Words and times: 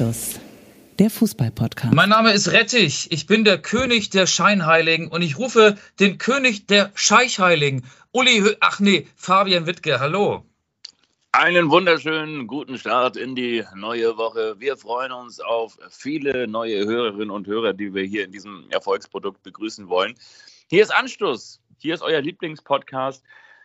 Anstoß, 0.00 0.40
der 0.98 1.10
Fußball-Podcast. 1.10 1.92
Mein 1.92 2.08
Name 2.08 2.32
ist 2.32 2.50
Rettich. 2.50 3.08
Ich 3.12 3.26
bin 3.26 3.44
der 3.44 3.58
König 3.58 4.08
der 4.08 4.26
Scheinheiligen 4.26 5.08
und 5.08 5.20
ich 5.20 5.38
rufe 5.38 5.76
den 5.98 6.16
König 6.16 6.66
der 6.66 6.90
Scheichheiligen. 6.94 7.84
Uli, 8.10 8.38
Hö 8.38 8.54
ach 8.60 8.80
nee, 8.80 9.06
Fabian 9.14 9.66
Wittke, 9.66 10.00
hallo. 10.00 10.46
Einen 11.32 11.70
wunderschönen 11.70 12.46
guten 12.46 12.78
Start 12.78 13.18
in 13.18 13.34
die 13.34 13.62
neue 13.74 14.16
Woche. 14.16 14.58
Wir 14.58 14.78
freuen 14.78 15.12
uns 15.12 15.38
auf 15.38 15.76
viele 15.90 16.48
neue 16.48 16.86
Hörerinnen 16.86 17.30
und 17.30 17.46
Hörer, 17.46 17.74
die 17.74 17.92
wir 17.92 18.04
hier 18.04 18.24
in 18.24 18.32
diesem 18.32 18.70
Erfolgsprodukt 18.70 19.42
begrüßen 19.42 19.90
wollen. 19.90 20.14
Hier 20.70 20.82
ist 20.82 20.94
Anstoß. 20.94 21.60
Hier 21.76 21.92
ist 21.92 22.02
euer 22.02 22.22
Lieblingspodcast. 22.22 23.22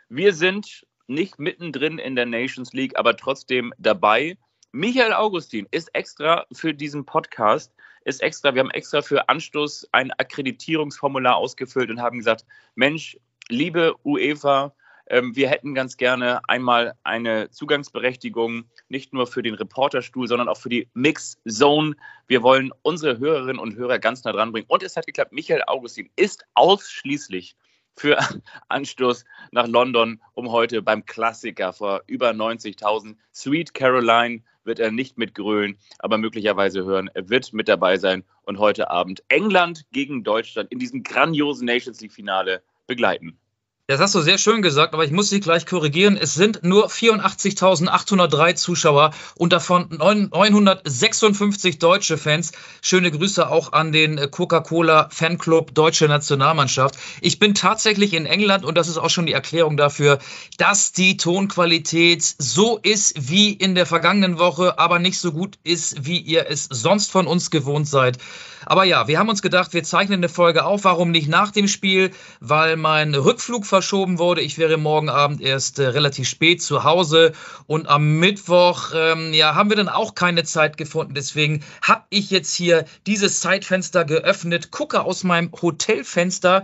Wir 0.10 0.34
sind 0.34 0.86
nicht 1.08 1.40
mittendrin 1.40 1.98
in 1.98 2.18
der 2.18 2.26
Nations 2.26 2.74
League, 2.74 3.00
aber 3.00 3.16
trotzdem 3.16 3.74
dabei. 3.78 4.38
Michael 4.76 5.14
Augustin 5.14 5.70
ist 5.72 5.90
extra 5.96 6.46
für 6.52 6.74
diesen 6.74 7.06
Podcast, 7.06 7.74
ist 8.04 8.22
extra, 8.22 8.54
wir 8.54 8.60
haben 8.60 8.72
extra 8.72 9.02
für 9.02 9.30
Anstoß 9.30 9.88
ein 9.94 10.12
Akkreditierungsformular 10.12 11.38
ausgefüllt 11.38 11.90
und 11.90 12.02
haben 12.02 12.18
gesagt, 12.18 12.44
Mensch, 12.76 13.18
liebe 13.48 13.96
UEFA, 14.04 14.76
ähm, 15.08 15.34
wir 15.34 15.50
hätten 15.50 15.76
ganz 15.76 15.96
gerne 15.96 16.42
einmal 16.50 16.94
eine 17.04 17.50
Zugangsberechtigung, 17.52 18.66
nicht 18.90 19.14
nur 19.14 19.28
für 19.28 19.42
den 19.42 19.54
Reporterstuhl, 19.54 20.28
sondern 20.28 20.50
auch 20.50 20.58
für 20.58 20.68
die 20.68 20.90
Mix 20.94 21.38
Zone. 21.48 21.96
Wir 22.28 22.44
wollen 22.44 22.74
unsere 22.82 23.18
Hörerinnen 23.18 23.60
und 23.60 23.78
Hörer 23.78 23.98
ganz 24.00 24.26
nah 24.26 24.34
dran 24.34 24.52
bringen. 24.52 24.68
Und 24.68 24.84
es 24.84 24.98
hat 24.98 25.06
geklappt. 25.06 25.32
Michael 25.32 25.64
Augustin 25.68 26.10
ist 26.18 26.44
ausschließlich 26.54 27.56
für 27.96 28.18
Anstoß 28.68 29.24
nach 29.52 29.68
London, 29.68 30.22
um 30.34 30.52
heute 30.52 30.82
beim 30.82 31.06
Klassiker 31.06 31.72
vor 31.72 32.04
über 32.08 32.32
90.000 32.32 33.16
Sweet 33.34 33.74
Caroline 33.74 34.44
wird 34.66 34.80
er 34.80 34.92
nicht 34.92 35.18
mitgrölen, 35.18 35.78
aber 36.00 36.18
möglicherweise 36.18 36.86
hören. 36.86 37.10
Er 37.14 37.30
wird 37.30 37.54
mit 37.54 37.68
dabei 37.68 37.98
sein 37.98 38.24
und 38.44 38.60
heute 38.60 38.90
Abend 38.90 39.24
England 39.28 39.86
gegen 39.92 40.24
Deutschland 40.24 40.72
in 40.72 40.80
diesem 40.80 41.04
grandiosen 41.04 41.66
Nations 41.66 42.02
League 42.02 42.14
Finale 42.14 42.62
begleiten. 42.88 43.38
Das 43.88 44.00
hast 44.00 44.16
du 44.16 44.22
sehr 44.22 44.40
schön 44.40 44.64
gesagt, 44.64 44.96
aber 44.96 45.06
ich 45.06 45.12
muss 45.12 45.30
dich 45.30 45.42
gleich 45.42 45.68
korrigieren. 45.68 46.18
Es 46.20 46.34
sind 46.34 46.64
nur 46.64 46.90
84.803 46.90 48.56
Zuschauer 48.56 49.12
und 49.36 49.54
davon 49.54 49.88
956 49.92 51.78
deutsche 51.78 52.18
Fans. 52.18 52.52
Schöne 52.82 53.12
Grüße 53.12 53.48
auch 53.48 53.74
an 53.74 53.92
den 53.92 54.32
Coca-Cola 54.32 55.10
Fanclub 55.12 55.76
Deutsche 55.76 56.08
Nationalmannschaft. 56.08 56.96
Ich 57.22 57.38
bin 57.38 57.54
tatsächlich 57.54 58.14
in 58.14 58.26
England 58.26 58.66
und 58.66 58.76
das 58.76 58.88
ist 58.88 58.98
auch 58.98 59.12
schon 59.12 59.28
die 59.28 59.34
Erklärung 59.34 59.78
dafür, 59.78 60.18
dass 60.58 60.92
die 60.92 61.18
Tonqualität 61.18 62.24
so 62.24 62.80
ist 62.82 63.30
wie 63.30 63.54
in 63.54 63.76
der 63.76 63.86
vergangenen 63.86 64.40
Woche, 64.40 64.80
aber 64.80 64.98
nicht 64.98 65.20
so 65.20 65.32
gut 65.32 65.60
ist, 65.64 66.08
wie 66.08 66.18
ihr 66.18 66.48
es 66.50 66.68
sonst 66.72 67.12
von 67.12 67.28
uns 67.28 67.52
gewohnt 67.52 67.88
seid. 67.88 68.18
Aber 68.66 68.84
ja, 68.84 69.08
wir 69.08 69.20
haben 69.20 69.30
uns 69.30 69.42
gedacht, 69.42 69.74
wir 69.74 69.84
zeichnen 69.84 70.20
eine 70.20 70.30
Folge 70.30 70.66
auf. 70.66 70.86
Warum 70.86 71.12
nicht 71.12 71.30
nach 71.30 71.52
dem 71.52 71.68
Spiel? 71.68 72.12
Weil 72.40 72.78
mein 72.78 73.14
Rückflug 73.14 73.66
verschoben 73.76 74.20
wurde. 74.20 74.40
Ich 74.40 74.58
wäre 74.58 74.78
morgen 74.78 75.10
Abend 75.10 75.42
erst 75.42 75.80
äh, 75.80 75.88
relativ 75.88 76.30
spät 76.30 76.62
zu 76.62 76.86
Hause 76.86 77.34
und 77.68 77.90
am 77.90 78.20
Mittwoch 78.20 78.92
ähm, 78.96 79.34
ja, 79.34 79.54
haben 79.54 79.70
wir 79.70 79.76
dann 79.76 79.90
auch 79.90 80.16
keine 80.16 80.46
Zeit 80.46 80.78
gefunden. 80.78 81.14
Deswegen 81.14 81.62
habe 81.82 82.04
ich 82.10 82.32
jetzt 82.32 82.56
hier 82.56 82.86
dieses 83.06 83.42
Zeitfenster 83.42 84.06
geöffnet, 84.06 84.72
gucke 84.72 85.04
aus 85.04 85.26
meinem 85.26 85.52
Hotelfenster 85.62 86.64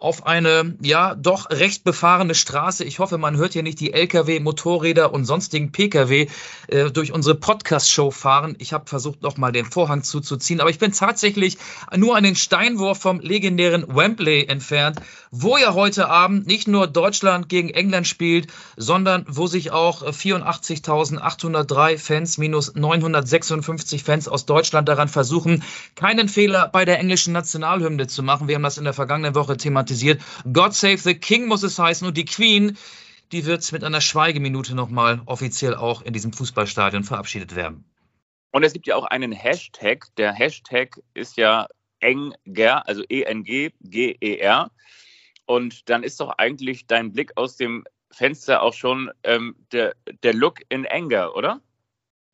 auf 0.00 0.26
eine 0.26 0.76
ja 0.80 1.16
doch 1.16 1.50
recht 1.50 1.82
befahrene 1.82 2.36
Straße. 2.36 2.84
Ich 2.84 3.00
hoffe, 3.00 3.18
man 3.18 3.36
hört 3.36 3.54
hier 3.54 3.64
nicht 3.64 3.80
die 3.80 3.92
Lkw, 3.92 4.38
Motorräder 4.38 5.12
und 5.12 5.24
sonstigen 5.24 5.72
Pkw 5.72 6.28
äh, 6.68 6.90
durch 6.92 7.12
unsere 7.12 7.34
Podcast-Show 7.34 8.12
fahren. 8.12 8.54
Ich 8.60 8.72
habe 8.72 8.88
versucht, 8.88 9.22
noch 9.22 9.36
mal 9.36 9.50
den 9.50 9.64
Vorhang 9.64 10.04
zuzuziehen, 10.04 10.60
aber 10.60 10.70
ich 10.70 10.78
bin 10.78 10.92
tatsächlich 10.92 11.58
nur 11.96 12.14
einen 12.14 12.36
Steinwurf 12.36 13.00
vom 13.00 13.18
legendären 13.18 13.84
Wembley 13.88 14.44
entfernt, 14.44 15.00
wo 15.30 15.56
ja 15.56 15.74
heute 15.74 16.08
Abend 16.08 16.46
nicht 16.46 16.68
nur 16.68 16.86
Deutschland 16.86 17.48
gegen 17.48 17.70
England 17.70 18.06
spielt, 18.06 18.52
sondern 18.76 19.24
wo 19.28 19.46
sich 19.46 19.70
auch 19.70 20.02
84.803 20.02 21.98
Fans 21.98 22.38
minus 22.38 22.74
956 22.74 24.02
Fans 24.04 24.28
aus 24.28 24.46
Deutschland 24.46 24.88
daran 24.88 25.08
versuchen, 25.08 25.62
keinen 25.94 26.28
Fehler 26.28 26.68
bei 26.68 26.84
der 26.84 26.98
englischen 26.98 27.32
Nationalhymne 27.32 28.06
zu 28.06 28.22
machen. 28.22 28.48
Wir 28.48 28.54
haben 28.56 28.62
das 28.62 28.78
in 28.78 28.84
der 28.84 28.94
vergangenen 28.94 29.34
Woche 29.34 29.56
thematisiert. 29.56 30.22
God 30.50 30.74
Save 30.74 30.98
the 30.98 31.14
King 31.14 31.46
muss 31.46 31.62
es 31.62 31.78
heißen 31.78 32.06
und 32.06 32.16
die 32.16 32.24
Queen, 32.24 32.76
die 33.32 33.44
wird 33.44 33.70
mit 33.72 33.84
einer 33.84 34.00
Schweigeminute 34.00 34.74
nochmal 34.74 35.20
offiziell 35.26 35.74
auch 35.74 36.02
in 36.02 36.12
diesem 36.12 36.32
Fußballstadion 36.32 37.04
verabschiedet 37.04 37.54
werden. 37.54 37.84
Und 38.50 38.62
es 38.62 38.72
gibt 38.72 38.86
ja 38.86 38.96
auch 38.96 39.04
einen 39.04 39.32
Hashtag. 39.32 40.06
Der 40.16 40.32
Hashtag 40.32 40.98
ist 41.14 41.36
ja 41.36 41.66
Enger, 42.00 42.88
also 42.88 43.02
E-N-G-G-E-R. 43.08 44.70
Und 45.48 45.88
dann 45.88 46.02
ist 46.02 46.20
doch 46.20 46.34
eigentlich 46.36 46.86
dein 46.86 47.10
Blick 47.10 47.32
aus 47.36 47.56
dem 47.56 47.84
Fenster 48.10 48.62
auch 48.62 48.74
schon 48.74 49.10
ähm, 49.24 49.56
der, 49.72 49.94
der 50.22 50.34
Look 50.34 50.60
in 50.68 50.86
Anger, 50.86 51.34
oder? 51.34 51.62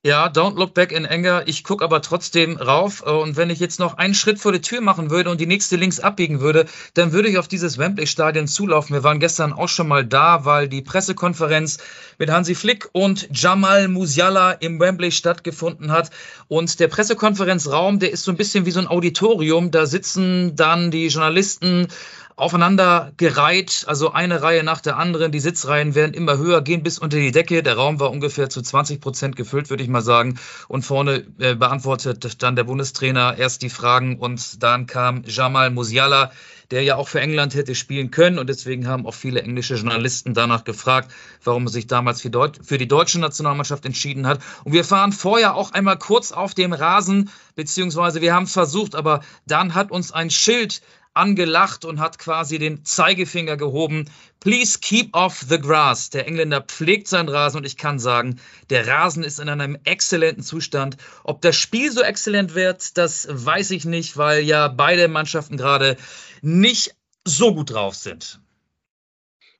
Ja, 0.06 0.26
don't 0.26 0.58
look 0.58 0.74
back 0.74 0.92
in 0.92 1.06
anger. 1.06 1.44
Ich 1.46 1.64
gucke 1.64 1.82
aber 1.82 2.02
trotzdem 2.02 2.58
rauf. 2.58 3.00
Und 3.00 3.38
wenn 3.38 3.48
ich 3.48 3.58
jetzt 3.58 3.80
noch 3.80 3.96
einen 3.96 4.12
Schritt 4.12 4.38
vor 4.38 4.52
die 4.52 4.60
Tür 4.60 4.82
machen 4.82 5.08
würde 5.10 5.30
und 5.30 5.40
die 5.40 5.46
nächste 5.46 5.76
links 5.76 5.98
abbiegen 5.98 6.40
würde, 6.40 6.66
dann 6.92 7.12
würde 7.12 7.30
ich 7.30 7.38
auf 7.38 7.48
dieses 7.48 7.78
Wembley-Stadion 7.78 8.46
zulaufen. 8.46 8.92
Wir 8.92 9.02
waren 9.02 9.18
gestern 9.18 9.54
auch 9.54 9.70
schon 9.70 9.88
mal 9.88 10.04
da, 10.04 10.44
weil 10.44 10.68
die 10.68 10.82
Pressekonferenz 10.82 11.78
mit 12.18 12.30
Hansi 12.30 12.54
Flick 12.54 12.90
und 12.92 13.28
Jamal 13.32 13.88
Musiala 13.88 14.52
im 14.52 14.78
Wembley 14.78 15.10
stattgefunden 15.10 15.90
hat. 15.90 16.10
Und 16.48 16.80
der 16.80 16.88
Pressekonferenzraum, 16.88 17.98
der 17.98 18.12
ist 18.12 18.24
so 18.24 18.30
ein 18.30 18.36
bisschen 18.36 18.66
wie 18.66 18.72
so 18.72 18.80
ein 18.80 18.88
Auditorium. 18.88 19.70
Da 19.70 19.86
sitzen 19.86 20.54
dann 20.54 20.90
die 20.90 21.06
Journalisten 21.06 21.88
aufeinander 22.36 23.12
gereiht, 23.16 23.84
also 23.86 24.12
eine 24.12 24.42
Reihe 24.42 24.64
nach 24.64 24.80
der 24.80 24.96
anderen. 24.96 25.30
Die 25.30 25.40
Sitzreihen 25.40 25.94
werden 25.94 26.14
immer 26.14 26.36
höher, 26.36 26.62
gehen 26.62 26.82
bis 26.82 26.98
unter 26.98 27.16
die 27.16 27.30
Decke. 27.30 27.62
Der 27.62 27.76
Raum 27.76 28.00
war 28.00 28.10
ungefähr 28.10 28.50
zu 28.50 28.60
20 28.60 29.00
Prozent 29.00 29.36
gefüllt, 29.36 29.70
würde 29.70 29.84
ich 29.84 29.88
mal 29.88 30.02
sagen. 30.02 30.38
Und 30.66 30.82
vorne 30.82 31.24
äh, 31.38 31.54
beantwortet 31.54 32.42
dann 32.42 32.56
der 32.56 32.64
Bundestrainer 32.64 33.36
erst 33.38 33.62
die 33.62 33.70
Fragen 33.70 34.18
und 34.18 34.62
dann 34.62 34.86
kam 34.86 35.22
Jamal 35.26 35.70
Musiala, 35.70 36.32
der 36.72 36.82
ja 36.82 36.96
auch 36.96 37.06
für 37.06 37.20
England 37.20 37.54
hätte 37.54 37.76
spielen 37.76 38.10
können. 38.10 38.40
Und 38.40 38.48
deswegen 38.48 38.88
haben 38.88 39.06
auch 39.06 39.14
viele 39.14 39.40
englische 39.40 39.76
Journalisten 39.76 40.34
danach 40.34 40.64
gefragt, 40.64 41.12
warum 41.44 41.66
er 41.66 41.70
sich 41.70 41.86
damals 41.86 42.20
für, 42.20 42.30
Deut 42.30 42.58
für 42.64 42.78
die 42.78 42.88
deutsche 42.88 43.20
Nationalmannschaft 43.20 43.86
entschieden 43.86 44.26
hat. 44.26 44.40
Und 44.64 44.72
wir 44.72 44.84
fahren 44.84 45.12
vorher 45.12 45.54
auch 45.54 45.70
einmal 45.70 45.98
kurz 45.98 46.32
auf 46.32 46.54
dem 46.54 46.72
Rasen, 46.72 47.30
beziehungsweise 47.54 48.20
wir 48.20 48.34
haben 48.34 48.44
es 48.44 48.52
versucht, 48.52 48.96
aber 48.96 49.20
dann 49.46 49.74
hat 49.74 49.92
uns 49.92 50.10
ein 50.10 50.30
Schild 50.30 50.82
angelacht 51.14 51.84
und 51.84 52.00
hat 52.00 52.18
quasi 52.18 52.58
den 52.58 52.84
Zeigefinger 52.84 53.56
gehoben. 53.56 54.10
Please 54.40 54.78
keep 54.80 55.14
off 55.14 55.44
the 55.48 55.58
grass. 55.58 56.10
Der 56.10 56.26
Engländer 56.26 56.60
pflegt 56.60 57.08
seinen 57.08 57.28
Rasen 57.28 57.58
und 57.58 57.64
ich 57.64 57.76
kann 57.76 57.98
sagen, 57.98 58.40
der 58.68 58.86
Rasen 58.86 59.22
ist 59.22 59.40
in 59.40 59.48
einem 59.48 59.78
exzellenten 59.84 60.42
Zustand. 60.42 60.96
Ob 61.22 61.40
das 61.40 61.56
Spiel 61.56 61.90
so 61.90 62.02
exzellent 62.02 62.54
wird, 62.54 62.98
das 62.98 63.28
weiß 63.30 63.70
ich 63.70 63.84
nicht, 63.84 64.16
weil 64.16 64.42
ja 64.42 64.68
beide 64.68 65.08
Mannschaften 65.08 65.56
gerade 65.56 65.96
nicht 66.42 66.94
so 67.24 67.54
gut 67.54 67.72
drauf 67.72 67.94
sind. 67.94 68.40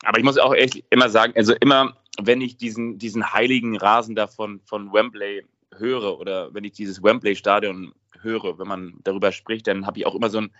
Aber 0.04 0.18
ich 0.18 0.24
muss 0.24 0.38
auch 0.38 0.54
echt 0.54 0.84
immer 0.90 1.08
sagen, 1.08 1.32
also 1.36 1.54
immer, 1.54 1.96
wenn 2.20 2.40
ich 2.40 2.56
diesen, 2.56 2.98
diesen 2.98 3.32
heiligen 3.32 3.76
Rasen 3.76 4.14
da 4.14 4.26
von, 4.26 4.60
von 4.66 4.92
Wembley 4.92 5.46
höre 5.76 6.18
oder 6.18 6.52
wenn 6.52 6.64
ich 6.64 6.72
dieses 6.72 7.02
Wembley-Stadion 7.02 7.94
höre, 8.20 8.58
wenn 8.58 8.68
man 8.68 8.94
darüber 9.02 9.32
spricht, 9.32 9.66
dann 9.66 9.86
habe 9.86 9.98
ich 9.98 10.06
auch 10.06 10.14
immer 10.14 10.30
so 10.30 10.38
ein 10.38 10.50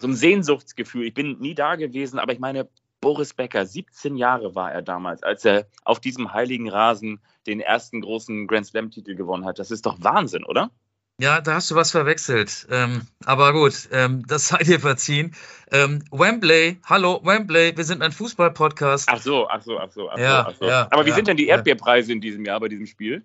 so 0.00 0.08
ein 0.08 0.14
Sehnsuchtsgefühl. 0.14 1.06
Ich 1.06 1.14
bin 1.14 1.38
nie 1.38 1.54
da 1.54 1.76
gewesen, 1.76 2.18
aber 2.18 2.32
ich 2.32 2.38
meine, 2.38 2.68
Boris 3.00 3.32
Becker, 3.32 3.64
17 3.64 4.16
Jahre 4.16 4.54
war 4.54 4.72
er 4.72 4.82
damals, 4.82 5.22
als 5.22 5.44
er 5.44 5.66
auf 5.84 6.00
diesem 6.00 6.32
heiligen 6.32 6.68
Rasen 6.68 7.20
den 7.46 7.60
ersten 7.60 8.00
großen 8.00 8.46
Grand 8.46 8.66
Slam-Titel 8.66 9.14
gewonnen 9.14 9.44
hat. 9.44 9.58
Das 9.58 9.70
ist 9.70 9.86
doch 9.86 9.96
Wahnsinn, 10.00 10.44
oder? 10.44 10.70
Ja, 11.18 11.42
da 11.42 11.54
hast 11.54 11.70
du 11.70 11.74
was 11.74 11.90
verwechselt. 11.90 12.66
Ähm, 12.70 13.02
aber 13.26 13.52
gut, 13.52 13.88
ähm, 13.92 14.24
das 14.26 14.48
sei 14.48 14.58
dir 14.58 14.80
verziehen. 14.80 15.34
Ähm, 15.70 16.02
Wembley, 16.10 16.78
hallo 16.86 17.20
Wembley, 17.22 17.76
wir 17.76 17.84
sind 17.84 18.02
ein 18.02 18.12
Fußball-Podcast. 18.12 19.08
Ach 19.10 19.20
so, 19.20 19.46
ach 19.48 19.62
so, 19.62 19.78
ach 19.78 19.92
so, 19.92 20.08
ach 20.08 20.16
so. 20.16 20.22
Ja, 20.22 20.46
ach 20.48 20.54
so. 20.58 20.66
Ja, 20.66 20.88
aber 20.90 21.04
wie 21.04 21.10
ja, 21.10 21.16
sind 21.16 21.28
denn 21.28 21.36
die 21.36 21.48
Erdbeerpreise 21.48 22.12
in 22.12 22.22
diesem 22.22 22.44
Jahr 22.46 22.58
bei 22.58 22.68
diesem 22.68 22.86
Spiel? 22.86 23.22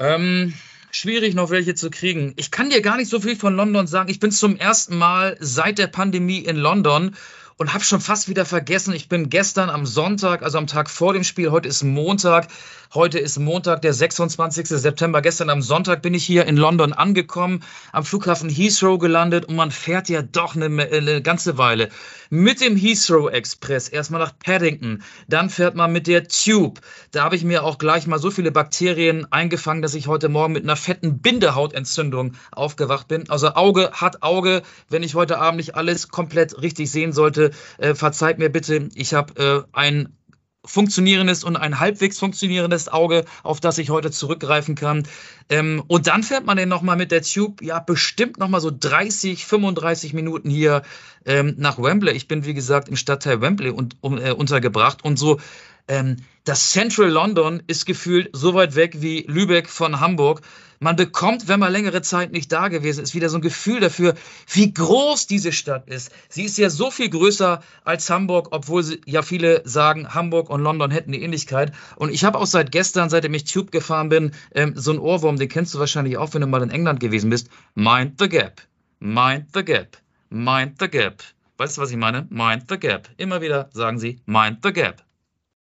Ähm, 0.00 0.54
schwierig, 0.92 1.34
noch 1.34 1.50
welche 1.50 1.74
zu 1.74 1.90
kriegen. 1.90 2.34
Ich 2.36 2.50
kann 2.50 2.70
dir 2.70 2.82
gar 2.82 2.96
nicht 2.96 3.08
so 3.08 3.18
viel 3.18 3.34
von 3.34 3.56
London 3.56 3.86
sagen. 3.86 4.10
Ich 4.10 4.20
bin 4.20 4.30
zum 4.30 4.56
ersten 4.56 4.96
Mal 4.96 5.36
seit 5.40 5.78
der 5.78 5.86
Pandemie 5.86 6.40
in 6.40 6.56
London 6.56 7.16
und 7.56 7.72
habe 7.72 7.82
schon 7.82 8.00
fast 8.00 8.28
wieder 8.28 8.44
vergessen. 8.44 8.94
Ich 8.94 9.08
bin 9.08 9.30
gestern 9.30 9.70
am 9.70 9.86
Sonntag, 9.86 10.42
also 10.42 10.58
am 10.58 10.66
Tag 10.66 10.90
vor 10.90 11.14
dem 11.14 11.24
Spiel, 11.24 11.50
heute 11.50 11.68
ist 11.68 11.82
Montag, 11.82 12.48
Heute 12.94 13.18
ist 13.18 13.38
Montag, 13.38 13.80
der 13.80 13.94
26. 13.94 14.68
September. 14.68 15.22
Gestern 15.22 15.48
am 15.48 15.62
Sonntag 15.62 16.02
bin 16.02 16.12
ich 16.12 16.26
hier 16.26 16.44
in 16.44 16.58
London 16.58 16.92
angekommen, 16.92 17.64
am 17.90 18.04
Flughafen 18.04 18.50
Heathrow 18.50 18.98
gelandet 18.98 19.46
und 19.46 19.56
man 19.56 19.70
fährt 19.70 20.10
ja 20.10 20.20
doch 20.20 20.56
eine, 20.56 20.66
eine 20.66 21.22
ganze 21.22 21.56
Weile 21.56 21.88
mit 22.28 22.60
dem 22.60 22.76
Heathrow 22.76 23.30
Express 23.30 23.88
erstmal 23.88 24.20
nach 24.20 24.38
Paddington. 24.38 25.02
Dann 25.26 25.48
fährt 25.48 25.74
man 25.74 25.90
mit 25.90 26.06
der 26.06 26.28
Tube. 26.28 26.80
Da 27.12 27.24
habe 27.24 27.34
ich 27.34 27.44
mir 27.44 27.64
auch 27.64 27.78
gleich 27.78 28.06
mal 28.06 28.18
so 28.18 28.30
viele 28.30 28.52
Bakterien 28.52 29.26
eingefangen, 29.32 29.80
dass 29.80 29.94
ich 29.94 30.06
heute 30.06 30.28
Morgen 30.28 30.52
mit 30.52 30.64
einer 30.64 30.76
fetten 30.76 31.20
Bindehautentzündung 31.20 32.34
aufgewacht 32.50 33.08
bin. 33.08 33.30
Also 33.30 33.54
Auge 33.54 33.90
hat 33.92 34.22
Auge. 34.22 34.60
Wenn 34.90 35.02
ich 35.02 35.14
heute 35.14 35.38
Abend 35.38 35.56
nicht 35.56 35.76
alles 35.76 36.08
komplett 36.08 36.60
richtig 36.60 36.90
sehen 36.90 37.14
sollte, 37.14 37.52
äh, 37.78 37.94
verzeiht 37.94 38.38
mir 38.38 38.50
bitte. 38.50 38.90
Ich 38.94 39.14
habe 39.14 39.66
äh, 39.74 39.78
ein 39.78 40.14
funktionierendes 40.64 41.44
und 41.44 41.56
ein 41.56 41.80
halbwegs 41.80 42.18
funktionierendes 42.18 42.88
Auge, 42.88 43.24
auf 43.42 43.60
das 43.60 43.78
ich 43.78 43.90
heute 43.90 44.10
zurückgreifen 44.10 44.74
kann. 44.74 45.04
Ähm, 45.48 45.82
und 45.88 46.06
dann 46.06 46.22
fährt 46.22 46.46
man 46.46 46.56
dann 46.56 46.68
nochmal 46.68 46.96
mit 46.96 47.10
der 47.10 47.22
Tube, 47.22 47.62
ja, 47.62 47.80
bestimmt 47.80 48.38
nochmal 48.38 48.60
so 48.60 48.70
30, 48.70 49.44
35 49.44 50.14
Minuten 50.14 50.50
hier 50.50 50.82
ähm, 51.24 51.54
nach 51.58 51.78
Wembley. 51.78 52.12
Ich 52.12 52.28
bin, 52.28 52.44
wie 52.44 52.54
gesagt, 52.54 52.88
im 52.88 52.96
Stadtteil 52.96 53.40
Wembley 53.40 53.70
und, 53.70 53.96
um, 54.00 54.18
äh, 54.18 54.30
untergebracht 54.32 55.04
und 55.04 55.18
so 55.18 55.40
ähm, 55.88 56.16
das 56.44 56.70
Central 56.70 57.08
London 57.08 57.62
ist 57.66 57.86
gefühlt 57.86 58.30
so 58.32 58.54
weit 58.54 58.74
weg 58.74 59.00
wie 59.00 59.24
Lübeck 59.28 59.68
von 59.68 60.00
Hamburg. 60.00 60.42
Man 60.82 60.96
bekommt, 60.96 61.46
wenn 61.46 61.60
man 61.60 61.70
längere 61.70 62.02
Zeit 62.02 62.32
nicht 62.32 62.50
da 62.50 62.66
gewesen 62.66 63.04
ist, 63.04 63.14
wieder 63.14 63.28
so 63.28 63.38
ein 63.38 63.40
Gefühl 63.40 63.78
dafür, 63.78 64.16
wie 64.48 64.74
groß 64.74 65.28
diese 65.28 65.52
Stadt 65.52 65.88
ist. 65.88 66.10
Sie 66.28 66.42
ist 66.42 66.58
ja 66.58 66.70
so 66.70 66.90
viel 66.90 67.08
größer 67.08 67.62
als 67.84 68.10
Hamburg, 68.10 68.48
obwohl 68.50 68.98
ja 69.06 69.22
viele 69.22 69.62
sagen, 69.64 70.12
Hamburg 70.12 70.50
und 70.50 70.60
London 70.60 70.90
hätten 70.90 71.14
eine 71.14 71.22
Ähnlichkeit. 71.22 71.70
Und 71.94 72.12
ich 72.12 72.24
habe 72.24 72.36
auch 72.36 72.46
seit 72.46 72.72
gestern, 72.72 73.10
seitdem 73.10 73.32
ich 73.32 73.44
Tube 73.44 73.70
gefahren 73.70 74.08
bin, 74.08 74.32
ähm, 74.56 74.72
so 74.74 74.90
ein 74.90 74.98
Ohrwurm, 74.98 75.36
den 75.36 75.48
kennst 75.48 75.72
du 75.72 75.78
wahrscheinlich 75.78 76.16
auch, 76.16 76.34
wenn 76.34 76.40
du 76.40 76.48
mal 76.48 76.64
in 76.64 76.70
England 76.70 76.98
gewesen 76.98 77.30
bist. 77.30 77.48
Mind 77.76 78.14
the 78.18 78.28
gap. 78.28 78.60
Mind 78.98 79.50
the 79.54 79.64
gap. 79.64 79.98
Mind 80.30 80.80
the 80.80 80.88
gap. 80.88 81.22
Weißt 81.58 81.76
du, 81.76 81.82
was 81.82 81.92
ich 81.92 81.96
meine? 81.96 82.26
Mind 82.28 82.64
the 82.68 82.76
gap. 82.76 83.08
Immer 83.18 83.40
wieder 83.40 83.70
sagen 83.72 84.00
sie, 84.00 84.20
mind 84.26 84.58
the 84.64 84.72
gap. 84.72 85.04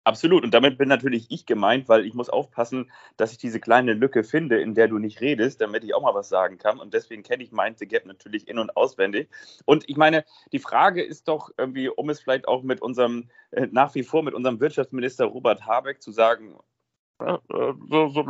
Absolut. 0.07 0.43
Und 0.43 0.53
damit 0.53 0.77
bin 0.77 0.87
natürlich 0.87 1.25
ich 1.31 1.47
gemeint, 1.47 1.89
weil 1.89 2.05
ich 2.05 2.13
muss 2.13 2.29
aufpassen, 2.29 2.91
dass 3.17 3.31
ich 3.31 3.39
diese 3.39 3.59
kleine 3.59 3.93
Lücke 3.93 4.23
finde, 4.23 4.61
in 4.61 4.75
der 4.75 4.87
du 4.87 4.99
nicht 4.99 5.19
redest, 5.19 5.61
damit 5.61 5.83
ich 5.83 5.95
auch 5.95 6.03
mal 6.03 6.13
was 6.13 6.29
sagen 6.29 6.59
kann. 6.59 6.79
Und 6.79 6.93
deswegen 6.93 7.23
kenne 7.23 7.43
ich 7.43 7.51
Mind 7.51 7.79
the 7.79 7.87
Gap 7.87 8.05
natürlich 8.05 8.47
in- 8.47 8.59
und 8.59 8.77
auswendig. 8.77 9.29
Und 9.65 9.89
ich 9.89 9.97
meine, 9.97 10.23
die 10.51 10.59
Frage 10.59 11.01
ist 11.03 11.27
doch 11.27 11.49
irgendwie, 11.57 11.89
um 11.89 12.09
es 12.11 12.21
vielleicht 12.21 12.47
auch 12.47 12.61
mit 12.61 12.83
unserem, 12.83 13.29
äh, 13.49 13.67
nach 13.71 13.95
wie 13.95 14.03
vor 14.03 14.21
mit 14.21 14.35
unserem 14.35 14.59
Wirtschaftsminister 14.59 15.25
Robert 15.25 15.65
Habeck 15.65 16.03
zu 16.03 16.11
sagen, 16.11 16.55
ja, 17.21 17.35
äh, 17.49 17.73
so, 17.89 18.09
so, 18.09 18.25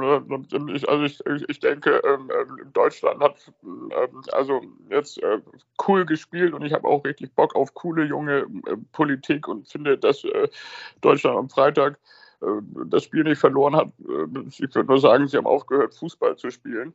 ich, 0.72 0.88
also 0.88 1.04
ich, 1.04 1.20
ich 1.50 1.60
denke, 1.60 2.02
ähm, 2.06 2.30
ähm, 2.40 2.72
Deutschland 2.74 3.20
hat 3.20 3.52
ähm, 3.64 4.22
also 4.32 4.62
jetzt 4.90 5.22
äh, 5.24 5.40
cool 5.88 6.06
gespielt 6.06 6.54
und 6.54 6.64
ich 6.64 6.72
habe 6.72 6.88
auch 6.88 7.04
richtig 7.04 7.34
Bock 7.34 7.56
auf 7.56 7.74
coole 7.74 8.06
junge 8.06 8.42
äh, 8.68 8.78
Politik 8.92 9.48
und 9.48 9.68
finde, 9.68 9.98
dass 9.98 10.24
Deutschland 11.02 11.38
am 11.38 11.50
Freitag 11.50 12.00
das 12.88 13.06
Spiel 13.06 13.24
nicht 13.24 13.40
verloren 13.40 13.76
hat. 13.76 13.88
Ich 14.50 14.60
würde 14.60 14.84
nur 14.84 15.00
sagen, 15.00 15.28
sie 15.28 15.38
haben 15.38 15.48
aufgehört, 15.48 15.96
Fußball 15.96 16.36
zu 16.36 16.52
spielen. 16.52 16.94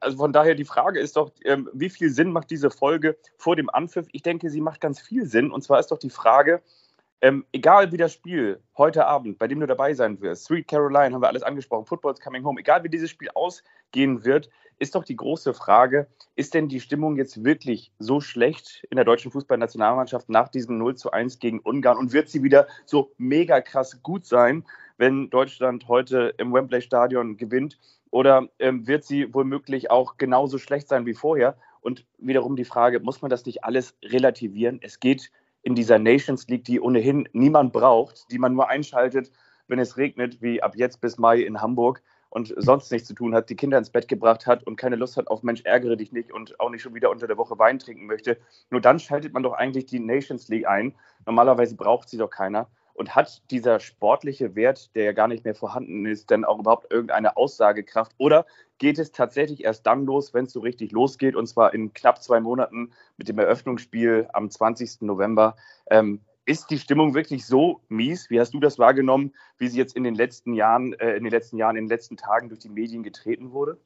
Also 0.00 0.18
von 0.18 0.32
daher 0.34 0.54
die 0.54 0.66
Frage 0.66 1.00
ist 1.00 1.16
doch, 1.16 1.32
wie 1.72 1.88
viel 1.88 2.10
Sinn 2.10 2.30
macht 2.30 2.50
diese 2.50 2.70
Folge 2.70 3.16
vor 3.38 3.56
dem 3.56 3.70
Anpfiff? 3.70 4.06
Ich 4.12 4.22
denke, 4.22 4.50
sie 4.50 4.60
macht 4.60 4.82
ganz 4.82 5.00
viel 5.00 5.24
Sinn. 5.24 5.50
Und 5.50 5.62
zwar 5.62 5.80
ist 5.80 5.90
doch 5.90 5.98
die 5.98 6.10
Frage, 6.10 6.62
ähm, 7.22 7.44
egal 7.52 7.92
wie 7.92 7.96
das 7.96 8.12
Spiel 8.12 8.60
heute 8.78 9.06
Abend, 9.06 9.38
bei 9.38 9.46
dem 9.46 9.60
du 9.60 9.66
dabei 9.66 9.94
sein 9.94 10.20
wirst, 10.20 10.44
Sweet 10.44 10.68
Caroline 10.68 11.14
haben 11.14 11.22
wir 11.22 11.28
alles 11.28 11.42
angesprochen, 11.42 11.86
Football's 11.86 12.20
Coming 12.20 12.44
Home, 12.44 12.60
egal 12.60 12.82
wie 12.84 12.88
dieses 12.88 13.10
Spiel 13.10 13.28
ausgehen 13.34 14.24
wird, 14.24 14.48
ist 14.78 14.94
doch 14.94 15.04
die 15.04 15.16
große 15.16 15.52
Frage, 15.52 16.06
ist 16.36 16.54
denn 16.54 16.68
die 16.68 16.80
Stimmung 16.80 17.16
jetzt 17.16 17.44
wirklich 17.44 17.92
so 17.98 18.20
schlecht 18.20 18.86
in 18.90 18.96
der 18.96 19.04
deutschen 19.04 19.30
Fußballnationalmannschaft 19.30 20.30
nach 20.30 20.48
diesem 20.48 20.78
0 20.78 20.96
zu 20.96 21.10
1 21.10 21.38
gegen 21.38 21.60
Ungarn 21.60 21.98
und 21.98 22.14
wird 22.14 22.30
sie 22.30 22.42
wieder 22.42 22.66
so 22.86 23.12
mega 23.18 23.60
krass 23.60 24.02
gut 24.02 24.24
sein, 24.24 24.64
wenn 24.96 25.28
Deutschland 25.28 25.86
heute 25.88 26.34
im 26.38 26.52
Wembley 26.54 26.80
Stadion 26.80 27.36
gewinnt? 27.36 27.78
Oder 28.10 28.48
ähm, 28.58 28.86
wird 28.86 29.04
sie 29.04 29.32
womöglich 29.32 29.90
auch 29.90 30.16
genauso 30.16 30.58
schlecht 30.58 30.88
sein 30.88 31.06
wie 31.06 31.14
vorher? 31.14 31.56
Und 31.82 32.06
wiederum 32.18 32.56
die 32.56 32.64
Frage, 32.64 33.00
muss 33.00 33.22
man 33.22 33.30
das 33.30 33.44
nicht 33.44 33.64
alles 33.64 33.94
relativieren? 34.02 34.80
Es 34.82 34.98
geht 34.98 35.30
in 35.62 35.74
dieser 35.74 35.98
Nations 35.98 36.48
League, 36.48 36.64
die 36.64 36.80
ohnehin 36.80 37.28
niemand 37.32 37.72
braucht, 37.72 38.30
die 38.30 38.38
man 38.38 38.54
nur 38.54 38.68
einschaltet, 38.68 39.30
wenn 39.68 39.78
es 39.78 39.96
regnet, 39.96 40.42
wie 40.42 40.62
ab 40.62 40.74
jetzt 40.76 41.00
bis 41.00 41.18
Mai 41.18 41.40
in 41.40 41.60
Hamburg 41.60 42.02
und 42.30 42.54
sonst 42.56 42.90
nichts 42.92 43.08
zu 43.08 43.14
tun 43.14 43.34
hat, 43.34 43.50
die 43.50 43.56
Kinder 43.56 43.76
ins 43.76 43.90
Bett 43.90 44.08
gebracht 44.08 44.46
hat 44.46 44.64
und 44.64 44.76
keine 44.76 44.96
Lust 44.96 45.16
hat 45.16 45.28
auf 45.28 45.42
Mensch, 45.42 45.62
ärgere 45.64 45.96
dich 45.96 46.12
nicht 46.12 46.32
und 46.32 46.58
auch 46.60 46.70
nicht 46.70 46.82
schon 46.82 46.94
wieder 46.94 47.10
unter 47.10 47.26
der 47.26 47.36
Woche 47.36 47.58
Wein 47.58 47.78
trinken 47.78 48.06
möchte. 48.06 48.38
Nur 48.70 48.80
dann 48.80 48.98
schaltet 48.98 49.32
man 49.32 49.42
doch 49.42 49.52
eigentlich 49.52 49.86
die 49.86 50.00
Nations 50.00 50.48
League 50.48 50.66
ein. 50.66 50.94
Normalerweise 51.26 51.76
braucht 51.76 52.08
sie 52.08 52.18
doch 52.18 52.30
keiner. 52.30 52.68
Und 53.00 53.16
hat 53.16 53.40
dieser 53.50 53.80
sportliche 53.80 54.54
Wert, 54.56 54.94
der 54.94 55.04
ja 55.04 55.12
gar 55.12 55.26
nicht 55.26 55.46
mehr 55.46 55.54
vorhanden 55.54 56.04
ist, 56.04 56.28
denn 56.28 56.44
auch 56.44 56.58
überhaupt 56.58 56.92
irgendeine 56.92 57.34
Aussagekraft? 57.38 58.12
Oder 58.18 58.44
geht 58.76 58.98
es 58.98 59.10
tatsächlich 59.10 59.64
erst 59.64 59.86
dann 59.86 60.04
los, 60.04 60.34
wenn 60.34 60.44
es 60.44 60.52
so 60.52 60.60
richtig 60.60 60.92
losgeht, 60.92 61.34
und 61.34 61.46
zwar 61.46 61.72
in 61.72 61.94
knapp 61.94 62.22
zwei 62.22 62.40
Monaten 62.40 62.92
mit 63.16 63.26
dem 63.26 63.38
Eröffnungsspiel 63.38 64.28
am 64.34 64.50
20. 64.50 65.00
November? 65.00 65.56
Ähm, 65.90 66.20
ist 66.44 66.68
die 66.68 66.78
Stimmung 66.78 67.14
wirklich 67.14 67.46
so 67.46 67.80
mies? 67.88 68.28
Wie 68.28 68.38
hast 68.38 68.52
du 68.52 68.60
das 68.60 68.78
wahrgenommen, 68.78 69.32
wie 69.56 69.68
sie 69.68 69.78
jetzt 69.78 69.96
in 69.96 70.04
den 70.04 70.14
letzten 70.14 70.52
Jahren, 70.52 70.92
äh, 70.92 71.16
in 71.16 71.24
den 71.24 71.32
letzten 71.32 71.56
Jahren, 71.56 71.76
in 71.76 71.84
den 71.84 71.90
letzten 71.90 72.18
Tagen 72.18 72.50
durch 72.50 72.60
die 72.60 72.68
Medien 72.68 73.02
getreten 73.02 73.52
wurde? 73.52 73.78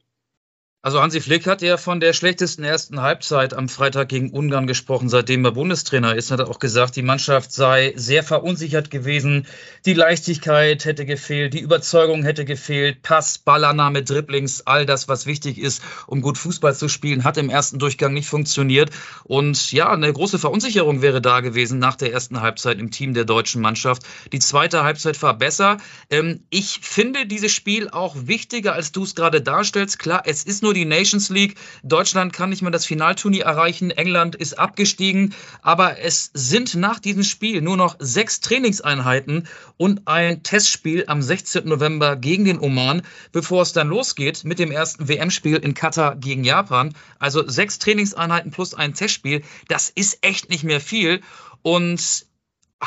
Also 0.85 1.01
Hansi 1.01 1.19
Flick 1.19 1.47
hat 1.47 1.63
ja 1.63 1.77
von 1.77 1.99
der 1.99 2.13
schlechtesten 2.13 2.63
ersten 2.63 3.01
Halbzeit 3.01 3.55
am 3.55 3.69
Freitag 3.69 4.07
gegen 4.07 4.29
Ungarn 4.29 4.67
gesprochen, 4.67 5.09
seitdem 5.09 5.43
er 5.43 5.51
Bundestrainer 5.51 6.15
ist. 6.15 6.29
Hat 6.29 6.41
er 6.41 6.47
auch 6.47 6.59
gesagt, 6.59 6.95
die 6.95 7.01
Mannschaft 7.01 7.51
sei 7.51 7.93
sehr 7.95 8.21
verunsichert 8.21 8.91
gewesen. 8.91 9.47
Die 9.87 9.95
Leichtigkeit 9.95 10.85
hätte 10.85 11.07
gefehlt, 11.07 11.55
die 11.55 11.61
Überzeugung 11.61 12.21
hätte 12.21 12.45
gefehlt, 12.45 13.01
Pass, 13.01 13.39
Ballannahme, 13.39 14.03
Dribblings, 14.03 14.67
all 14.67 14.85
das, 14.85 15.07
was 15.07 15.25
wichtig 15.25 15.57
ist, 15.57 15.81
um 16.05 16.21
gut 16.21 16.37
Fußball 16.37 16.75
zu 16.75 16.87
spielen, 16.87 17.23
hat 17.23 17.37
im 17.37 17.49
ersten 17.49 17.79
Durchgang 17.79 18.13
nicht 18.13 18.29
funktioniert. 18.29 18.91
Und 19.23 19.71
ja, 19.71 19.89
eine 19.89 20.13
große 20.13 20.37
Verunsicherung 20.37 21.01
wäre 21.01 21.19
da 21.19 21.39
gewesen 21.39 21.79
nach 21.79 21.95
der 21.95 22.13
ersten 22.13 22.41
Halbzeit 22.41 22.77
im 22.77 22.91
Team 22.91 23.15
der 23.15 23.25
deutschen 23.25 23.59
Mannschaft. 23.59 24.03
Die 24.31 24.37
zweite 24.37 24.83
Halbzeit 24.83 25.19
war 25.23 25.35
besser. 25.35 25.77
Ähm, 26.11 26.43
ich 26.51 26.81
finde 26.83 27.25
dieses 27.25 27.53
Spiel 27.53 27.89
auch 27.89 28.15
wichtiger, 28.27 28.73
als 28.73 28.91
du 28.91 29.01
es 29.01 29.15
gerade 29.15 29.41
darstellst. 29.41 29.97
Klar, 29.97 30.21
es 30.25 30.43
ist 30.43 30.61
nur 30.61 30.74
die 30.75 30.85
Nations 30.85 31.29
League. 31.29 31.55
Deutschland 31.83 32.33
kann 32.33 32.49
nicht 32.49 32.61
mehr 32.61 32.71
das 32.71 32.85
Finalturnier 32.85 33.45
erreichen. 33.45 33.91
England 33.91 34.35
ist 34.35 34.59
abgestiegen. 34.59 35.33
Aber 35.61 35.99
es 35.99 36.29
sind 36.33 36.75
nach 36.75 36.99
diesem 36.99 37.23
Spiel 37.23 37.61
nur 37.61 37.77
noch 37.77 37.95
sechs 37.99 38.41
Trainingseinheiten 38.41 39.47
und 39.77 40.07
ein 40.07 40.43
Testspiel 40.43 41.05
am 41.07 41.21
16. 41.21 41.67
November 41.67 42.15
gegen 42.15 42.45
den 42.45 42.59
Oman, 42.59 43.01
bevor 43.31 43.61
es 43.61 43.73
dann 43.73 43.87
losgeht 43.87 44.43
mit 44.43 44.59
dem 44.59 44.71
ersten 44.71 45.07
WM-Spiel 45.07 45.57
in 45.57 45.73
Katar 45.73 46.15
gegen 46.15 46.43
Japan. 46.43 46.93
Also 47.17 47.47
sechs 47.47 47.79
Trainingseinheiten 47.79 48.51
plus 48.51 48.73
ein 48.73 48.93
Testspiel. 48.93 49.41
Das 49.67 49.89
ist 49.89 50.19
echt 50.21 50.49
nicht 50.49 50.63
mehr 50.63 50.81
viel. 50.81 51.21
Und 51.61 52.27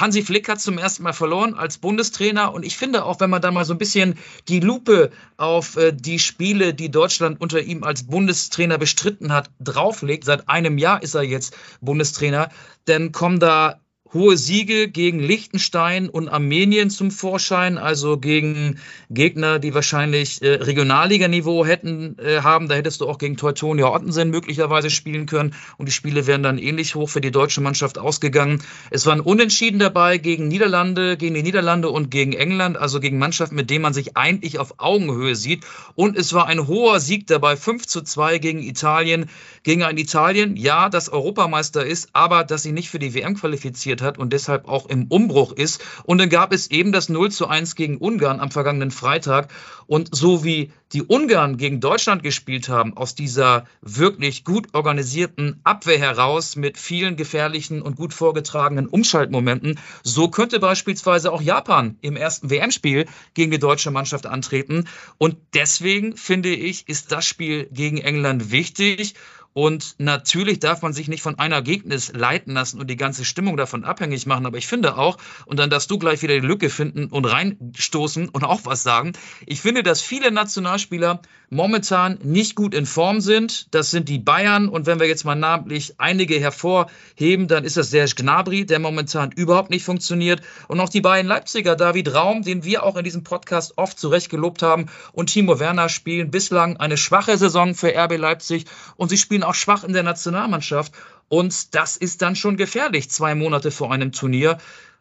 Hansi 0.00 0.23
Flick 0.23 0.49
hat 0.49 0.61
zum 0.61 0.78
ersten 0.78 1.02
Mal 1.02 1.12
verloren 1.12 1.55
als 1.55 1.78
Bundestrainer. 1.78 2.52
Und 2.55 2.64
ich 2.64 2.76
finde 2.76 3.05
auch, 3.05 3.21
wenn 3.21 3.31
man 3.31 3.43
da 3.43 3.50
mal 3.50 3.64
so 3.64 3.75
ein 3.75 3.78
bisschen 3.78 4.19
die 4.49 4.61
Lupe 4.61 5.11
auf 5.37 5.76
äh, 5.76 5.93
die 5.93 6.19
Spiele, 6.19 6.75
die 6.75 6.90
Deutschland 6.90 7.40
unter 7.40 7.61
ihm 7.61 7.83
als 7.83 8.07
Bundestrainer 8.07 8.78
bestritten 8.78 9.33
hat, 9.33 9.50
drauflegt, 9.61 10.25
seit 10.25 10.49
einem 10.49 10.78
Jahr 10.78 11.02
ist 11.02 11.14
er 11.14 11.23
jetzt 11.23 11.57
Bundestrainer, 11.81 12.50
dann 12.85 13.12
kommen 13.12 13.40
da 13.40 13.81
hohe 14.15 14.37
Siege 14.37 14.88
gegen 14.88 15.21
Liechtenstein 15.21 16.09
und 16.09 16.29
Armenien 16.29 16.88
zum 16.88 17.11
Vorschein, 17.11 17.77
also 17.77 18.19
gegen 18.19 18.79
Gegner, 19.11 19.59
die 19.59 19.75
wahrscheinlich 19.75 20.41
äh, 20.43 20.55
Regionalliganiveau 20.55 21.67
hätten 21.67 22.17
äh, 22.19 22.41
haben. 22.41 22.69
Da 22.69 22.75
hättest 22.75 23.00
du 23.00 23.09
auch 23.09 23.19
gegen 23.19 23.37
Teutonia 23.37 23.93
Ottensen 23.93 24.31
möglicherweise 24.31 24.88
spielen 24.88 25.27
können 25.27 25.55
und 25.77 25.87
die 25.87 25.93
Spiele 25.93 26.27
wären 26.27 26.43
dann 26.43 26.59
ähnlich 26.59 26.95
hoch 26.95 27.09
für 27.09 27.21
die 27.21 27.31
deutsche 27.31 27.61
Mannschaft 27.61 27.99
ausgegangen. 27.99 28.62
Es 28.91 29.05
waren 29.05 29.21
Unentschieden 29.21 29.79
dabei 29.79 30.19
gegen 30.19 30.49
Niederlande, 30.49 31.17
gegen 31.17 31.35
die 31.35 31.43
Niederlande 31.43 31.91
und 31.91 32.11
gegen 32.11 32.33
England, 32.33 32.79
also 32.79 33.00
gegen 33.00 33.19
Mannschaften, 33.19 33.57
mit 33.57 33.69
denen 33.69 33.83
man 33.83 33.93
sich 33.93 34.17
eigentlich 34.17 34.59
auf 34.59 34.75
Augenhöhe 34.79 35.35
sieht. 35.35 35.65
Und 35.95 36.17
es 36.17 36.33
war 36.33 36.47
ein 36.47 36.67
hoher 36.67 37.00
Sieg 37.00 37.27
dabei, 37.27 37.57
5 37.57 37.87
zu 37.87 38.03
2 38.03 38.38
gegen 38.38 38.62
Italien, 38.62 39.29
gegen 39.62 39.83
ein 39.83 39.99
Italien, 39.99 40.57
ja, 40.57 40.88
das 40.88 41.11
Europameister 41.11 41.85
ist, 41.85 42.09
aber 42.15 42.45
das 42.45 42.62
sich 42.62 42.73
nicht 42.73 42.88
für 42.88 42.99
die 42.99 43.15
WM 43.15 43.35
qualifiziert 43.35 43.98
gestellt 43.99 44.02
hat 44.02 44.19
und 44.19 44.33
deshalb 44.33 44.69
auch 44.69 44.87
im 44.87 45.07
Umbruch 45.09 45.52
ist. 45.52 45.83
Und 46.05 46.19
dann 46.19 46.28
gab 46.28 46.52
es 46.52 46.71
eben 46.71 46.93
das 46.93 47.09
0 47.09 47.31
zu 47.31 47.49
1 47.49 47.75
gegen 47.75 47.99
Ungarn 47.99 48.40
am 48.40 48.50
vergangenen 48.50 48.90
Freitag. 48.90 49.50
Und 49.87 50.14
so 50.14 50.45
wie 50.45 50.71
die 50.93 51.02
Ungarn 51.02 51.57
gegen 51.57 51.81
Deutschland 51.81 52.23
gespielt 52.23 52.69
haben, 52.69 52.97
aus 52.97 53.14
dieser 53.14 53.64
wirklich 53.83 54.45
gut 54.45 54.69
organisierten 54.75 55.61
Abwehr 55.64 55.99
heraus 55.99 56.57
mit 56.57 56.78
vielen 56.78 57.17
gefährlichen 57.17 57.83
und 57.83 57.97
gut 57.97 58.14
vorgetragenen 58.14 58.87
Umschaltmomenten, 58.87 59.78
so 60.02 60.28
könnte 60.28 60.61
beispielsweise 60.61 61.33
auch 61.33 61.43
Japan 61.43 61.97
im 62.00 62.17
ersten 62.17 62.50
WM-Spiel 62.50 63.07
gegen 63.35 63.50
die 63.50 63.59
deutsche 63.59 63.90
Mannschaft 63.90 64.26
antreten. 64.26 64.88
Und 65.19 65.37
deswegen 65.55 66.17
finde 66.17 66.50
ich, 66.50 66.88
ist 66.88 67.12
das 67.12 67.26
Spiel 67.26 67.69
gegen 67.73 67.99
England 67.99 68.50
wichtig. 68.50 69.14
Und 69.59 69.97
natürlich 69.99 70.61
darf 70.61 70.83
man 70.83 70.93
sich 70.93 71.09
nicht 71.09 71.21
von 71.21 71.37
einer 71.41 71.57
Ergebnis 71.57 72.12
leiten 72.15 72.55
lassen 72.55 72.79
und 72.79 72.88
die 72.88 72.97
ganze 72.97 73.25
Stimmung 73.25 73.57
davon 73.57 73.83
abhängig 73.83 74.25
machen. 74.25 74.47
Aber 74.47 74.57
ich 74.57 74.69
finde 74.69 74.97
auch, 74.97 75.19
und 75.47 75.59
dann 75.59 75.69
darfst 75.69 75.91
du 75.91 75.99
gleich 75.99 76.23
wieder 76.23 76.35
die 76.35 76.47
Lücke 76.47 76.71
finden 76.71 77.07
und 77.07 77.25
reinstoßen 77.25 78.29
und 78.29 78.45
auch 78.45 78.61
was 78.62 78.85
sagen. 78.85 79.15
Ich 79.47 79.61
finde, 79.61 79.83
dass 79.83 80.00
viele 80.00 80.31
Nationalspieler 80.31 81.23
momentan 81.50 82.19
nicht 82.23 82.55
gut 82.55 82.75
in 82.75 82.87
Form 82.87 83.21
sind. 83.21 83.75
Das 83.75 83.91
sind 83.91 84.09
die 84.09 84.19
Bayern. 84.19 84.69
Und 84.69 84.87
wenn 84.87 85.00
wir 85.00 85.09
jetzt 85.09 85.25
mal 85.25 85.35
namentlich 85.35 85.95
einige 85.99 86.38
hervorheben, 86.38 87.49
dann 87.49 87.65
ist 87.65 87.77
das 87.77 87.91
Serge 87.91 88.15
Gnabry, 88.15 88.65
der 88.65 88.79
momentan 88.79 89.33
überhaupt 89.33 89.71
nicht 89.71 89.85
funktioniert. 89.85 90.41
Und 90.69 90.79
auch 90.79 90.88
die 90.88 91.00
beiden 91.00 91.27
Leipziger, 91.27 91.75
David 91.75 92.15
Raum, 92.15 92.43
den 92.43 92.62
wir 92.62 92.85
auch 92.85 92.97
in 92.97 93.03
diesem 93.03 93.25
Podcast 93.25 93.73
oft 93.77 93.99
zurecht 93.99 94.31
gelobt 94.31 94.62
haben, 94.62 94.87
und 95.12 95.31
Timo 95.33 95.59
Werner 95.59 95.88
spielen 95.88 96.31
bislang 96.31 96.77
eine 96.77 96.97
schwache 96.97 97.37
Saison 97.37 97.75
für 97.75 97.93
RB 97.97 98.19
Leipzig. 98.19 98.67
Und 98.97 99.09
sie 99.09 99.19
spielen 99.19 99.43
auch 99.49 99.55
schwach 99.55 99.85
in 99.85 99.93
der 99.93 100.02
Nationalmannschaft. 100.02 100.93
Und 101.28 101.75
das 101.75 101.97
ist 101.97 102.23
dann 102.23 102.37
schon 102.37 102.57
gefährlich, 102.57 103.11
zwei 103.11 103.35
Monate 103.35 103.71
vor 103.71 103.93
einem 103.93 104.12
Turnier. 104.12 104.59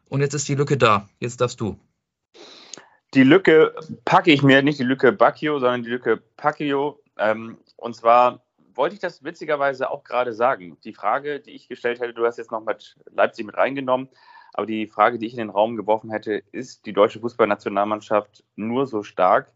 Und 0.09 0.21
jetzt 0.21 0.33
ist 0.33 0.47
die 0.47 0.55
Lücke 0.55 0.77
da. 0.77 1.07
Jetzt 1.19 1.41
darfst 1.41 1.59
du. 1.59 1.77
Die 3.13 3.23
Lücke 3.23 3.73
packe 4.05 4.31
ich 4.31 4.43
mir, 4.43 4.61
nicht 4.61 4.79
die 4.79 4.83
Lücke 4.83 5.11
Bacchio, 5.11 5.59
sondern 5.59 5.83
die 5.83 5.89
Lücke 5.89 6.17
Pacchio. 6.17 7.01
Ähm, 7.17 7.57
und 7.75 7.95
zwar 7.95 8.41
wollte 8.73 8.95
ich 8.95 9.01
das 9.01 9.23
witzigerweise 9.23 9.89
auch 9.89 10.03
gerade 10.03 10.33
sagen. 10.33 10.77
Die 10.83 10.93
Frage, 10.93 11.39
die 11.39 11.51
ich 11.51 11.67
gestellt 11.67 11.99
hätte, 11.99 12.13
du 12.13 12.25
hast 12.25 12.37
jetzt 12.37 12.51
noch 12.51 12.63
mit 12.63 12.95
Leipzig 13.11 13.45
mit 13.45 13.57
reingenommen, 13.57 14.09
aber 14.53 14.65
die 14.65 14.87
Frage, 14.87 15.19
die 15.19 15.27
ich 15.27 15.33
in 15.33 15.39
den 15.39 15.49
Raum 15.49 15.75
geworfen 15.75 16.11
hätte, 16.11 16.43
ist 16.51 16.85
die 16.85 16.93
deutsche 16.93 17.19
Fußballnationalmannschaft 17.19 18.43
nur 18.55 18.87
so 18.87 19.03
stark, 19.03 19.51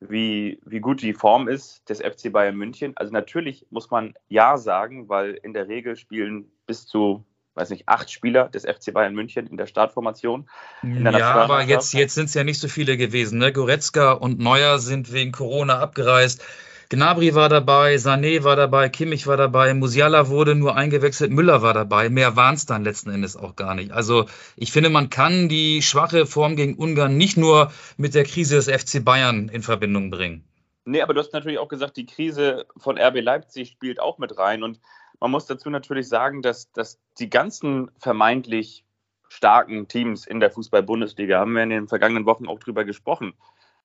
wie, 0.00 0.60
wie 0.64 0.80
gut 0.80 1.02
die 1.02 1.14
Form 1.14 1.48
ist 1.48 1.88
des 1.88 2.00
FC 2.00 2.32
Bayern 2.32 2.56
München. 2.56 2.92
Also 2.96 3.12
natürlich 3.12 3.66
muss 3.70 3.90
man 3.90 4.14
Ja 4.28 4.56
sagen, 4.56 5.08
weil 5.08 5.38
in 5.42 5.54
der 5.54 5.68
Regel 5.68 5.96
spielen 5.96 6.50
bis 6.66 6.86
zu, 6.86 7.24
weiß 7.54 7.70
nicht, 7.70 7.88
acht 7.88 8.10
Spieler 8.10 8.48
des 8.48 8.64
FC 8.64 8.92
Bayern 8.92 9.14
München 9.14 9.46
in 9.46 9.56
der 9.56 9.66
Startformation. 9.66 10.48
In 10.82 11.04
der 11.04 11.18
ja, 11.18 11.34
aber 11.34 11.62
jetzt, 11.62 11.94
jetzt 11.94 12.14
sind 12.14 12.26
es 12.26 12.34
ja 12.34 12.44
nicht 12.44 12.60
so 12.60 12.68
viele 12.68 12.96
gewesen. 12.96 13.38
Ne? 13.38 13.52
Goretzka 13.52 14.12
und 14.12 14.38
Neuer 14.38 14.78
sind 14.78 15.12
wegen 15.12 15.32
Corona 15.32 15.78
abgereist. 15.78 16.44
Gnabry 16.88 17.34
war 17.34 17.48
dabei, 17.48 17.96
Sané 17.96 18.44
war 18.44 18.54
dabei, 18.54 18.88
Kimmich 18.88 19.26
war 19.26 19.36
dabei, 19.36 19.74
Musiala 19.74 20.28
wurde 20.28 20.54
nur 20.54 20.76
eingewechselt, 20.76 21.32
Müller 21.32 21.60
war 21.60 21.74
dabei. 21.74 22.10
Mehr 22.10 22.36
waren 22.36 22.54
es 22.54 22.64
dann 22.64 22.84
letzten 22.84 23.10
Endes 23.10 23.36
auch 23.36 23.56
gar 23.56 23.74
nicht. 23.74 23.90
Also 23.90 24.26
ich 24.54 24.70
finde, 24.70 24.88
man 24.88 25.10
kann 25.10 25.48
die 25.48 25.82
schwache 25.82 26.26
Form 26.26 26.54
gegen 26.54 26.76
Ungarn 26.76 27.16
nicht 27.16 27.36
nur 27.36 27.72
mit 27.96 28.14
der 28.14 28.22
Krise 28.22 28.54
des 28.54 28.70
FC 28.70 29.04
Bayern 29.04 29.48
in 29.48 29.62
Verbindung 29.62 30.10
bringen. 30.10 30.44
Nee, 30.84 31.02
aber 31.02 31.12
du 31.12 31.20
hast 31.20 31.32
natürlich 31.32 31.58
auch 31.58 31.68
gesagt, 31.68 31.96
die 31.96 32.06
Krise 32.06 32.66
von 32.76 32.96
RB 32.96 33.20
Leipzig 33.20 33.70
spielt 33.70 33.98
auch 33.98 34.18
mit 34.18 34.38
rein. 34.38 34.62
Und 34.62 34.78
man 35.18 35.32
muss 35.32 35.46
dazu 35.46 35.68
natürlich 35.70 36.08
sagen, 36.08 36.40
dass, 36.42 36.70
dass 36.70 37.00
die 37.18 37.28
ganzen 37.28 37.90
vermeintlich 37.98 38.84
starken 39.28 39.88
Teams 39.88 40.24
in 40.24 40.38
der 40.38 40.52
Fußball-Bundesliga, 40.52 41.40
haben 41.40 41.54
wir 41.54 41.64
in 41.64 41.70
den 41.70 41.88
vergangenen 41.88 42.26
Wochen 42.26 42.46
auch 42.46 42.60
drüber 42.60 42.84
gesprochen, 42.84 43.34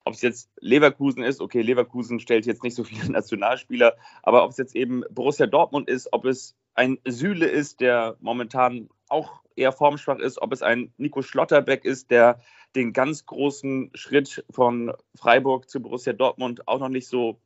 ob 0.04 0.14
es 0.14 0.22
jetzt 0.22 0.50
Leverkusen 0.60 1.24
ist, 1.24 1.42
okay, 1.42 1.62
Leverkusen 1.62 2.20
stellt 2.20 2.46
jetzt 2.46 2.64
nicht 2.64 2.76
so 2.76 2.84
viele 2.84 3.06
Nationalspieler, 3.12 3.96
aber 4.24 4.44
ob 4.44 4.52
es 4.52 4.58
jetzt 4.58 4.76
eben 4.76 5.04
Borussia 5.12 5.48
Dortmund 5.48 5.90
ist, 5.90 6.12
ob 6.12 6.26
es 6.26 6.56
ein 6.74 7.00
Süle 7.06 7.48
ist, 7.48 7.82
der 7.82 8.18
momentan 8.20 8.90
auch 9.10 9.42
eher 9.56 9.72
formschwach 9.72 10.20
ist, 10.20 10.42
ob 10.42 10.54
es 10.54 10.62
ein 10.62 10.94
Nico 10.98 11.22
Schlotterbeck 11.22 11.86
ist, 11.86 12.12
der 12.12 12.40
den 12.76 12.94
ganz 12.94 13.26
großen 13.26 13.92
Schritt 13.94 14.46
von 14.50 14.94
Freiburg 15.16 15.70
zu 15.70 15.82
Borussia 15.82 16.14
Dortmund 16.14 16.68
auch 16.68 16.80
noch 16.80 16.90
nicht 16.90 17.08
so 17.08 17.42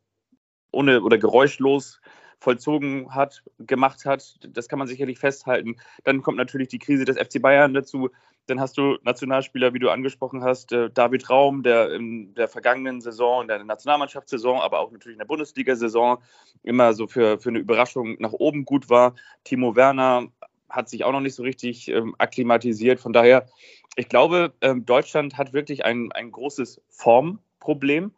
ohne 0.72 1.02
oder 1.02 1.18
geräuschlos 1.18 2.00
vollzogen 2.40 3.14
hat, 3.14 3.44
gemacht 3.60 4.06
hat. 4.06 4.38
Das 4.48 4.68
kann 4.68 4.80
man 4.80 4.88
sicherlich 4.88 5.20
festhalten. 5.20 5.78
Dann 6.04 6.22
kommt 6.22 6.38
natürlich 6.38 6.70
die 6.70 6.80
Krise 6.80 7.06
des 7.06 7.18
FC 7.18 7.42
Bayern 7.42 7.74
dazu. 7.74 8.10
Dann 8.48 8.60
hast 8.60 8.78
du 8.78 8.98
Nationalspieler, 9.04 9.74
wie 9.74 9.80
du 9.80 9.90
angesprochen 9.90 10.44
hast, 10.44 10.72
äh, 10.72 10.90
David 10.92 11.30
Raum, 11.30 11.64
der 11.64 11.92
in 11.92 12.36
der 12.36 12.48
vergangenen 12.48 13.02
Saison, 13.02 13.42
in 13.42 13.48
der 13.48 13.64
Nationalmannschaftssaison, 13.64 14.60
aber 14.60 14.80
auch 14.80 14.92
natürlich 14.92 15.16
in 15.16 15.20
der 15.20 15.26
Bundesliga-Saison 15.26 16.22
immer 16.62 16.94
so 16.94 17.08
für, 17.08 17.40
für 17.40 17.50
eine 17.50 17.60
Überraschung 17.60 18.18
nach 18.20 18.34
oben 18.34 18.66
gut 18.66 18.90
war. 18.90 19.16
Timo 19.44 19.76
Werner 19.76 20.28
hat 20.70 20.90
sich 20.90 21.04
auch 21.04 21.12
noch 21.12 21.22
nicht 21.22 21.36
so 21.36 21.44
richtig 21.44 21.88
ähm, 21.88 22.16
akklimatisiert. 22.18 23.00
Von 23.00 23.14
daher, 23.14 23.48
ich 23.96 24.10
glaube, 24.10 24.54
ähm, 24.62 24.86
Deutschland 24.86 25.38
hat 25.38 25.54
wirklich 25.54 25.86
ein, 25.86 26.12
ein 26.12 26.32
großes 26.32 26.82
Formproblem. 26.90 28.12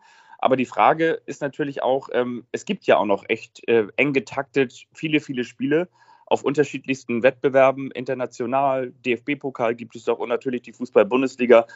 Aber 0.48 0.56
die 0.56 0.66
Frage 0.66 1.22
ist 1.26 1.42
natürlich 1.42 1.84
auch, 1.84 2.08
ähm, 2.14 2.46
es 2.54 2.64
gibt 2.64 2.88
ja 2.88 2.96
auch 2.96 3.06
noch 3.06 3.26
echt 3.28 3.68
äh, 3.68 3.88
eng 3.98 4.14
getaktet 4.14 4.86
viele, 4.94 5.20
viele 5.20 5.44
Spiele 5.44 5.90
auf 6.26 6.46
unterschiedlichsten 6.46 7.22
Wettbewerben, 7.22 7.92
international, 7.92 8.94
DFB-Pokal 9.06 9.76
gibt 9.76 9.98
es 9.98 10.06
doch 10.06 10.20
und 10.20 10.30
natürlich 10.30 10.62
die 10.62 10.72
Fußball-Bundesliga, 10.72 11.68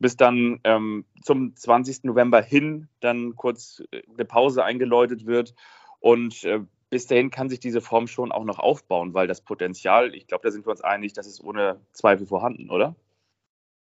bis 0.00 0.16
dann 0.16 0.58
ähm, 0.64 1.04
zum 1.22 1.54
20. 1.54 2.02
November 2.02 2.42
hin 2.42 2.88
dann 2.98 3.36
kurz 3.36 3.84
äh, 3.92 4.02
eine 4.12 4.24
Pause 4.24 4.64
eingeläutet 4.64 5.24
wird. 5.24 5.54
Und 6.00 6.42
äh, 6.42 6.62
bis 6.90 7.06
dahin 7.06 7.30
kann 7.30 7.48
sich 7.48 7.60
diese 7.60 7.80
Form 7.80 8.08
schon 8.08 8.32
auch 8.32 8.42
noch 8.42 8.58
aufbauen, 8.58 9.14
weil 9.14 9.28
das 9.28 9.40
Potenzial, 9.40 10.16
ich 10.16 10.26
glaube, 10.26 10.42
da 10.42 10.50
sind 10.50 10.66
wir 10.66 10.72
uns 10.72 10.80
einig, 10.80 11.12
das 11.12 11.28
ist 11.28 11.44
ohne 11.44 11.80
Zweifel 11.92 12.26
vorhanden, 12.26 12.70
oder? 12.70 12.96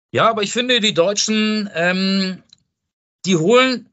Ja, 0.10 0.32
aber 0.32 0.42
ich 0.42 0.52
finde, 0.52 0.80
die 0.80 0.96
Deutschen, 0.96 1.70
ähm, 1.76 2.42
die 3.28 3.36
holen 3.36 3.91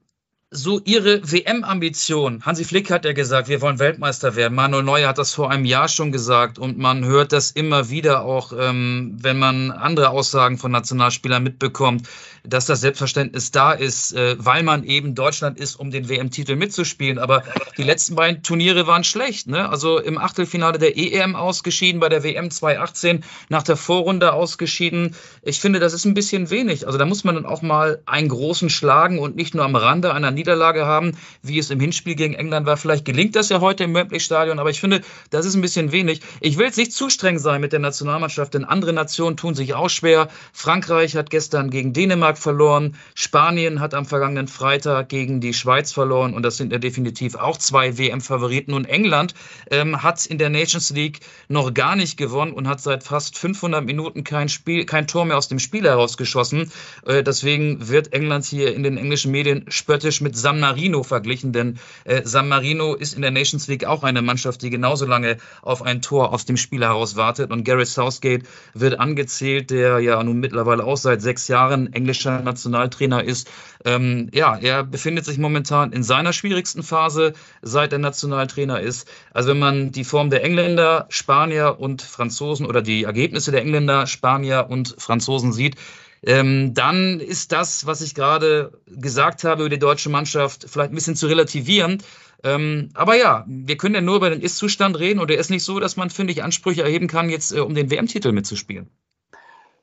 so 0.51 0.81
ihre 0.83 1.31
WM-Ambition. 1.31 2.43
Hansi 2.43 2.65
Flick 2.65 2.91
hat 2.91 3.05
ja 3.05 3.13
gesagt, 3.13 3.49
wir 3.49 3.61
wollen 3.61 3.79
Weltmeister 3.79 4.35
werden. 4.35 4.55
Manuel 4.55 4.83
Neuer 4.83 5.09
hat 5.09 5.19
das 5.19 5.35
vor 5.35 5.51
einem 5.51 5.67
Jahr 5.67 5.89
schon 5.89 6.11
gesagt 6.11 6.59
und 6.59 6.79
man 6.79 7.05
hört 7.05 7.33
das 7.33 7.51
immer 7.51 7.91
wieder 7.91 8.23
auch, 8.23 8.55
ähm, 8.59 9.15
wenn 9.21 9.39
man 9.39 9.71
andere 9.71 10.09
Aussagen 10.09 10.57
von 10.57 10.73
Nationalspielern 10.73 11.43
mitbekommt, 11.43 12.09
dass 12.45 12.65
das 12.65 12.81
Selbstverständnis 12.81 13.51
da 13.51 13.73
ist, 13.73 14.15
äh, 14.15 14.37
weil 14.39 14.63
man 14.63 14.85
eben 14.85 15.15
Deutschland 15.15 15.61
ist, 15.61 15.77
um 15.77 15.91
den 15.91 16.09
WM-Titel 16.09 16.57
mitzuspielen. 16.57 17.19
Aber 17.19 17.43
die 17.77 17.83
letzten 17.83 18.15
beiden 18.15 18.43
Turniere 18.43 18.87
waren 18.87 19.05
schlecht. 19.05 19.49
Ne? 19.49 19.69
Also 19.69 19.99
im 19.99 20.17
Achtelfinale 20.17 20.79
der 20.79 20.97
EM 20.97 21.37
ausgeschieden, 21.37 22.01
bei 22.01 22.09
der 22.09 22.25
WM 22.25 22.51
2018 22.51 23.23
nach 23.51 23.65
der 23.65 23.77
Vorrunde 23.77 24.33
ausgeschieden. 24.33 25.15
Ich 25.43 25.61
finde, 25.61 25.79
das 25.79 25.93
ist 25.93 26.07
ein 26.07 26.15
bisschen 26.15 26.49
wenig. 26.49 26.87
Also 26.87 26.99
da 26.99 27.05
muss 27.05 27.25
man 27.25 27.35
dann 27.35 27.45
auch 27.45 27.61
mal 27.61 28.01
einen 28.07 28.31
großen 28.31 28.71
schlagen 28.71 29.19
und 29.19 29.37
nicht 29.37 29.55
nur 29.55 29.67
am 29.67 29.77
Rande 29.77 30.15
einer 30.15 30.38
Niederlage 30.39 30.87
haben, 30.87 31.13
wie 31.43 31.59
es 31.59 31.71
im 31.71 31.81
Hinspiel 31.81 32.15
gegen 32.15 32.35
England 32.35 32.67
war. 32.67 32.77
Vielleicht 32.77 33.05
gelingt 33.05 33.37
das 33.37 33.49
ja 33.49 33.61
heute 33.61 33.85
im 33.85 33.95
Wembley-Stadion, 33.95 34.59
aber 34.59 34.71
ich 34.71 34.81
finde, 34.81 35.03
das 35.31 35.45
ist 35.45 35.55
ein 35.55 35.61
bisschen 35.61 35.93
wenig. 35.93 36.21
Ich 36.41 36.57
will 36.57 36.67
jetzt 36.67 36.79
nicht 36.79 36.93
zu 36.93 37.11
streng 37.11 37.39
sein 37.39 37.61
mit 37.61 37.73
der 37.73 37.81
Nationalmannschaft, 37.81 38.55
denn 38.55 38.65
andere 38.65 38.93
Nationen 38.93 39.37
tun 39.37 39.55
sich 39.55 39.75
auch 39.75 39.91
schwer. 39.91 40.29
Frankreich 40.53 41.17
hat 41.17 41.31
gestern 41.31 41.71
gegen 41.71 41.93
Dänemark 41.93 42.39
verloren. 42.39 42.97
Spanien 43.15 43.81
hat 43.81 43.95
am 43.95 44.07
vergangenen 44.07 44.49
Freitag 44.49 45.09
gegen 45.09 45.41
die 45.41 45.55
Schweiz 45.55 45.93
verloren 45.93 46.35
und 46.35 46.43
das 46.43 46.57
sind 46.57 46.73
ja 46.73 46.79
definitiv 46.79 47.35
auch 47.35 47.59
zwei 47.59 47.99
WM-Favoriten. 47.99 48.73
Und 48.73 48.85
England 48.85 49.35
ähm, 49.71 50.03
hat 50.03 50.25
in 50.27 50.39
der 50.39 50.51
Nations 50.51 50.91
League 50.91 51.21
noch 51.49 51.75
gar 51.75 51.97
nicht 51.97 52.17
gewonnen 52.17 52.53
und 52.53 52.69
hat 52.69 52.81
seit 52.81 53.03
fast 53.03 53.37
500 53.37 53.85
Minuten 53.85 54.25
kein 54.25 54.49
Spiel, 54.49 54.85
kein 54.85 55.07
Tor 55.07 55.25
mehr 55.25 55.37
aus 55.37 55.49
dem 55.49 55.59
Spiel 55.59 55.85
herausgeschossen. 55.85 56.71
Äh, 57.07 57.23
deswegen 57.23 57.89
wird 57.89 58.13
England 58.13 58.45
hier 58.45 58.75
in 58.75 58.83
den 58.83 58.97
englischen 58.97 59.33
Medien 59.33 59.65
spöttisch 59.69 60.21
mit 60.21 60.28
mit 60.29 60.37
San 60.37 60.61
Marino 60.61 61.03
verglichen, 61.05 61.55
denn 61.55 61.79
äh, 62.05 62.21
San 62.23 62.49
Marino 62.49 62.93
ist 62.93 63.15
in 63.15 63.23
der 63.23 63.31
Nations 63.31 63.67
League 63.67 63.87
auch 63.87 64.03
eine 64.03 64.21
Mannschaft, 64.21 64.61
die 64.61 64.69
genauso 64.69 65.07
lange 65.07 65.39
auf 65.63 65.81
ein 65.81 66.03
Tor 66.03 66.35
aus 66.35 66.45
dem 66.45 66.59
Spiel 66.59 66.83
heraus 66.83 67.17
wartet. 67.17 67.51
Und 67.51 67.65
Gareth 67.65 67.89
Southgate 67.89 68.43
wird 68.75 69.01
angezählt, 69.01 69.71
der 69.71 70.01
ja 70.01 70.23
nun 70.23 70.39
mittlerweile 70.39 70.85
auch 70.85 70.99
seit 70.99 71.23
sechs 71.23 71.49
Jahren 71.49 71.95
englischer 71.95 72.43
Nationaltrainer 72.43 73.25
ist. 73.25 73.51
Ähm, 73.87 74.29
ja, 74.35 74.55
er 74.55 74.85
befindet 74.85 75.25
sich 75.25 75.39
momentan 75.39 75.93
in 75.93 76.03
seiner 76.03 76.35
schwierigsten 76.35 76.83
Phase, 76.83 77.33
seit 77.63 77.95
er 77.95 77.99
Nationaltrainer 77.99 78.81
ist. 78.81 79.09
Also 79.33 79.49
wenn 79.49 79.59
man 79.59 79.93
die 79.93 80.05
Form 80.05 80.29
der 80.29 80.45
Engländer, 80.45 81.07
Spanier 81.09 81.77
und 81.79 82.03
Franzosen 82.03 82.67
oder 82.67 82.83
die 82.83 83.05
Ergebnisse 83.05 83.51
der 83.51 83.63
Engländer, 83.63 84.07
Spanier 84.07 84.67
und 84.69 84.95
Franzosen 84.99 85.55
sieht, 85.55 85.77
ähm, 86.23 86.75
dann 86.75 87.21
ist 87.21 87.53
das, 87.53 87.87
was 87.87 88.01
ich 88.01 88.15
gerade 88.15 88.73
gesagt 88.87 89.45
habe 89.45 89.63
über 89.63 89.71
die 89.71 89.79
deutsche 89.79 90.11
Mannschaft, 90.11 90.67
vielleicht 90.69 90.93
ein 90.93 90.95
bisschen 90.95 91.17
zu 91.17 91.27
relativieren. 91.27 92.03
Ähm, 92.45 92.91
aber 92.95 93.17
ja, 93.17 93.45
wir 93.49 93.77
können 93.77 93.95
ja 93.95 94.01
nur 94.01 94.17
über 94.17 94.31
den 94.31 94.41
Ist-Zustand 94.41 94.99
reden 94.99 95.19
und 95.19 95.31
er 95.31 95.39
ist 95.39 95.51
nicht 95.51 95.65
so, 95.65 95.81
dass 95.81 95.97
man, 95.97 96.11
finde 96.11 96.33
ich, 96.33 96.43
Ansprüche 96.43 96.83
erheben 96.83 97.09
kann, 97.09 97.31
jetzt 97.31 97.53
äh, 97.53 97.61
um 97.61 97.75
den 97.75 97.91
WM-Titel 97.91 98.33
mitzuspielen. 98.33 98.89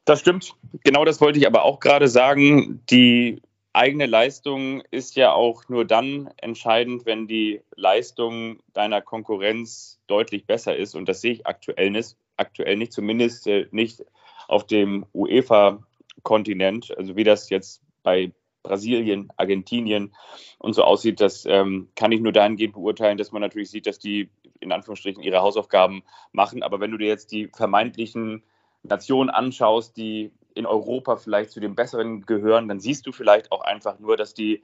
Das 0.06 0.20
stimmt. 0.20 0.54
Genau 0.84 1.04
das 1.04 1.20
wollte 1.20 1.40
ich 1.40 1.48
aber 1.48 1.64
auch 1.64 1.80
gerade 1.80 2.08
sagen. 2.08 2.82
Die 2.90 3.42
eigene 3.74 4.06
Leistung 4.06 4.82
ist 4.92 5.16
ja 5.16 5.34
auch 5.34 5.68
nur 5.68 5.84
dann 5.84 6.30
entscheidend, 6.38 7.06
wenn 7.06 7.28
die 7.28 7.62
Leistung 7.76 8.60
deiner 8.74 9.02
Konkurrenz 9.02 10.00
deutlich 10.08 10.46
besser 10.46 10.76
ist. 10.76 10.96
Und 10.96 11.10
das 11.10 11.22
sehe 11.22 11.34
ich 11.34 11.48
aktuell 11.48 11.90
nicht, 11.90 12.16
aktuell 12.38 12.78
nicht 12.78 12.94
zumindest 12.94 13.48
äh, 13.48 13.68
nicht 13.72 14.06
auf 14.48 14.66
dem 14.66 15.06
UEFA-Kontinent. 16.26 16.98
Also 16.98 17.16
wie 17.16 17.24
das 17.24 17.50
jetzt 17.50 17.82
bei 18.04 18.32
Brasilien, 18.64 19.32
Argentinien 19.38 20.16
und 20.58 20.74
so 20.74 20.84
aussieht, 20.84 21.22
das 21.22 21.46
ähm, 21.46 21.90
kann 21.96 22.12
ich 22.12 22.20
nur 22.20 22.32
dahingehend 22.32 22.74
beurteilen, 22.74 23.18
dass 23.18 23.32
man 23.32 23.42
natürlich 23.42 23.70
sieht, 23.70 23.86
dass 23.86 24.00
die 24.00 24.30
in 24.60 24.72
Anführungsstrichen 24.72 25.22
ihre 25.22 25.42
Hausaufgaben 25.42 26.04
machen. 26.32 26.64
Aber 26.64 26.80
wenn 26.80 26.92
du 26.92 26.98
dir 26.98 27.08
jetzt 27.08 27.32
die 27.32 27.48
vermeintlichen 27.48 28.44
Nationen 28.82 29.30
anschaust, 29.30 29.96
die 29.98 30.32
in 30.56 30.66
Europa 30.66 31.18
vielleicht 31.18 31.52
zu 31.52 31.60
den 31.60 31.76
Besseren 31.76 32.26
gehören, 32.26 32.68
dann 32.68 32.80
siehst 32.80 33.06
du 33.06 33.12
vielleicht 33.12 33.52
auch 33.52 33.62
einfach 33.62 34.00
nur, 34.00 34.18
dass 34.18 34.34
die, 34.34 34.64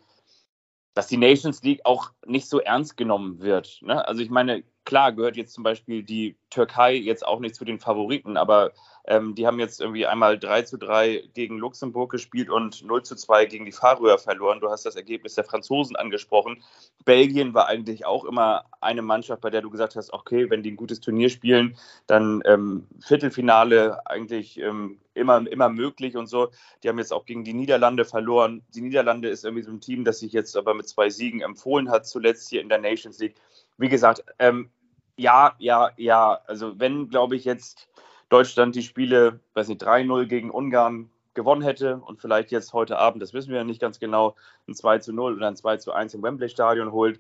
dass 0.94 1.08
die 1.08 1.18
Nations 1.18 1.62
League 1.62 1.82
auch 1.84 2.12
nicht 2.26 2.48
so 2.48 2.60
ernst 2.60 2.98
genommen 2.98 3.42
wird. 3.42 3.82
Ne? 3.82 4.08
Also 4.08 4.22
ich 4.22 4.30
meine, 4.30 4.64
klar 4.86 5.12
gehört 5.12 5.38
jetzt 5.38 5.54
zum 5.54 5.64
Beispiel 5.64 6.02
die 6.02 6.38
Türkei 6.50 6.96
jetzt 6.96 7.28
auch 7.28 7.40
nicht 7.40 7.56
zu 7.56 7.66
den 7.66 7.80
Favoriten, 7.80 8.38
aber 8.38 8.72
ähm, 9.06 9.36
die 9.36 9.48
haben 9.48 9.60
jetzt 9.60 9.82
irgendwie 9.82 10.06
einmal 10.06 10.38
3 10.38 10.64
zu 10.64 10.78
3 10.78 11.30
gegen 11.34 11.58
Luxemburg 11.58 12.12
gespielt 12.12 12.50
und 12.50 12.84
0 12.86 13.04
zu 13.04 13.16
2 13.16 13.46
gegen 13.46 13.66
die 13.66 13.72
Färöer 13.72 14.18
verloren. 14.18 14.60
Du 14.60 14.70
hast 14.70 14.86
das 14.86 14.96
Ergebnis 14.96 15.36
der 15.36 15.44
Franzosen 15.44 15.96
angesprochen. 15.96 16.64
Belgien 17.06 17.54
war 17.54 17.68
eigentlich 17.68 18.06
auch 18.06 18.26
immer 18.26 18.66
eine 18.80 19.02
Mannschaft, 19.02 19.42
bei 19.42 19.50
der 19.50 19.62
du 19.62 19.70
gesagt 19.70 19.96
hast, 19.96 20.14
okay, 20.14 20.50
wenn 20.50 20.64
die 20.64 20.72
ein 20.72 20.78
gutes 20.78 21.00
Turnier 21.00 21.30
spielen, 21.30 21.78
dann 22.08 22.42
ähm, 22.46 22.88
Viertelfinale 23.00 24.06
eigentlich 24.06 24.60
ähm, 24.60 25.00
immer, 25.14 25.46
immer 25.52 25.70
möglich 25.70 26.16
und 26.16 26.28
so. 26.28 26.50
Die 26.84 26.90
haben 26.90 27.00
jetzt 27.00 27.14
auch 27.14 27.26
gegen 27.26 27.44
die 27.44 27.54
Niederlande 27.54 28.06
verloren. 28.06 28.64
Die 28.74 28.82
Niederlande 28.82 29.30
ist 29.30 29.46
irgendwie 29.46 29.64
so 29.64 29.72
ein 29.72 29.82
Team, 29.82 30.04
das 30.04 30.20
sich 30.20 30.32
jetzt 30.32 30.56
aber 30.56 30.74
mit 30.74 30.88
zwei 30.88 31.10
Siegen 31.10 31.42
empfohlen 31.42 31.90
hat, 31.90 32.08
zuletzt 32.08 32.50
hier 32.50 32.62
in 32.62 32.70
der 32.70 32.80
Nations 32.80 33.20
League. 33.20 33.36
Wie 33.78 33.90
gesagt, 33.90 34.24
ähm, 34.40 34.70
ja, 35.18 35.56
ja, 35.60 35.92
ja. 35.98 36.40
Also 36.48 36.80
wenn, 36.80 37.10
glaube 37.10 37.36
ich, 37.36 37.46
jetzt 37.46 37.90
Deutschland 38.32 38.76
die 38.76 38.84
Spiele, 38.84 39.42
weiß 39.54 39.68
nicht, 39.68 39.84
3-0 39.84 40.26
gegen 40.26 40.52
Ungarn 40.52 41.12
gewonnen 41.34 41.62
hätte 41.62 41.98
und 41.98 42.22
vielleicht 42.22 42.52
jetzt 42.52 42.72
heute 42.72 42.98
Abend, 42.98 43.22
das 43.22 43.34
wissen 43.34 43.50
wir 43.50 43.58
ja 43.58 43.64
nicht 43.66 43.82
ganz 43.82 44.00
genau, 44.00 44.36
ein 44.68 44.74
2 44.74 45.00
zu 45.00 45.14
0 45.14 45.36
oder 45.36 45.48
ein 45.48 45.56
2 45.58 45.78
zu 45.78 45.92
1 45.92 46.14
im 46.14 46.24
Wembley-Stadion 46.24 46.94
holt, 46.94 47.20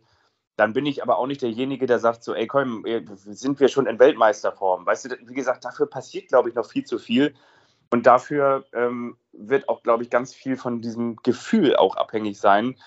dann 0.56 0.74
bin 0.74 0.86
ich 0.86 1.04
aber 1.04 1.18
auch 1.18 1.28
nicht 1.28 1.42
derjenige, 1.42 1.86
der 1.86 2.00
sagt 2.00 2.24
so, 2.24 2.34
ey 2.34 2.48
komm, 2.48 2.86
sind 3.16 3.60
wir 3.60 3.68
schon 3.68 3.88
in 3.88 4.00
Weltmeisterform. 4.00 4.86
Weißt 4.86 5.06
du, 5.06 5.18
wie 5.28 5.34
gesagt, 5.34 5.66
dafür 5.66 5.88
passiert, 5.88 6.30
glaube 6.30 6.50
ich, 6.50 6.56
noch 6.56 6.66
viel 6.66 6.86
zu 6.86 6.98
viel. 6.98 7.34
Und 7.90 8.06
dafür 8.06 8.66
ähm, 8.74 9.18
wird 9.34 9.68
auch, 9.68 9.84
glaube 9.84 10.04
ich, 10.04 10.10
ganz 10.10 10.34
viel 10.34 10.56
von 10.56 10.82
diesem 10.82 11.18
Gefühl 11.18 11.76
auch 11.76 11.98
abhängig 11.98 12.40
sein, 12.40 12.78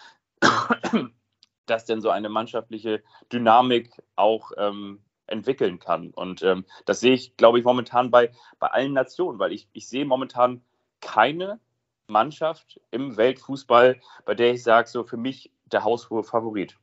dass 1.66 1.84
denn 1.84 2.00
so 2.00 2.10
eine 2.10 2.30
mannschaftliche 2.30 3.02
Dynamik 3.30 3.90
auch 4.16 4.52
ähm, 4.56 5.00
entwickeln 5.26 5.78
kann. 5.78 6.10
Und 6.10 6.42
ähm, 6.42 6.64
das 6.84 7.00
sehe 7.00 7.14
ich, 7.14 7.36
glaube 7.36 7.58
ich, 7.58 7.64
momentan 7.64 8.10
bei, 8.10 8.30
bei 8.58 8.68
allen 8.68 8.92
Nationen, 8.92 9.38
weil 9.38 9.52
ich, 9.52 9.68
ich 9.72 9.88
sehe 9.88 10.04
momentan 10.04 10.62
keine 11.00 11.60
Mannschaft 12.06 12.80
im 12.90 13.16
Weltfußball, 13.16 14.00
bei 14.24 14.34
der 14.34 14.52
ich 14.52 14.62
sage, 14.62 14.88
so 14.88 15.04
für 15.04 15.16
mich 15.16 15.50
der 15.66 15.84
haushohe 15.84 16.24
Favorit. 16.24 16.76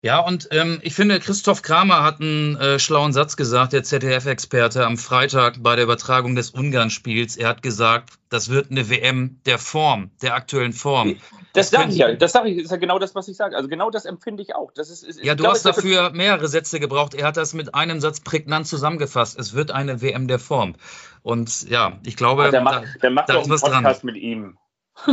Ja, 0.00 0.20
und 0.20 0.48
ähm, 0.52 0.78
ich 0.82 0.94
finde, 0.94 1.18
Christoph 1.18 1.62
Kramer 1.62 2.04
hat 2.04 2.20
einen 2.20 2.54
äh, 2.56 2.78
schlauen 2.78 3.12
Satz 3.12 3.36
gesagt, 3.36 3.72
der 3.72 3.82
ZDF-Experte, 3.82 4.86
am 4.86 4.96
Freitag 4.96 5.60
bei 5.60 5.74
der 5.74 5.84
Übertragung 5.84 6.36
des 6.36 6.50
Ungarn-Spiels. 6.50 7.36
Er 7.36 7.48
hat 7.48 7.62
gesagt, 7.62 8.10
das 8.28 8.48
wird 8.48 8.70
eine 8.70 8.88
WM 8.90 9.40
der 9.44 9.58
Form, 9.58 10.12
der 10.22 10.34
aktuellen 10.34 10.72
Form. 10.72 11.16
Das, 11.52 11.70
das 11.70 11.80
sage 11.80 11.90
ich 11.90 11.98
ja. 11.98 12.14
Das 12.14 12.30
sage 12.30 12.48
ich, 12.48 12.58
ist 12.58 12.70
ja 12.70 12.76
genau 12.76 13.00
das, 13.00 13.16
was 13.16 13.26
ich 13.26 13.36
sage. 13.36 13.56
Also 13.56 13.68
genau 13.68 13.90
das 13.90 14.04
empfinde 14.04 14.40
ich 14.40 14.54
auch. 14.54 14.70
Das 14.72 14.88
ist, 14.88 15.02
ist 15.02 15.24
ja, 15.24 15.34
du 15.34 15.42
glaube, 15.42 15.56
hast 15.56 15.66
dafür 15.66 16.10
mehrere 16.10 16.46
Sätze 16.46 16.78
gebraucht. 16.78 17.14
Er 17.14 17.26
hat 17.26 17.36
das 17.36 17.52
mit 17.52 17.74
einem 17.74 17.98
Satz 18.00 18.20
prägnant 18.20 18.68
zusammengefasst. 18.68 19.36
Es 19.36 19.54
wird 19.54 19.72
eine 19.72 20.00
WM 20.00 20.28
der 20.28 20.38
Form. 20.38 20.76
Und 21.22 21.68
ja, 21.68 21.98
ich 22.06 22.16
glaube, 22.16 22.44
ja, 22.44 22.50
der 22.52 22.60
macht, 22.60 22.84
der 23.02 23.10
macht 23.10 23.28
da 23.30 23.40
ist 23.40 23.50
was 23.50 23.62
dran. 23.62 23.84
mit 24.04 24.16
ihm. 24.16 24.58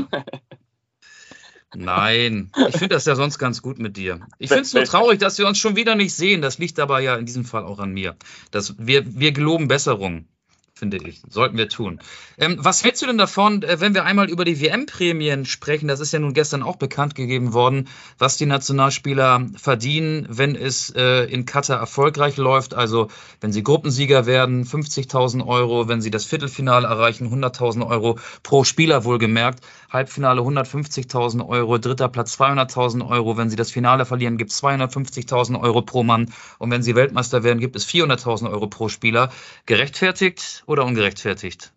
Nein, 1.74 2.52
ich 2.70 2.78
finde 2.78 2.96
das 2.96 3.06
ja 3.06 3.16
sonst 3.16 3.38
ganz 3.38 3.62
gut 3.62 3.80
mit 3.80 3.98
dir. 3.98 4.26
Ich 4.38 4.50
finde 4.50 4.64
es 4.64 4.74
nur 4.74 4.84
traurig, 4.84 5.20
dass 5.20 5.38
wir 5.38 5.48
uns 5.48 5.58
schon 5.58 5.76
wieder 5.76 5.96
nicht 5.96 6.14
sehen. 6.14 6.42
Das 6.42 6.58
liegt 6.58 6.80
aber 6.80 7.00
ja 7.00 7.16
in 7.16 7.26
diesem 7.26 7.44
Fall 7.44 7.64
auch 7.64 7.80
an 7.80 7.92
mir. 7.92 8.16
Das, 8.52 8.76
wir, 8.78 9.04
wir 9.20 9.32
geloben 9.32 9.68
Besserung 9.68 10.28
finde 10.78 10.98
ich. 10.98 11.22
Sollten 11.30 11.58
wir 11.58 11.70
tun. 11.70 12.02
Ähm, 12.38 12.58
was 12.60 12.84
hältst 12.84 13.02
du 13.02 13.06
denn 13.06 13.18
davon, 13.18 13.64
äh, 13.64 13.80
wenn 13.80 13.94
wir 13.94 14.04
einmal 14.04 14.30
über 14.30 14.44
die 14.44 14.60
WM-Prämien 14.60 15.46
sprechen? 15.46 15.88
Das 15.88 16.02
ist 16.02 16.12
ja 16.12 16.20
nun 16.20 16.34
gestern 16.34 16.64
auch 16.64 16.76
bekannt 16.76 17.16
gegeben 17.16 17.54
worden, 17.54 17.88
was 18.18 18.36
die 18.36 18.46
Nationalspieler 18.46 19.48
verdienen, 19.56 20.28
wenn 20.30 20.56
es 20.58 20.90
äh, 20.90 21.24
in 21.32 21.46
Katar 21.46 21.80
erfolgreich 21.80 22.36
läuft. 22.36 22.74
Also 22.74 23.08
wenn 23.40 23.54
sie 23.54 23.64
Gruppensieger 23.64 24.26
werden, 24.26 24.66
50.000 24.66 25.48
Euro, 25.48 25.88
wenn 25.88 26.02
sie 26.02 26.12
das 26.12 26.26
Viertelfinale 26.26 26.88
erreichen, 26.88 27.34
100.000 27.34 27.88
Euro 27.88 28.20
pro 28.44 28.66
Spieler 28.66 29.06
wohlgemerkt. 29.06 29.64
Halbfinale 29.90 30.42
150.000 30.42 31.48
Euro, 31.48 31.78
dritter 31.78 32.10
Platz 32.10 32.38
200.000 32.38 33.08
Euro. 33.08 33.38
Wenn 33.38 33.50
sie 33.50 33.56
das 33.56 33.72
Finale 33.72 34.06
verlieren, 34.06 34.38
gibt 34.38 34.52
es 34.52 34.62
250.000 34.62 35.58
Euro 35.62 35.84
pro 35.84 36.04
Mann. 36.04 36.34
Und 36.60 36.70
wenn 36.70 36.84
sie 36.84 36.96
Weltmeister 36.96 37.44
werden, 37.44 37.60
gibt 37.62 37.78
es 37.78 37.88
400.000 37.88 38.52
Euro 38.52 38.68
pro 38.68 38.90
Spieler. 38.90 39.32
Gerechtfertigt 39.66 40.65
oder 40.68 40.86
ungerechtfertigt? 40.86 41.72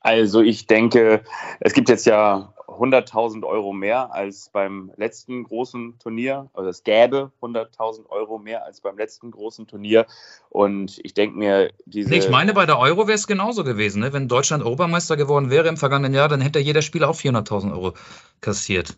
Also 0.00 0.42
ich 0.42 0.66
denke, 0.66 1.24
es 1.60 1.72
gibt 1.72 1.88
jetzt 1.88 2.04
ja 2.04 2.52
100.000 2.66 3.44
Euro 3.44 3.72
mehr 3.72 4.12
als 4.12 4.50
beim 4.50 4.92
letzten 4.96 5.44
großen 5.44 5.98
Turnier. 5.98 6.50
Also 6.52 6.68
es 6.68 6.82
gäbe 6.82 7.32
100.000 7.40 8.08
Euro 8.10 8.38
mehr 8.38 8.64
als 8.64 8.80
beim 8.80 8.98
letzten 8.98 9.30
großen 9.30 9.66
Turnier. 9.66 10.06
Und 10.50 11.00
ich 11.02 11.14
denke 11.14 11.38
mir, 11.38 11.72
diese. 11.86 12.14
Ich 12.14 12.28
meine, 12.28 12.52
bei 12.52 12.66
der 12.66 12.78
Euro 12.78 13.06
wäre 13.06 13.14
es 13.14 13.26
genauso 13.26 13.64
gewesen. 13.64 14.00
Ne? 14.00 14.12
Wenn 14.12 14.28
Deutschland 14.28 14.62
Europameister 14.62 15.16
geworden 15.16 15.50
wäre 15.50 15.68
im 15.68 15.76
vergangenen 15.76 16.14
Jahr, 16.14 16.28
dann 16.28 16.40
hätte 16.40 16.58
jeder 16.58 16.82
Spieler 16.82 17.08
auch 17.08 17.16
400.000 17.16 17.72
Euro 17.72 17.94
kassiert. 18.40 18.96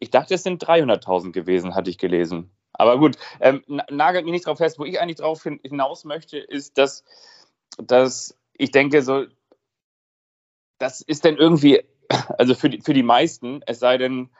Ich 0.00 0.10
dachte, 0.10 0.34
es 0.34 0.42
sind 0.42 0.62
300.000 0.64 1.32
gewesen, 1.32 1.74
hatte 1.74 1.90
ich 1.90 1.98
gelesen. 1.98 2.50
Aber 2.72 2.98
gut, 2.98 3.16
ähm, 3.40 3.62
nagelt 3.90 4.24
mich 4.24 4.32
nicht 4.32 4.46
drauf 4.46 4.58
fest. 4.58 4.78
Wo 4.78 4.84
ich 4.84 5.00
eigentlich 5.00 5.18
drauf 5.18 5.44
hinaus 5.44 6.04
möchte, 6.04 6.38
ist, 6.38 6.76
dass, 6.78 7.04
dass 7.78 8.36
ich 8.54 8.70
denke, 8.70 9.02
so, 9.02 9.26
das 10.78 11.00
ist 11.00 11.24
dann 11.24 11.36
irgendwie, 11.36 11.82
also 12.38 12.54
für 12.54 12.70
die, 12.70 12.80
für 12.80 12.94
die 12.94 13.02
meisten, 13.02 13.62
es 13.66 13.78
sei 13.78 13.98
denn, 13.98 14.30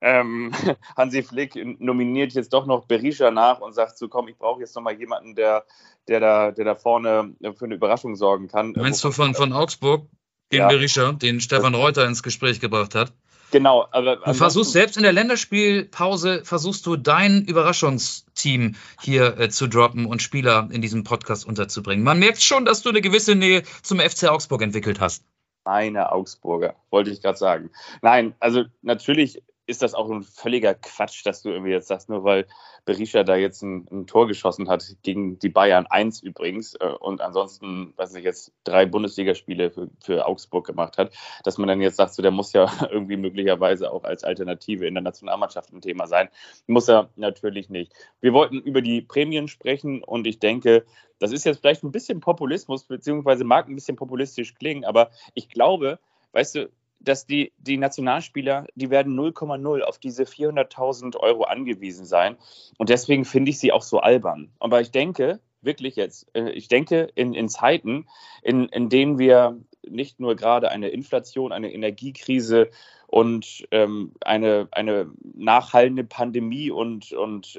ähm, 0.00 0.52
Hansi 0.96 1.22
Flick 1.22 1.56
nominiert 1.80 2.32
jetzt 2.34 2.52
doch 2.52 2.66
noch 2.66 2.86
Berisha 2.86 3.30
nach 3.30 3.60
und 3.60 3.74
sagt 3.74 3.96
so, 3.98 4.08
komm, 4.08 4.28
ich 4.28 4.36
brauche 4.36 4.60
jetzt 4.60 4.76
nochmal 4.76 4.98
jemanden, 4.98 5.34
der, 5.34 5.64
der, 6.06 6.20
da, 6.20 6.50
der 6.52 6.64
da 6.64 6.74
vorne 6.74 7.34
für 7.56 7.64
eine 7.64 7.74
Überraschung 7.74 8.14
sorgen 8.14 8.48
kann. 8.48 8.72
Meinst 8.76 9.02
du 9.04 9.10
von, 9.10 9.34
von 9.34 9.52
Augsburg, 9.52 10.06
den 10.52 10.60
ja. 10.60 10.68
Berisha, 10.68 11.12
den 11.12 11.40
Stefan 11.40 11.74
Reuter 11.74 12.06
ins 12.06 12.22
Gespräch 12.22 12.60
gebracht 12.60 12.94
hat? 12.94 13.12
Genau, 13.50 13.86
aber. 13.90 14.16
Du 14.16 14.34
versuchst 14.34 14.72
selbst 14.72 14.96
in 14.96 15.02
der 15.02 15.12
Länderspielpause, 15.12 16.44
versuchst 16.44 16.84
du 16.86 16.96
dein 16.96 17.42
Überraschungsteam 17.42 18.74
hier 19.00 19.38
äh, 19.38 19.48
zu 19.48 19.66
droppen 19.66 20.06
und 20.06 20.20
Spieler 20.22 20.68
in 20.72 20.82
diesem 20.82 21.04
Podcast 21.04 21.46
unterzubringen. 21.46 22.04
Man 22.04 22.18
merkt 22.18 22.42
schon, 22.42 22.64
dass 22.64 22.82
du 22.82 22.88
eine 22.88 23.00
gewisse 23.00 23.34
Nähe 23.34 23.62
zum 23.82 24.00
FC 24.00 24.24
Augsburg 24.24 24.62
entwickelt 24.62 25.00
hast. 25.00 25.24
Meine 25.64 26.12
Augsburger, 26.12 26.76
wollte 26.90 27.10
ich 27.10 27.22
gerade 27.22 27.38
sagen. 27.38 27.70
Nein, 28.02 28.34
also 28.38 28.64
natürlich 28.82 29.42
ist 29.66 29.82
das 29.82 29.94
auch 29.94 30.08
ein 30.10 30.22
völliger 30.22 30.74
Quatsch, 30.74 31.26
dass 31.26 31.42
du 31.42 31.50
irgendwie 31.50 31.72
jetzt 31.72 31.88
sagst, 31.88 32.08
nur 32.08 32.24
weil 32.24 32.46
Berisha 32.84 33.24
da 33.24 33.36
jetzt 33.36 33.62
ein, 33.62 33.86
ein 33.90 34.06
Tor 34.06 34.28
geschossen 34.28 34.68
hat 34.68 34.84
gegen 35.02 35.38
die 35.38 35.48
Bayern 35.48 35.86
1 35.86 36.22
übrigens 36.22 36.74
äh, 36.74 36.86
und 37.00 37.20
ansonsten, 37.20 37.92
weiß 37.96 38.14
ich 38.14 38.24
jetzt, 38.24 38.52
drei 38.64 38.86
Bundesligaspiele 38.86 39.70
für, 39.70 39.88
für 40.00 40.26
Augsburg 40.26 40.66
gemacht 40.66 40.98
hat, 40.98 41.12
dass 41.42 41.58
man 41.58 41.68
dann 41.68 41.80
jetzt 41.80 41.96
sagt, 41.96 42.14
so, 42.14 42.22
der 42.22 42.30
muss 42.30 42.52
ja 42.52 42.70
irgendwie 42.90 43.16
möglicherweise 43.16 43.90
auch 43.92 44.04
als 44.04 44.22
Alternative 44.22 44.86
in 44.86 44.94
der 44.94 45.02
Nationalmannschaft 45.02 45.72
ein 45.72 45.80
Thema 45.80 46.06
sein. 46.06 46.28
Muss 46.66 46.88
er 46.88 47.10
natürlich 47.16 47.68
nicht. 47.68 47.92
Wir 48.20 48.32
wollten 48.32 48.60
über 48.60 48.82
die 48.82 49.02
Prämien 49.02 49.48
sprechen 49.48 50.04
und 50.04 50.26
ich 50.26 50.38
denke, 50.38 50.84
das 51.18 51.32
ist 51.32 51.44
jetzt 51.44 51.60
vielleicht 51.60 51.82
ein 51.82 51.92
bisschen 51.92 52.20
Populismus, 52.20 52.84
beziehungsweise 52.84 53.44
mag 53.44 53.68
ein 53.68 53.74
bisschen 53.74 53.96
populistisch 53.96 54.54
klingen, 54.54 54.84
aber 54.84 55.10
ich 55.34 55.48
glaube, 55.48 55.98
weißt 56.32 56.54
du, 56.54 56.70
dass 57.06 57.26
die, 57.26 57.52
die 57.58 57.76
Nationalspieler, 57.76 58.66
die 58.74 58.90
werden 58.90 59.18
0,0 59.18 59.80
auf 59.82 59.98
diese 59.98 60.24
400.000 60.24 61.16
Euro 61.16 61.44
angewiesen 61.44 62.04
sein. 62.04 62.36
Und 62.78 62.88
deswegen 62.88 63.24
finde 63.24 63.50
ich 63.50 63.58
sie 63.58 63.72
auch 63.72 63.82
so 63.82 64.00
albern. 64.00 64.50
Aber 64.58 64.80
ich 64.80 64.90
denke, 64.90 65.40
wirklich 65.62 65.96
jetzt, 65.96 66.28
äh, 66.34 66.50
ich 66.50 66.68
denke, 66.68 67.08
in, 67.14 67.34
in 67.34 67.48
Zeiten, 67.48 68.06
in, 68.42 68.68
in 68.68 68.88
denen 68.88 69.18
wir 69.18 69.58
nicht 69.88 70.18
nur 70.18 70.34
gerade 70.34 70.70
eine 70.70 70.88
Inflation, 70.88 71.52
eine 71.52 71.72
Energiekrise 71.72 72.70
und 73.06 73.66
ähm, 73.70 74.12
eine, 74.20 74.68
eine 74.72 75.10
nachhallende 75.22 76.02
Pandemie 76.02 76.70
und, 76.70 77.12
und 77.12 77.58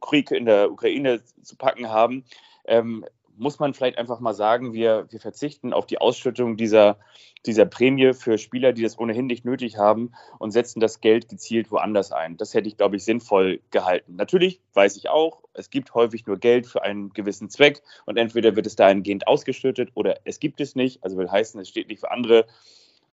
Krieg 0.00 0.30
in 0.30 0.46
der 0.46 0.70
Ukraine 0.72 1.22
zu 1.42 1.56
packen 1.56 1.90
haben, 1.90 2.24
ähm, 2.64 3.04
muss 3.36 3.58
man 3.58 3.74
vielleicht 3.74 3.98
einfach 3.98 4.20
mal 4.20 4.34
sagen, 4.34 4.72
wir, 4.72 5.06
wir 5.10 5.20
verzichten 5.20 5.72
auf 5.72 5.86
die 5.86 5.98
Ausschüttung 5.98 6.56
dieser, 6.56 6.98
dieser 7.44 7.66
Prämie 7.66 8.12
für 8.12 8.38
Spieler, 8.38 8.72
die 8.72 8.82
das 8.82 8.98
ohnehin 8.98 9.26
nicht 9.26 9.44
nötig 9.44 9.78
haben 9.78 10.12
und 10.38 10.50
setzen 10.50 10.80
das 10.80 11.00
Geld 11.00 11.28
gezielt 11.28 11.70
woanders 11.70 12.12
ein. 12.12 12.36
Das 12.36 12.54
hätte 12.54 12.68
ich, 12.68 12.76
glaube 12.76 12.96
ich, 12.96 13.04
sinnvoll 13.04 13.60
gehalten. 13.70 14.16
Natürlich 14.16 14.60
weiß 14.74 14.96
ich 14.96 15.08
auch, 15.08 15.42
es 15.54 15.70
gibt 15.70 15.94
häufig 15.94 16.26
nur 16.26 16.38
Geld 16.38 16.66
für 16.66 16.82
einen 16.82 17.12
gewissen 17.12 17.50
Zweck 17.50 17.82
und 18.04 18.16
entweder 18.16 18.56
wird 18.56 18.66
es 18.66 18.76
dahingehend 18.76 19.26
ausgeschüttet 19.26 19.90
oder 19.94 20.16
es 20.24 20.40
gibt 20.40 20.60
es 20.60 20.74
nicht. 20.74 21.02
Also 21.04 21.16
will 21.16 21.30
heißen, 21.30 21.60
es 21.60 21.68
steht 21.68 21.88
nicht 21.88 22.00
für 22.00 22.10
andere 22.10 22.46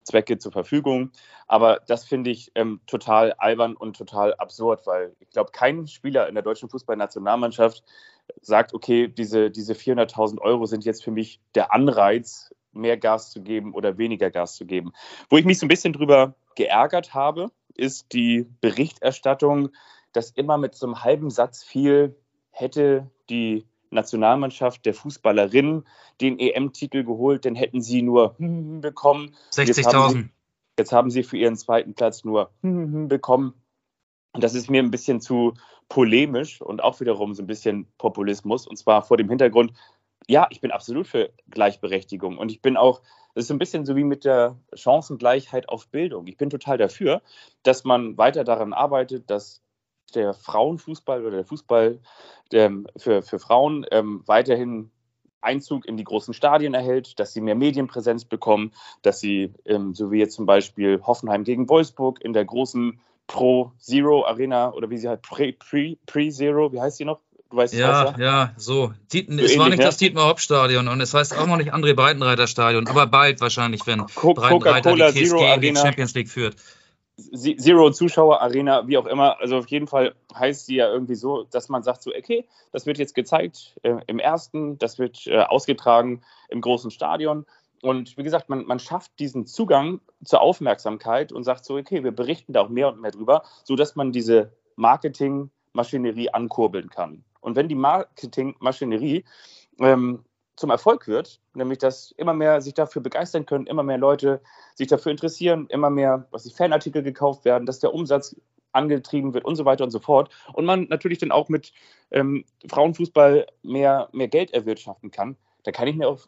Zwecke 0.03 0.37
zur 0.37 0.51
Verfügung. 0.51 1.11
Aber 1.47 1.81
das 1.87 2.05
finde 2.05 2.29
ich 2.29 2.51
ähm, 2.55 2.81
total 2.87 3.33
albern 3.33 3.75
und 3.75 3.97
total 3.97 4.33
absurd, 4.35 4.85
weil 4.87 5.15
ich 5.19 5.29
glaube, 5.29 5.51
kein 5.51 5.87
Spieler 5.87 6.27
in 6.27 6.35
der 6.35 6.43
deutschen 6.43 6.69
Fußballnationalmannschaft 6.69 7.83
sagt, 8.41 8.73
okay, 8.73 9.07
diese, 9.07 9.51
diese 9.51 9.73
400.000 9.73 10.39
Euro 10.39 10.65
sind 10.65 10.85
jetzt 10.85 11.03
für 11.03 11.11
mich 11.11 11.39
der 11.55 11.73
Anreiz, 11.73 12.53
mehr 12.73 12.97
Gas 12.97 13.31
zu 13.31 13.41
geben 13.41 13.73
oder 13.73 13.97
weniger 13.97 14.31
Gas 14.31 14.55
zu 14.55 14.65
geben. 14.65 14.93
Wo 15.29 15.37
ich 15.37 15.45
mich 15.45 15.59
so 15.59 15.65
ein 15.65 15.69
bisschen 15.69 15.93
drüber 15.93 16.35
geärgert 16.55 17.13
habe, 17.13 17.51
ist 17.75 18.13
die 18.13 18.47
Berichterstattung, 18.61 19.69
dass 20.13 20.31
immer 20.31 20.57
mit 20.57 20.75
so 20.75 20.85
einem 20.85 21.03
halben 21.03 21.29
Satz 21.29 21.63
viel 21.63 22.15
hätte 22.51 23.09
die 23.29 23.65
Nationalmannschaft 23.89 24.85
der 24.85 24.93
Fußballerinnen 24.93 25.85
den 26.21 26.39
EM-Titel 26.39 27.03
geholt, 27.03 27.45
dann 27.45 27.55
hätten 27.55 27.81
sie 27.81 28.01
nur 28.01 28.35
bekommen. 28.39 29.35
60.000. 29.51 30.29
Jetzt 30.79 30.93
haben 30.93 31.11
sie 31.11 31.23
für 31.23 31.37
ihren 31.37 31.57
zweiten 31.57 31.93
Platz 31.93 32.23
nur 32.23 32.51
bekommen. 32.61 33.53
Und 34.33 34.43
das 34.43 34.53
ist 34.53 34.69
mir 34.69 34.81
ein 34.81 34.91
bisschen 34.91 35.21
zu 35.21 35.53
polemisch 35.89 36.61
und 36.61 36.83
auch 36.83 36.99
wiederum 36.99 37.33
so 37.33 37.43
ein 37.43 37.47
bisschen 37.47 37.85
Populismus. 37.97 38.65
Und 38.65 38.77
zwar 38.77 39.03
vor 39.03 39.17
dem 39.17 39.29
Hintergrund, 39.29 39.73
ja, 40.27 40.47
ich 40.49 40.61
bin 40.61 40.71
absolut 40.71 41.07
für 41.07 41.31
Gleichberechtigung. 41.49 42.37
Und 42.37 42.51
ich 42.51 42.61
bin 42.61 42.77
auch, 42.77 43.01
das 43.33 43.43
ist 43.43 43.47
so 43.49 43.53
ein 43.53 43.59
bisschen 43.59 43.85
so 43.85 43.95
wie 43.95 44.03
mit 44.03 44.23
der 44.23 44.57
Chancengleichheit 44.73 45.67
auf 45.67 45.87
Bildung. 45.89 46.27
Ich 46.27 46.37
bin 46.37 46.49
total 46.49 46.77
dafür, 46.77 47.21
dass 47.63 47.83
man 47.83 48.17
weiter 48.17 48.43
daran 48.43 48.71
arbeitet, 48.71 49.29
dass 49.29 49.61
der 50.15 50.33
Frauenfußball 50.33 51.25
oder 51.25 51.37
der 51.37 51.45
Fußball 51.45 51.99
der, 52.51 52.71
für, 52.97 53.21
für 53.21 53.39
Frauen 53.39 53.85
ähm, 53.91 54.23
weiterhin 54.25 54.91
Einzug 55.41 55.85
in 55.85 55.97
die 55.97 56.03
großen 56.03 56.33
Stadien 56.33 56.73
erhält, 56.73 57.19
dass 57.19 57.33
sie 57.33 57.41
mehr 57.41 57.55
Medienpräsenz 57.55 58.25
bekommen, 58.25 58.71
dass 59.01 59.19
sie, 59.19 59.53
ähm, 59.65 59.93
so 59.95 60.11
wie 60.11 60.19
jetzt 60.19 60.35
zum 60.35 60.45
Beispiel 60.45 61.01
Hoffenheim 61.03 61.43
gegen 61.43 61.67
Wolfsburg 61.67 62.21
in 62.21 62.33
der 62.33 62.45
großen 62.45 62.99
Pro 63.31 63.71
Zero 63.79 64.25
Arena 64.25 64.73
oder 64.73 64.89
wie 64.89 64.97
sie 64.97 65.07
halt 65.07 65.21
Pre, 65.21 65.53
Pre, 65.53 65.97
wie 66.05 66.81
heißt 66.81 66.97
sie 66.97 67.05
noch? 67.05 67.19
Du 67.49 67.57
weißt 67.57 67.73
ja, 67.73 68.15
ja, 68.17 68.53
so. 68.57 68.93
Diet, 69.11 69.27
so 69.29 69.39
es 69.39 69.57
war 69.57 69.69
nicht 69.69 69.79
ne? 69.79 69.85
das 69.85 69.97
Dietmar 69.97 70.27
Hauptstadion 70.27 70.87
und 70.87 71.01
es 71.01 71.13
heißt 71.13 71.37
auch 71.37 71.47
noch 71.47 71.57
nicht 71.57 71.73
André 71.73 71.93
Breitenreiter 71.93 72.47
Stadion, 72.47 72.87
aber 72.87 73.07
bald 73.07 73.41
wahrscheinlich, 73.41 73.85
wenn 73.87 74.05
Breitenreiter 74.05 74.95
die 74.95 75.01
KSG 75.01 75.25
Zero 75.25 75.53
in 75.53 75.61
die 75.61 75.75
Champions 75.75 76.13
League 76.13 76.29
führt. 76.29 76.55
Zero 77.17 77.91
Zuschauer 77.91 78.41
Arena, 78.41 78.87
wie 78.87 78.97
auch 78.97 79.05
immer. 79.05 79.39
Also 79.39 79.57
auf 79.57 79.67
jeden 79.67 79.87
Fall 79.87 80.15
heißt 80.33 80.65
sie 80.65 80.75
ja 80.75 80.91
irgendwie 80.91 81.15
so, 81.15 81.43
dass 81.43 81.69
man 81.69 81.83
sagt 81.83 82.03
so, 82.03 82.11
okay, 82.17 82.45
das 82.71 82.85
wird 82.85 82.97
jetzt 82.97 83.15
gezeigt 83.15 83.75
äh, 83.83 83.97
im 84.07 84.19
ersten, 84.19 84.77
das 84.77 84.97
wird 84.97 85.27
äh, 85.27 85.39
ausgetragen 85.39 86.21
im 86.49 86.61
großen 86.61 86.89
Stadion. 86.89 87.45
Und 87.81 88.17
wie 88.17 88.23
gesagt, 88.23 88.49
man, 88.49 88.65
man 88.65 88.79
schafft 88.79 89.17
diesen 89.19 89.45
Zugang 89.45 90.01
zur 90.23 90.41
Aufmerksamkeit 90.41 91.31
und 91.31 91.43
sagt 91.43 91.65
so, 91.65 91.75
okay, 91.75 92.03
wir 92.03 92.11
berichten 92.11 92.53
da 92.53 92.61
auch 92.61 92.69
mehr 92.69 92.89
und 92.89 93.01
mehr 93.01 93.11
drüber, 93.11 93.43
sodass 93.63 93.95
man 93.95 94.11
diese 94.11 94.51
Marketingmaschinerie 94.75 96.29
ankurbeln 96.29 96.89
kann. 96.89 97.23
Und 97.39 97.55
wenn 97.55 97.67
die 97.67 97.75
Marketingmaschinerie 97.75 99.25
ähm, 99.79 100.23
zum 100.55 100.69
Erfolg 100.69 101.07
wird, 101.07 101.41
nämlich 101.55 101.79
dass 101.79 102.11
immer 102.11 102.33
mehr 102.33 102.61
sich 102.61 102.75
dafür 102.75 103.01
begeistern 103.01 103.45
können, 103.45 103.65
immer 103.65 103.83
mehr 103.83 103.97
Leute 103.97 104.41
sich 104.75 104.87
dafür 104.87 105.11
interessieren, 105.11 105.65
immer 105.69 105.89
mehr, 105.89 106.27
was 106.31 106.43
die 106.43 106.53
Fanartikel 106.53 107.01
gekauft 107.01 107.45
werden, 107.45 107.65
dass 107.65 107.79
der 107.79 107.93
Umsatz 107.93 108.35
angetrieben 108.73 109.33
wird 109.33 109.43
und 109.43 109.55
so 109.55 109.65
weiter 109.65 109.83
und 109.83 109.91
so 109.91 109.99
fort. 109.99 110.29
Und 110.53 110.65
man 110.65 110.85
natürlich 110.89 111.17
dann 111.17 111.31
auch 111.31 111.49
mit 111.49 111.73
ähm, 112.11 112.45
Frauenfußball 112.69 113.47
mehr, 113.63 114.09
mehr 114.13 114.27
Geld 114.27 114.53
erwirtschaften 114.53 115.11
kann. 115.11 115.35
Da 115.63 115.71
kann 115.71 115.87
ich 115.87 115.95
mir 115.95 116.07
auch 116.07 116.19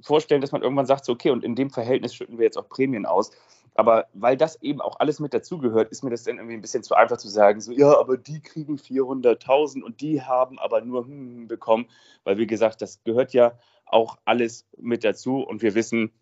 vorstellen, 0.00 0.40
dass 0.40 0.52
man 0.52 0.62
irgendwann 0.62 0.86
sagt, 0.86 1.04
so, 1.04 1.12
okay, 1.12 1.30
und 1.30 1.44
in 1.44 1.54
dem 1.54 1.70
Verhältnis 1.70 2.14
schütten 2.14 2.38
wir 2.38 2.44
jetzt 2.44 2.58
auch 2.58 2.68
Prämien 2.68 3.06
aus. 3.06 3.30
Aber 3.74 4.06
weil 4.12 4.36
das 4.36 4.60
eben 4.62 4.80
auch 4.80 5.00
alles 5.00 5.18
mit 5.18 5.32
dazugehört, 5.32 5.90
ist 5.90 6.02
mir 6.02 6.10
das 6.10 6.24
dann 6.24 6.36
irgendwie 6.36 6.56
ein 6.56 6.60
bisschen 6.60 6.82
zu 6.82 6.94
einfach 6.94 7.16
zu 7.16 7.28
sagen, 7.28 7.60
so, 7.60 7.72
ja, 7.72 7.98
aber 7.98 8.18
die 8.18 8.40
kriegen 8.40 8.76
400.000 8.76 9.82
und 9.82 10.00
die 10.02 10.22
haben 10.22 10.58
aber 10.58 10.82
nur 10.82 11.06
hm, 11.06 11.48
bekommen. 11.48 11.86
Weil, 12.24 12.36
wie 12.36 12.46
gesagt, 12.46 12.82
das 12.82 13.02
gehört 13.04 13.32
ja 13.32 13.58
auch 13.86 14.18
alles 14.24 14.66
mit 14.76 15.04
dazu. 15.04 15.38
Und 15.38 15.62
wir 15.62 15.74
wissen, 15.74 16.12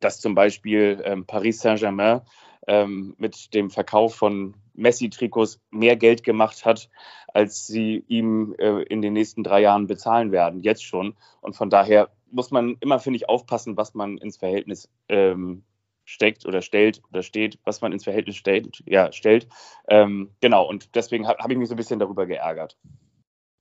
dass 0.00 0.20
zum 0.20 0.34
Beispiel 0.34 1.00
ähm, 1.04 1.24
Paris 1.26 1.60
Saint-Germain 1.60 2.20
ähm, 2.66 3.14
mit 3.18 3.54
dem 3.54 3.70
Verkauf 3.70 4.14
von 4.14 4.54
Messi-Trikots 4.74 5.60
mehr 5.70 5.96
Geld 5.96 6.24
gemacht 6.24 6.64
hat, 6.64 6.88
als 7.28 7.66
sie 7.66 8.04
ihm 8.08 8.54
äh, 8.58 8.82
in 8.82 9.02
den 9.02 9.12
nächsten 9.12 9.44
drei 9.44 9.60
Jahren 9.60 9.86
bezahlen 9.86 10.32
werden, 10.32 10.60
jetzt 10.60 10.84
schon. 10.84 11.14
Und 11.40 11.56
von 11.56 11.70
daher 11.70 12.10
muss 12.30 12.50
man 12.50 12.76
immer, 12.80 12.98
finde 12.98 13.18
ich, 13.18 13.28
aufpassen, 13.28 13.76
was 13.76 13.94
man 13.94 14.18
ins 14.18 14.36
Verhältnis 14.36 14.90
ähm, 15.08 15.64
steckt 16.04 16.46
oder 16.46 16.62
stellt 16.62 17.00
oder 17.10 17.22
steht, 17.22 17.58
was 17.64 17.80
man 17.80 17.92
ins 17.92 18.04
Verhältnis 18.04 18.36
stellt. 18.36 18.82
Ja, 18.86 19.12
stellt. 19.12 19.48
Ähm, 19.88 20.30
genau, 20.40 20.68
und 20.68 20.94
deswegen 20.94 21.26
habe 21.26 21.42
hab 21.42 21.50
ich 21.50 21.56
mich 21.56 21.68
so 21.68 21.74
ein 21.74 21.78
bisschen 21.78 21.98
darüber 21.98 22.26
geärgert. 22.26 22.76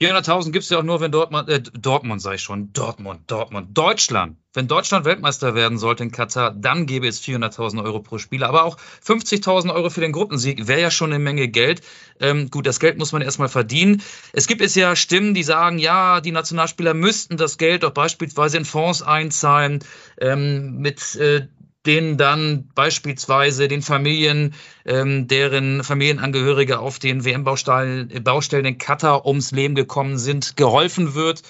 400.000 0.02 0.52
gibt 0.52 0.64
es 0.64 0.70
ja 0.70 0.80
auch 0.80 0.84
nur, 0.84 1.00
wenn 1.02 1.12
Dortmund, 1.12 1.50
äh, 1.50 1.62
Dortmund 1.62 2.22
sei 2.22 2.38
schon, 2.38 2.74
Dortmund, 2.74 3.22
Dortmund, 3.28 3.78
Deutschland. 3.78 4.38
Wenn 4.54 4.68
Deutschland 4.68 5.06
Weltmeister 5.06 5.56
werden 5.56 5.78
sollte 5.78 6.04
in 6.04 6.12
Katar, 6.12 6.52
dann 6.52 6.86
gäbe 6.86 7.08
es 7.08 7.22
400.000 7.22 7.84
Euro 7.84 8.02
pro 8.02 8.18
Spieler. 8.18 8.50
Aber 8.50 8.66
auch 8.66 8.78
50.000 9.06 9.74
Euro 9.74 9.90
für 9.90 10.02
den 10.02 10.12
Gruppensieg 10.12 10.68
wäre 10.68 10.82
ja 10.82 10.92
schon 10.92 11.12
eine 11.12 11.24
Menge 11.24 11.48
Geld. 11.48 11.82
Ähm, 12.20 12.50
gut, 12.52 12.68
das 12.68 12.80
Geld 12.80 12.98
muss 12.98 13.12
man 13.12 13.22
erstmal 13.22 13.50
verdienen. 13.50 14.02
Es 14.32 14.48
gibt 14.48 14.62
es 14.62 14.76
ja 14.76 14.96
Stimmen, 14.96 15.34
die 15.34 15.44
sagen, 15.44 15.80
ja, 15.80 16.22
die 16.22 16.32
Nationalspieler 16.32 16.94
müssten 16.94 17.38
das 17.38 17.58
Geld 17.58 17.84
doch 17.84 17.92
beispielsweise 17.92 18.58
in 18.58 18.66
Fonds 18.66 19.02
einzahlen, 19.02 19.80
ähm, 20.20 20.78
mit 20.78 21.16
äh, 21.16 21.48
denen 21.86 22.18
dann 22.18 22.70
beispielsweise 22.76 23.68
den 23.68 23.82
Familien, 23.82 24.54
ähm, 24.86 25.28
deren 25.28 25.84
Familienangehörige 25.84 26.80
auf 26.80 27.00
den 27.00 27.26
WM-Baustellen 27.26 28.24
Baustellen 28.24 28.66
in 28.66 28.78
Katar 28.78 29.26
ums 29.26 29.52
Leben 29.52 29.76
gekommen 29.76 30.18
sind, 30.18 30.56
geholfen 30.58 31.14
wird. 31.16 31.44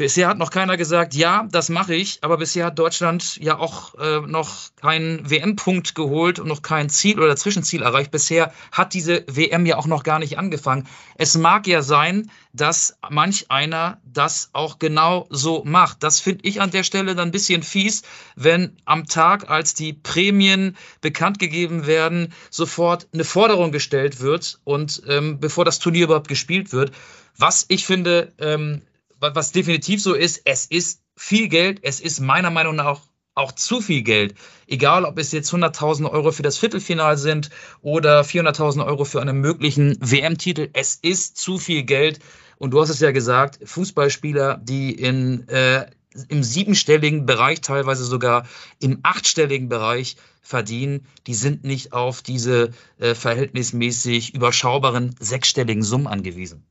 Bisher 0.00 0.28
hat 0.28 0.38
noch 0.38 0.50
keiner 0.50 0.78
gesagt, 0.78 1.12
ja, 1.12 1.46
das 1.52 1.68
mache 1.68 1.94
ich, 1.94 2.20
aber 2.22 2.38
bisher 2.38 2.64
hat 2.64 2.78
Deutschland 2.78 3.36
ja 3.36 3.58
auch 3.58 3.94
äh, 3.96 4.20
noch 4.20 4.70
keinen 4.80 5.28
WM-Punkt 5.28 5.94
geholt 5.94 6.38
und 6.38 6.48
noch 6.48 6.62
kein 6.62 6.88
Ziel 6.88 7.20
oder 7.20 7.36
Zwischenziel 7.36 7.82
erreicht. 7.82 8.10
Bisher 8.10 8.50
hat 8.72 8.94
diese 8.94 9.24
WM 9.26 9.66
ja 9.66 9.76
auch 9.76 9.84
noch 9.84 10.02
gar 10.02 10.18
nicht 10.18 10.38
angefangen. 10.38 10.88
Es 11.16 11.36
mag 11.36 11.66
ja 11.66 11.82
sein, 11.82 12.30
dass 12.54 12.96
manch 13.10 13.50
einer 13.50 14.00
das 14.02 14.48
auch 14.54 14.78
genau 14.78 15.26
so 15.28 15.64
macht. 15.66 16.02
Das 16.02 16.18
finde 16.18 16.48
ich 16.48 16.62
an 16.62 16.70
der 16.70 16.82
Stelle 16.82 17.14
dann 17.14 17.28
ein 17.28 17.30
bisschen 17.30 17.62
fies, 17.62 18.00
wenn 18.36 18.78
am 18.86 19.04
Tag, 19.04 19.50
als 19.50 19.74
die 19.74 19.92
Prämien 19.92 20.78
bekannt 21.02 21.38
gegeben 21.38 21.86
werden, 21.86 22.32
sofort 22.48 23.06
eine 23.12 23.24
Forderung 23.24 23.70
gestellt 23.70 24.20
wird 24.20 24.60
und 24.64 25.02
ähm, 25.08 25.40
bevor 25.40 25.66
das 25.66 25.78
Turnier 25.78 26.04
überhaupt 26.04 26.28
gespielt 26.28 26.72
wird. 26.72 26.92
Was 27.36 27.66
ich 27.68 27.84
finde, 27.84 28.32
ähm, 28.38 28.80
was 29.20 29.52
definitiv 29.52 30.02
so 30.02 30.14
ist, 30.14 30.42
es 30.44 30.66
ist 30.66 31.02
viel 31.16 31.48
Geld, 31.48 31.80
es 31.82 32.00
ist 32.00 32.20
meiner 32.20 32.50
Meinung 32.50 32.76
nach 32.76 33.00
auch 33.34 33.52
zu 33.52 33.80
viel 33.80 34.02
Geld. 34.02 34.34
Egal, 34.66 35.04
ob 35.04 35.18
es 35.18 35.32
jetzt 35.32 35.52
100.000 35.52 36.10
Euro 36.10 36.32
für 36.32 36.42
das 36.42 36.58
Viertelfinal 36.58 37.16
sind 37.16 37.50
oder 37.80 38.22
400.000 38.22 38.84
Euro 38.84 39.04
für 39.04 39.20
einen 39.20 39.40
möglichen 39.40 39.96
WM-Titel. 40.00 40.68
Es 40.72 40.96
ist 40.96 41.36
zu 41.36 41.58
viel 41.58 41.84
Geld. 41.84 42.18
Und 42.58 42.72
du 42.72 42.80
hast 42.80 42.90
es 42.90 43.00
ja 43.00 43.12
gesagt, 43.12 43.58
Fußballspieler, 43.64 44.60
die 44.62 44.92
in, 44.92 45.48
äh, 45.48 45.86
im 46.28 46.42
siebenstelligen 46.42 47.24
Bereich, 47.24 47.60
teilweise 47.60 48.04
sogar 48.04 48.46
im 48.80 48.98
achtstelligen 49.02 49.68
Bereich 49.68 50.16
verdienen, 50.42 51.06
die 51.26 51.34
sind 51.34 51.64
nicht 51.64 51.92
auf 51.92 52.22
diese 52.22 52.70
äh, 52.98 53.14
verhältnismäßig 53.14 54.34
überschaubaren 54.34 55.14
sechsstelligen 55.18 55.82
Summen 55.82 56.08
angewiesen. 56.08 56.64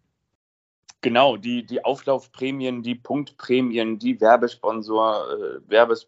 Genau, 1.02 1.38
die, 1.38 1.66
die 1.66 1.86
Auflaufprämien, 1.86 2.84
die 2.84 2.96
Punktprämien, 2.96 4.00
die 4.00 4.20
Werbesponsor, 4.20 5.28
äh, 5.32 5.70
Werbes, 5.70 6.08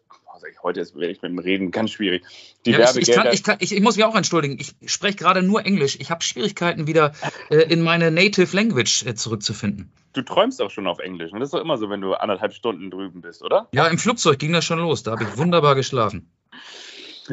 ich, 0.50 0.62
heute 0.62 0.80
ist 0.80 0.96
ich 0.96 1.22
mit 1.22 1.30
dem 1.30 1.38
Reden 1.38 1.70
ganz 1.70 1.92
schwierig. 1.92 2.24
Die 2.66 2.72
ja, 2.72 2.78
Werbegelder. 2.78 3.32
Ich, 3.32 3.42
kann, 3.42 3.56
ich, 3.60 3.70
ich, 3.70 3.76
ich, 3.76 3.82
muss 3.82 3.96
mich 3.96 4.04
auch 4.04 4.14
entschuldigen. 4.14 4.58
Ich 4.58 4.92
spreche 4.92 5.16
gerade 5.16 5.42
nur 5.42 5.64
Englisch. 5.64 5.96
Ich 6.00 6.10
habe 6.10 6.22
Schwierigkeiten, 6.22 6.86
wieder 6.86 7.12
äh, 7.50 7.56
in 7.56 7.82
meine 7.82 8.10
Native 8.10 8.54
Language 8.54 9.04
äh, 9.06 9.14
zurückzufinden. 9.14 9.92
Du 10.12 10.22
träumst 10.22 10.60
auch 10.60 10.70
schon 10.70 10.86
auf 10.86 10.98
Englisch. 10.98 11.32
Ne? 11.32 11.38
Das 11.38 11.48
ist 11.48 11.54
doch 11.54 11.60
immer 11.60 11.78
so, 11.78 11.88
wenn 11.90 12.00
du 12.00 12.14
anderthalb 12.14 12.52
Stunden 12.52 12.90
drüben 12.90 13.20
bist, 13.20 13.42
oder? 13.42 13.68
Ja, 13.72 13.86
im 13.86 13.98
Flugzeug 13.98 14.38
ging 14.38 14.52
das 14.52 14.64
schon 14.64 14.78
los. 14.78 15.02
Da 15.02 15.12
habe 15.12 15.24
ich 15.24 15.36
wunderbar 15.38 15.74
geschlafen. 15.74 16.30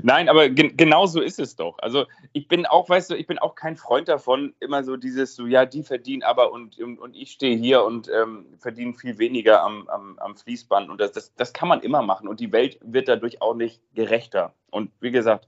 Nein, 0.03 0.29
aber 0.29 0.49
ge 0.49 0.71
genau 0.75 1.05
so 1.05 1.21
ist 1.21 1.39
es 1.39 1.55
doch. 1.55 1.77
Also 1.79 2.05
ich 2.33 2.47
bin 2.47 2.65
auch, 2.65 2.89
weißt 2.89 3.12
du, 3.12 3.15
ich 3.15 3.27
bin 3.27 3.39
auch 3.39 3.55
kein 3.55 3.77
Freund 3.77 4.07
davon, 4.07 4.53
immer 4.59 4.83
so 4.83 4.97
dieses, 4.97 5.35
so 5.35 5.45
ja, 5.45 5.65
die 5.65 5.83
verdienen 5.83 6.23
aber 6.23 6.51
und, 6.51 6.79
und, 6.79 6.99
und 6.99 7.15
ich 7.15 7.31
stehe 7.31 7.57
hier 7.57 7.83
und 7.83 8.09
ähm, 8.09 8.45
verdiene 8.57 8.93
viel 8.93 9.17
weniger 9.17 9.63
am, 9.63 9.88
am, 9.89 10.19
am 10.19 10.35
Fließband. 10.35 10.89
Und 10.89 10.99
das, 10.99 11.12
das, 11.12 11.33
das 11.35 11.53
kann 11.53 11.67
man 11.67 11.81
immer 11.81 12.01
machen. 12.01 12.27
Und 12.27 12.39
die 12.39 12.51
Welt 12.51 12.79
wird 12.81 13.07
dadurch 13.07 13.41
auch 13.41 13.55
nicht 13.55 13.81
gerechter. 13.93 14.53
Und 14.69 14.91
wie 14.99 15.12
gesagt, 15.12 15.47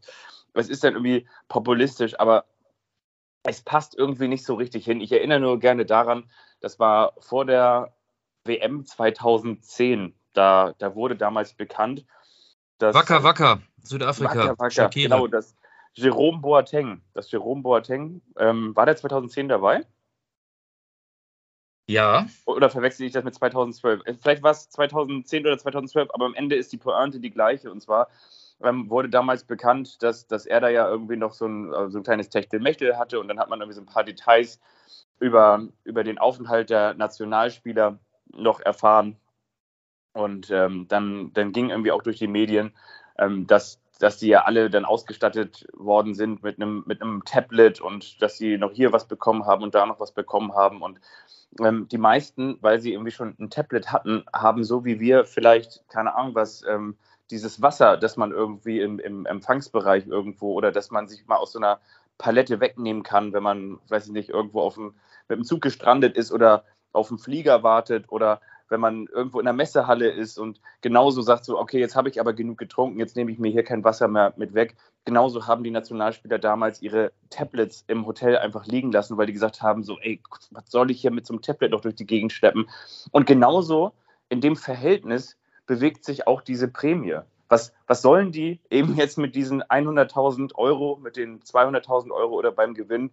es 0.53 0.69
ist 0.69 0.83
dann 0.83 0.93
irgendwie 0.93 1.27
populistisch, 1.47 2.19
aber 2.19 2.45
es 3.43 3.61
passt 3.61 3.95
irgendwie 3.97 4.27
nicht 4.27 4.45
so 4.45 4.55
richtig 4.55 4.85
hin. 4.85 5.01
Ich 5.01 5.11
erinnere 5.11 5.39
nur 5.39 5.59
gerne 5.59 5.85
daran, 5.85 6.29
das 6.59 6.79
war 6.79 7.13
vor 7.19 7.45
der 7.45 7.93
WM 8.45 8.85
2010. 8.85 10.13
Da, 10.33 10.73
da 10.77 10.95
wurde 10.95 11.15
damals 11.15 11.53
bekannt, 11.53 12.05
dass. 12.81 12.95
Wacker, 12.95 13.23
Wacker, 13.23 13.61
Südafrika. 13.83 14.49
Wacker, 14.49 14.59
Wacker, 14.59 14.89
genau, 14.89 15.27
das 15.27 15.55
Jerome 15.93 16.39
Boateng. 16.39 17.01
Das 17.13 17.31
Jerome 17.31 17.61
Boateng, 17.61 18.21
ähm, 18.37 18.75
war 18.75 18.85
der 18.85 18.95
2010 18.95 19.49
dabei? 19.49 19.85
Ja. 21.87 22.27
Oder 22.45 22.69
verwechsel 22.69 23.05
ich 23.05 23.11
das 23.11 23.23
mit 23.23 23.35
2012? 23.35 24.01
Äh, 24.05 24.13
vielleicht 24.13 24.43
war 24.43 24.51
es 24.51 24.69
2010 24.69 25.45
oder 25.45 25.57
2012, 25.57 26.09
aber 26.13 26.25
am 26.25 26.33
Ende 26.35 26.55
ist 26.55 26.71
die 26.71 26.77
Pointe 26.77 27.19
die 27.19 27.31
gleiche. 27.31 27.71
Und 27.71 27.81
zwar 27.81 28.07
ähm, 28.63 28.89
wurde 28.89 29.09
damals 29.09 29.43
bekannt, 29.43 30.01
dass, 30.01 30.27
dass 30.27 30.45
er 30.45 30.61
da 30.61 30.69
ja 30.69 30.87
irgendwie 30.87 31.17
noch 31.17 31.33
so 31.33 31.45
ein, 31.45 31.73
äh, 31.73 31.89
so 31.89 31.99
ein 31.99 32.03
kleines 32.03 32.29
Techtelmechtel 32.29 32.97
hatte 32.97 33.19
und 33.19 33.27
dann 33.27 33.39
hat 33.39 33.49
man 33.49 33.59
irgendwie 33.59 33.75
so 33.75 33.81
ein 33.81 33.87
paar 33.87 34.03
Details 34.03 34.59
über, 35.19 35.67
über 35.83 36.03
den 36.03 36.17
Aufenthalt 36.17 36.69
der 36.69 36.93
Nationalspieler 36.93 37.99
noch 38.33 38.61
erfahren. 38.61 39.17
Und 40.13 40.51
ähm, 40.51 40.87
dann, 40.87 41.31
dann 41.33 41.51
ging 41.51 41.69
irgendwie 41.69 41.91
auch 41.91 42.03
durch 42.03 42.17
die 42.17 42.27
Medien, 42.27 42.73
ähm, 43.17 43.47
dass, 43.47 43.79
dass 43.99 44.17
die 44.17 44.27
ja 44.27 44.43
alle 44.43 44.69
dann 44.69 44.85
ausgestattet 44.85 45.67
worden 45.73 46.15
sind 46.15 46.43
mit 46.43 46.57
einem, 46.57 46.83
mit 46.85 47.01
einem 47.01 47.23
Tablet 47.23 47.79
und 47.81 48.21
dass 48.21 48.37
sie 48.37 48.57
noch 48.57 48.71
hier 48.71 48.91
was 48.91 49.07
bekommen 49.07 49.45
haben 49.45 49.63
und 49.63 49.75
da 49.75 49.85
noch 49.85 49.99
was 49.99 50.11
bekommen 50.11 50.53
haben. 50.53 50.81
Und 50.81 50.99
ähm, 51.59 51.87
die 51.89 51.97
meisten, 51.97 52.57
weil 52.61 52.79
sie 52.79 52.93
irgendwie 52.93 53.11
schon 53.11 53.35
ein 53.39 53.49
Tablet 53.49 53.91
hatten, 53.91 54.25
haben 54.33 54.63
so 54.63 54.85
wie 54.85 54.99
wir 54.99 55.25
vielleicht, 55.25 55.87
keine 55.89 56.15
Ahnung 56.15 56.35
was, 56.35 56.63
ähm, 56.67 56.97
dieses 57.29 57.61
Wasser, 57.61 57.97
das 57.97 58.17
man 58.17 58.31
irgendwie 58.31 58.81
im, 58.81 58.99
im 58.99 59.25
Empfangsbereich 59.25 60.05
irgendwo 60.05 60.53
oder 60.53 60.71
dass 60.71 60.91
man 60.91 61.07
sich 61.07 61.25
mal 61.27 61.37
aus 61.37 61.53
so 61.53 61.59
einer 61.59 61.79
Palette 62.17 62.59
wegnehmen 62.59 63.03
kann, 63.03 63.33
wenn 63.33 63.41
man, 63.41 63.79
weiß 63.87 64.07
ich 64.07 64.11
nicht, 64.11 64.29
irgendwo 64.29 64.61
auf 64.61 64.75
dem, 64.75 64.93
mit 65.27 65.37
dem 65.37 65.45
Zug 65.45 65.61
gestrandet 65.61 66.17
ist 66.17 66.31
oder 66.31 66.65
auf 66.91 67.07
dem 67.07 67.17
Flieger 67.17 67.63
wartet 67.63 68.05
oder 68.09 68.41
wenn 68.71 68.79
man 68.79 69.07
irgendwo 69.07 69.39
in 69.39 69.45
der 69.45 69.53
Messehalle 69.53 70.09
ist 70.09 70.39
und 70.39 70.61
genauso 70.79 71.21
sagt 71.21 71.43
so, 71.45 71.59
okay, 71.59 71.79
jetzt 71.79 71.95
habe 71.95 72.09
ich 72.09 72.19
aber 72.19 72.33
genug 72.33 72.57
getrunken, 72.57 72.99
jetzt 72.99 73.17
nehme 73.17 73.29
ich 73.31 73.37
mir 73.37 73.51
hier 73.51 73.63
kein 73.63 73.83
Wasser 73.83 74.07
mehr 74.07 74.33
mit 74.37 74.53
weg. 74.53 74.75
Genauso 75.03 75.45
haben 75.45 75.63
die 75.63 75.71
Nationalspieler 75.71 76.39
damals 76.39 76.81
ihre 76.81 77.11
Tablets 77.29 77.83
im 77.87 78.05
Hotel 78.05 78.37
einfach 78.37 78.65
liegen 78.65 78.91
lassen, 78.91 79.17
weil 79.17 79.25
die 79.25 79.33
gesagt 79.33 79.61
haben 79.61 79.83
so, 79.83 79.99
ey, 79.99 80.21
was 80.51 80.71
soll 80.71 80.89
ich 80.89 81.01
hier 81.01 81.11
mit 81.11 81.27
so 81.27 81.33
einem 81.33 81.41
Tablet 81.41 81.71
noch 81.71 81.81
durch 81.81 81.95
die 81.95 82.05
Gegend 82.05 82.31
schleppen? 82.31 82.69
Und 83.11 83.27
genauso 83.27 83.91
in 84.29 84.39
dem 84.39 84.55
Verhältnis 84.55 85.37
bewegt 85.67 86.05
sich 86.05 86.25
auch 86.25 86.41
diese 86.41 86.69
Prämie. 86.69 87.19
Was, 87.49 87.73
was 87.85 88.01
sollen 88.01 88.31
die 88.31 88.61
eben 88.69 88.95
jetzt 88.95 89.17
mit 89.17 89.35
diesen 89.35 89.61
100.000 89.61 90.55
Euro, 90.55 90.97
mit 91.03 91.17
den 91.17 91.41
200.000 91.41 92.11
Euro 92.11 92.35
oder 92.35 92.53
beim 92.53 92.73
Gewinn 92.73 93.11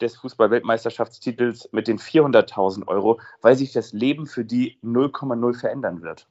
des 0.00 0.16
Fußball-Weltmeisterschaftstitels 0.16 1.68
mit 1.72 1.88
den 1.88 1.98
400.000 1.98 2.86
Euro, 2.88 3.20
weil 3.40 3.56
sich 3.56 3.72
das 3.72 3.92
Leben 3.92 4.26
für 4.26 4.44
die 4.44 4.78
0,0 4.82 5.58
verändern 5.58 6.02
wird? 6.02 6.26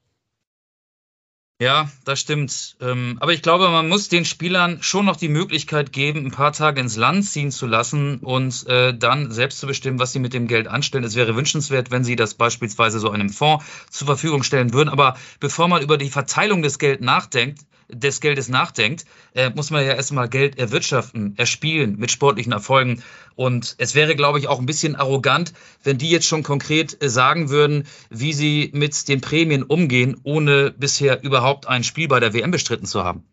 Ja, 1.62 1.90
das 2.04 2.20
stimmt. 2.20 2.76
Ähm, 2.82 3.16
aber 3.22 3.32
ich 3.32 3.42
glaube, 3.42 3.70
man 3.70 3.88
muss 3.88 4.10
den 4.10 4.26
Spielern 4.26 4.80
schon 4.82 5.06
noch 5.06 5.16
die 5.16 5.30
Möglichkeit 5.30 5.94
geben, 5.94 6.26
ein 6.26 6.32
paar 6.32 6.52
Tage 6.52 6.82
ins 6.82 6.98
Land 6.98 7.24
ziehen 7.24 7.50
zu 7.50 7.66
lassen 7.66 8.20
und 8.20 8.68
äh, 8.68 8.94
dann 8.94 9.32
selbst 9.32 9.60
zu 9.60 9.68
bestimmen, 9.68 9.98
was 9.98 10.12
sie 10.12 10.20
mit 10.20 10.34
dem 10.34 10.48
Geld 10.48 10.68
anstellen. 10.68 11.06
Es 11.06 11.16
wäre 11.16 11.38
wünschenswert, 11.38 11.92
wenn 11.92 12.04
sie 12.04 12.18
das 12.18 12.34
beispielsweise 12.34 13.00
so 13.00 13.10
einem 13.10 13.30
Fonds 13.30 13.64
zur 13.90 14.06
Verfügung 14.06 14.44
stellen 14.44 14.74
würden. 14.74 14.90
Aber 14.90 15.16
bevor 15.40 15.70
man 15.70 15.82
über 15.82 15.98
die 15.98 16.10
Verteilung 16.10 16.62
des 16.62 16.78
Geldes 16.78 17.06
nachdenkt, 17.06 17.62
des 17.90 18.22
Geldes 18.22 18.50
nachdenkt, 18.50 19.06
äh, 19.34 19.50
muss 19.50 19.72
man 19.72 19.86
ja 19.86 19.94
erstmal 19.94 20.30
Geld 20.30 20.58
erwirtschaften, 20.58 21.36
erspielen 21.38 21.98
mit 21.98 22.12
sportlichen 22.12 22.52
Erfolgen. 22.52 23.04
Und 23.36 23.76
es 23.78 23.96
wäre, 23.96 24.16
glaube 24.16 24.40
ich, 24.40 24.48
auch 24.48 24.60
ein 24.60 24.66
bisschen 24.66 24.96
arrogant, 24.96 25.54
wenn 25.84 25.98
die 25.98 26.10
jetzt 26.10 26.28
schon 26.28 26.44
konkret 26.44 27.02
äh, 27.02 27.10
sagen 27.10 27.50
würden, 27.50 27.88
wie 28.10 28.34
sie 28.34 28.72
mit 28.74 29.08
den 29.08 29.22
Prämien 29.22 29.64
umgehen, 29.64 30.20
ohne 30.24 30.72
bisher 30.72 31.24
überhaupt 31.24 31.68
ein 31.68 31.84
Spiel 31.84 32.08
bei 32.08 32.20
der 32.20 32.34
WM 32.34 32.52
bestritten 32.52 32.86
zu 32.86 33.04
haben. 33.04 33.24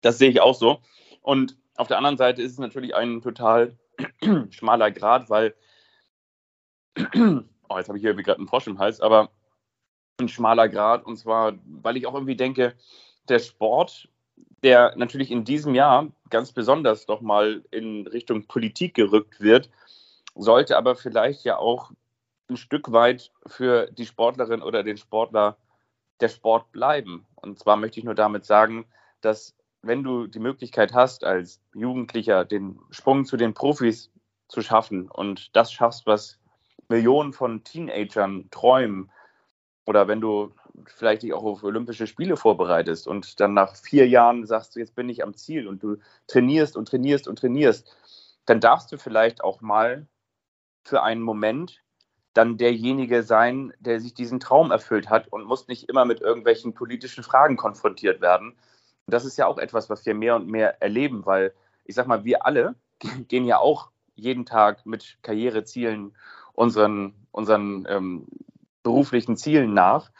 Das 0.00 0.18
sehe 0.18 0.30
ich 0.30 0.40
auch 0.40 0.54
so. 0.54 0.80
Und 1.22 1.56
auf 1.76 1.88
der 1.88 1.98
anderen 1.98 2.16
Seite 2.16 2.42
ist 2.42 2.52
es 2.52 2.58
natürlich 2.58 2.94
ein 2.94 3.22
total 3.22 3.76
schmaler 4.50 4.90
Grad, 4.90 5.30
weil, 5.30 5.54
oh, 6.96 7.76
jetzt 7.76 7.88
habe 7.88 7.98
ich 7.98 8.02
hier 8.02 8.14
gerade 8.14 8.38
einen 8.38 8.48
Frosch 8.48 8.66
im 8.66 8.78
Hals, 8.78 9.00
aber 9.00 9.30
ein 10.20 10.28
schmaler 10.28 10.68
Grad. 10.68 11.04
Und 11.04 11.16
zwar, 11.16 11.54
weil 11.64 11.96
ich 11.96 12.06
auch 12.06 12.14
irgendwie 12.14 12.36
denke, 12.36 12.74
der 13.30 13.38
Sport, 13.38 14.08
der 14.62 14.94
natürlich 14.96 15.30
in 15.30 15.44
diesem 15.44 15.74
Jahr 15.74 16.08
ganz 16.30 16.52
besonders 16.52 17.06
doch 17.06 17.20
mal 17.20 17.62
in 17.70 18.06
Richtung 18.06 18.46
Politik 18.46 18.94
gerückt 18.94 19.40
wird, 19.40 19.70
sollte 20.34 20.76
aber 20.76 20.96
vielleicht 20.96 21.44
ja 21.44 21.58
auch 21.58 21.90
ein 22.48 22.56
Stück 22.56 22.92
weit 22.92 23.30
für 23.46 23.90
die 23.90 24.06
Sportlerin 24.06 24.62
oder 24.62 24.82
den 24.82 24.96
Sportler 24.96 25.56
der 26.20 26.28
Sport 26.28 26.72
bleiben. 26.72 27.26
Und 27.36 27.58
zwar 27.58 27.76
möchte 27.76 28.00
ich 28.00 28.04
nur 28.04 28.14
damit 28.14 28.44
sagen, 28.44 28.86
dass 29.20 29.54
wenn 29.82 30.02
du 30.02 30.26
die 30.26 30.40
Möglichkeit 30.40 30.92
hast, 30.92 31.24
als 31.24 31.60
Jugendlicher 31.74 32.44
den 32.44 32.80
Sprung 32.90 33.24
zu 33.24 33.36
den 33.36 33.54
Profis 33.54 34.10
zu 34.48 34.62
schaffen 34.62 35.08
und 35.08 35.54
das 35.54 35.72
schaffst, 35.72 36.06
was 36.06 36.38
Millionen 36.88 37.32
von 37.32 37.62
Teenagern 37.64 38.48
träumen, 38.50 39.10
oder 39.88 40.06
wenn 40.06 40.20
du 40.20 40.52
vielleicht 40.86 41.22
dich 41.22 41.32
auch 41.32 41.44
auf 41.44 41.62
Olympische 41.62 42.06
Spiele 42.06 42.36
vorbereitest 42.36 43.06
und 43.06 43.40
dann 43.40 43.54
nach 43.54 43.76
vier 43.76 44.08
Jahren 44.08 44.46
sagst 44.46 44.74
du, 44.74 44.80
jetzt 44.80 44.94
bin 44.94 45.08
ich 45.08 45.22
am 45.22 45.34
Ziel 45.34 45.68
und 45.68 45.82
du 45.82 45.96
trainierst 46.26 46.76
und 46.76 46.88
trainierst 46.88 47.28
und 47.28 47.38
trainierst, 47.38 47.94
dann 48.46 48.60
darfst 48.60 48.90
du 48.92 48.98
vielleicht 48.98 49.42
auch 49.42 49.60
mal 49.60 50.06
für 50.84 51.02
einen 51.02 51.22
Moment 51.22 51.82
dann 52.34 52.56
derjenige 52.56 53.22
sein, 53.22 53.72
der 53.80 54.00
sich 54.00 54.14
diesen 54.14 54.40
Traum 54.40 54.70
erfüllt 54.70 55.10
hat 55.10 55.28
und 55.28 55.44
muss 55.44 55.68
nicht 55.68 55.88
immer 55.88 56.04
mit 56.04 56.20
irgendwelchen 56.20 56.72
politischen 56.72 57.24
Fragen 57.24 57.56
konfrontiert 57.56 58.20
werden. 58.20 58.50
Und 58.50 59.14
das 59.14 59.24
ist 59.24 59.38
ja 59.38 59.46
auch 59.46 59.58
etwas, 59.58 59.90
was 59.90 60.06
wir 60.06 60.14
mehr 60.14 60.36
und 60.36 60.46
mehr 60.48 60.80
erleben, 60.80 61.26
weil 61.26 61.52
ich 61.84 61.94
sag 61.94 62.06
mal, 62.06 62.24
wir 62.24 62.46
alle 62.46 62.74
gehen 63.28 63.44
ja 63.44 63.58
auch 63.58 63.90
jeden 64.14 64.46
Tag 64.46 64.86
mit 64.86 65.18
Karrierezielen 65.22 66.16
unseren, 66.52 67.14
unseren 67.30 67.86
ähm, 67.88 68.26
beruflichen 68.82 69.36
Zielen 69.36 69.74
nach. 69.74 70.10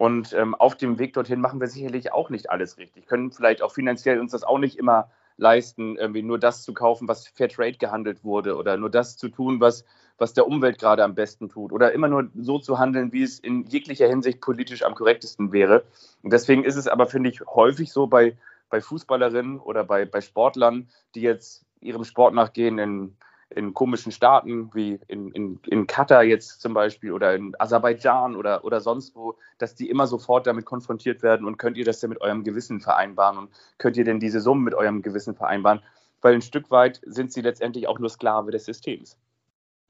Und 0.00 0.32
ähm, 0.32 0.54
auf 0.54 0.78
dem 0.78 0.98
Weg 0.98 1.12
dorthin 1.12 1.42
machen 1.42 1.60
wir 1.60 1.66
sicherlich 1.66 2.10
auch 2.10 2.30
nicht 2.30 2.48
alles 2.48 2.78
richtig. 2.78 3.06
Können 3.06 3.32
vielleicht 3.32 3.60
auch 3.60 3.74
finanziell 3.74 4.18
uns 4.18 4.32
das 4.32 4.44
auch 4.44 4.56
nicht 4.56 4.78
immer 4.78 5.10
leisten, 5.36 5.98
irgendwie 5.98 6.22
nur 6.22 6.38
das 6.38 6.62
zu 6.62 6.72
kaufen, 6.72 7.06
was 7.06 7.28
Fair 7.28 7.50
Trade 7.50 7.74
gehandelt 7.74 8.24
wurde 8.24 8.56
oder 8.56 8.78
nur 8.78 8.88
das 8.88 9.18
zu 9.18 9.28
tun, 9.28 9.60
was, 9.60 9.84
was 10.16 10.32
der 10.32 10.46
Umwelt 10.46 10.78
gerade 10.78 11.04
am 11.04 11.14
besten 11.14 11.50
tut 11.50 11.70
oder 11.70 11.92
immer 11.92 12.08
nur 12.08 12.30
so 12.34 12.58
zu 12.58 12.78
handeln, 12.78 13.12
wie 13.12 13.22
es 13.22 13.40
in 13.40 13.66
jeglicher 13.66 14.08
Hinsicht 14.08 14.40
politisch 14.40 14.84
am 14.84 14.94
korrektesten 14.94 15.52
wäre. 15.52 15.84
Und 16.22 16.32
deswegen 16.32 16.64
ist 16.64 16.76
es 16.76 16.88
aber, 16.88 17.04
finde 17.04 17.28
ich, 17.28 17.42
häufig 17.42 17.92
so 17.92 18.06
bei, 18.06 18.38
bei 18.70 18.80
Fußballerinnen 18.80 19.60
oder 19.60 19.84
bei, 19.84 20.06
bei 20.06 20.22
Sportlern, 20.22 20.88
die 21.14 21.20
jetzt 21.20 21.66
ihrem 21.82 22.04
Sport 22.04 22.32
nachgehen 22.32 22.78
in 22.78 23.18
in 23.50 23.74
komischen 23.74 24.12
Staaten 24.12 24.70
wie 24.74 25.00
in, 25.08 25.32
in, 25.32 25.60
in 25.66 25.86
Katar 25.86 26.22
jetzt 26.22 26.60
zum 26.60 26.72
Beispiel 26.72 27.12
oder 27.12 27.34
in 27.34 27.54
Aserbaidschan 27.58 28.36
oder, 28.36 28.64
oder 28.64 28.80
sonst 28.80 29.14
wo, 29.16 29.36
dass 29.58 29.74
die 29.74 29.90
immer 29.90 30.06
sofort 30.06 30.46
damit 30.46 30.64
konfrontiert 30.64 31.22
werden 31.22 31.46
und 31.46 31.56
könnt 31.58 31.76
ihr 31.76 31.84
das 31.84 32.00
denn 32.00 32.10
mit 32.10 32.20
eurem 32.20 32.44
Gewissen 32.44 32.80
vereinbaren 32.80 33.38
und 33.38 33.50
könnt 33.78 33.96
ihr 33.96 34.04
denn 34.04 34.20
diese 34.20 34.40
Summen 34.40 34.64
mit 34.64 34.74
eurem 34.74 35.02
Gewissen 35.02 35.34
vereinbaren? 35.34 35.80
Weil 36.20 36.34
ein 36.34 36.42
Stück 36.42 36.70
weit 36.70 37.00
sind 37.04 37.32
sie 37.32 37.40
letztendlich 37.40 37.88
auch 37.88 37.98
nur 37.98 38.10
Sklave 38.10 38.50
des 38.50 38.66
Systems. 38.66 39.16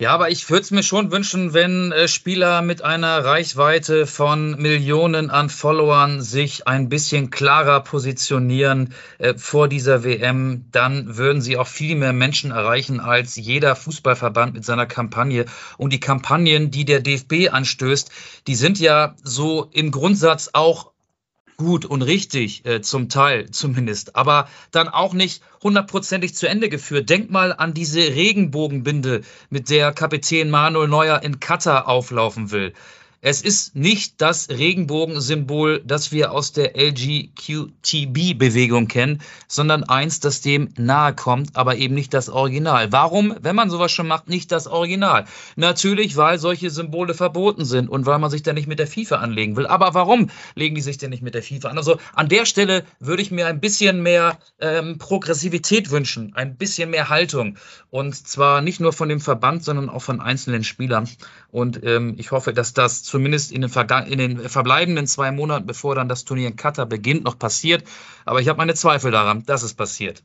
Ja, 0.01 0.15
aber 0.15 0.31
ich 0.31 0.49
würde 0.49 0.63
es 0.63 0.71
mir 0.71 0.83
schon 0.83 1.13
wünschen, 1.13 1.53
wenn 1.53 1.93
äh, 1.93 2.09
Spieler 2.09 2.63
mit 2.63 2.81
einer 2.81 3.23
Reichweite 3.23 4.07
von 4.07 4.53
Millionen 4.53 5.29
an 5.29 5.51
Followern 5.51 6.23
sich 6.23 6.67
ein 6.67 6.89
bisschen 6.89 7.29
klarer 7.29 7.81
positionieren 7.81 8.95
äh, 9.19 9.35
vor 9.37 9.69
dieser 9.69 10.03
WM. 10.03 10.65
Dann 10.73 11.19
würden 11.19 11.43
sie 11.43 11.59
auch 11.59 11.67
viel 11.67 11.97
mehr 11.97 12.15
Menschen 12.15 12.51
erreichen 12.51 12.99
als 12.99 13.37
jeder 13.37 13.77
Fußballverband 13.77 14.55
mit 14.55 14.65
seiner 14.65 14.87
Kampagne. 14.87 15.45
Und 15.77 15.93
die 15.93 16.01
Kampagnen, 16.01 16.71
die 16.71 16.87
der 16.87 17.01
DFB 17.01 17.53
anstößt, 17.53 18.11
die 18.47 18.55
sind 18.55 18.81
ja 18.81 19.15
so 19.23 19.69
im 19.71 19.91
Grundsatz 19.91 20.49
auch 20.55 20.93
gut 21.61 21.85
und 21.85 22.01
richtig, 22.01 22.65
äh, 22.65 22.81
zum 22.81 23.11
Teil 23.11 23.51
zumindest, 23.51 24.17
aber 24.17 24.49
dann 24.71 24.89
auch 24.89 25.13
nicht 25.13 25.43
hundertprozentig 25.63 26.35
zu 26.35 26.49
Ende 26.49 26.71
geführt. 26.71 27.11
Denk 27.11 27.31
mal 27.31 27.53
an 27.53 27.75
diese 27.75 28.01
Regenbogenbinde, 28.01 29.21
mit 29.51 29.69
der 29.69 29.93
Kapitän 29.93 30.49
Manuel 30.49 30.89
Neuer 30.89 31.23
in 31.23 31.39
Katar 31.39 31.87
auflaufen 31.87 32.51
will. 32.51 32.73
Es 33.23 33.43
ist 33.43 33.77
nicht 33.77 34.23
das 34.23 34.49
Regenbogensymbol, 34.49 35.83
das 35.85 36.11
wir 36.11 36.33
aus 36.33 36.53
der 36.53 36.75
LGQTB-Bewegung 36.75 38.89
kennen, 38.89 39.21
sondern 39.47 39.85
eins, 39.85 40.21
das 40.21 40.41
dem 40.41 40.71
nahe 40.79 41.15
kommt, 41.15 41.55
aber 41.55 41.77
eben 41.77 41.95
nicht 41.95 42.15
das 42.15 42.31
Original. 42.31 42.93
Warum, 42.93 43.37
wenn 43.43 43.55
man 43.55 43.69
sowas 43.69 43.93
schon 43.93 44.07
macht, 44.07 44.31
nicht 44.31 44.51
das 44.53 44.67
Original? 44.67 45.27
Natürlich, 45.55 46.17
weil 46.17 46.39
solche 46.39 46.71
Symbole 46.71 47.13
verboten 47.13 47.67
sind 47.67 47.91
und 47.91 48.07
weil 48.07 48.19
man 48.19 48.31
sich 48.31 48.43
da 48.43 48.55
nicht 48.55 48.69
mit 48.69 48.79
der 48.79 48.87
FIFA 48.87 49.17
anlegen 49.17 49.55
will. 49.55 49.67
Aber 49.67 49.93
warum 49.93 50.31
legen 50.55 50.75
die 50.75 50.81
sich 50.81 50.97
denn 50.97 51.11
nicht 51.11 51.23
mit 51.23 51.35
der 51.35 51.43
FIFA 51.43 51.69
an? 51.69 51.77
Also 51.77 51.99
an 52.15 52.31
der 52.31 52.47
Stelle 52.47 52.87
würde 53.01 53.21
ich 53.21 53.31
mir 53.31 53.49
ein 53.49 53.61
bisschen 53.61 54.03
mehr 54.03 54.39
ähm, 54.61 54.97
Progressivität 54.97 55.91
wünschen, 55.91 56.33
ein 56.37 56.57
bisschen 56.57 56.89
mehr 56.89 57.11
Haltung. 57.11 57.59
Und 57.91 58.15
zwar 58.15 58.63
nicht 58.63 58.81
nur 58.81 58.95
von 58.95 59.11
dem 59.11 59.21
Verband, 59.21 59.63
sondern 59.63 59.91
auch 59.91 60.01
von 60.01 60.23
einzelnen 60.23 60.65
Spielern. 60.65 61.07
Und 61.53 61.85
ähm, 61.85 62.15
ich 62.19 62.31
hoffe, 62.31 62.53
dass 62.53 62.73
das 62.73 63.03
zumindest 63.03 63.53
in 63.53 63.63
den, 63.63 63.71
in 64.07 64.19
den, 64.19 64.49
verbleibenden 64.49 65.07
zwei 65.07 65.33
Monaten, 65.33 65.67
bevor 65.67 65.95
dann 65.95 66.09
das 66.09 66.25
Turnier 66.25 66.49
in 66.49 66.57
Katar 66.57 66.87
beginnt, 66.87 67.25
noch 67.25 67.39
passiert. 67.39 67.85
Aber 68.25 68.41
ich 68.41 68.49
habe 68.49 68.59
meine 68.59 68.75
Zweifel 68.75 69.11
daran, 69.11 69.45
dass 69.47 69.63
es 69.63 69.75
passiert. 69.75 70.23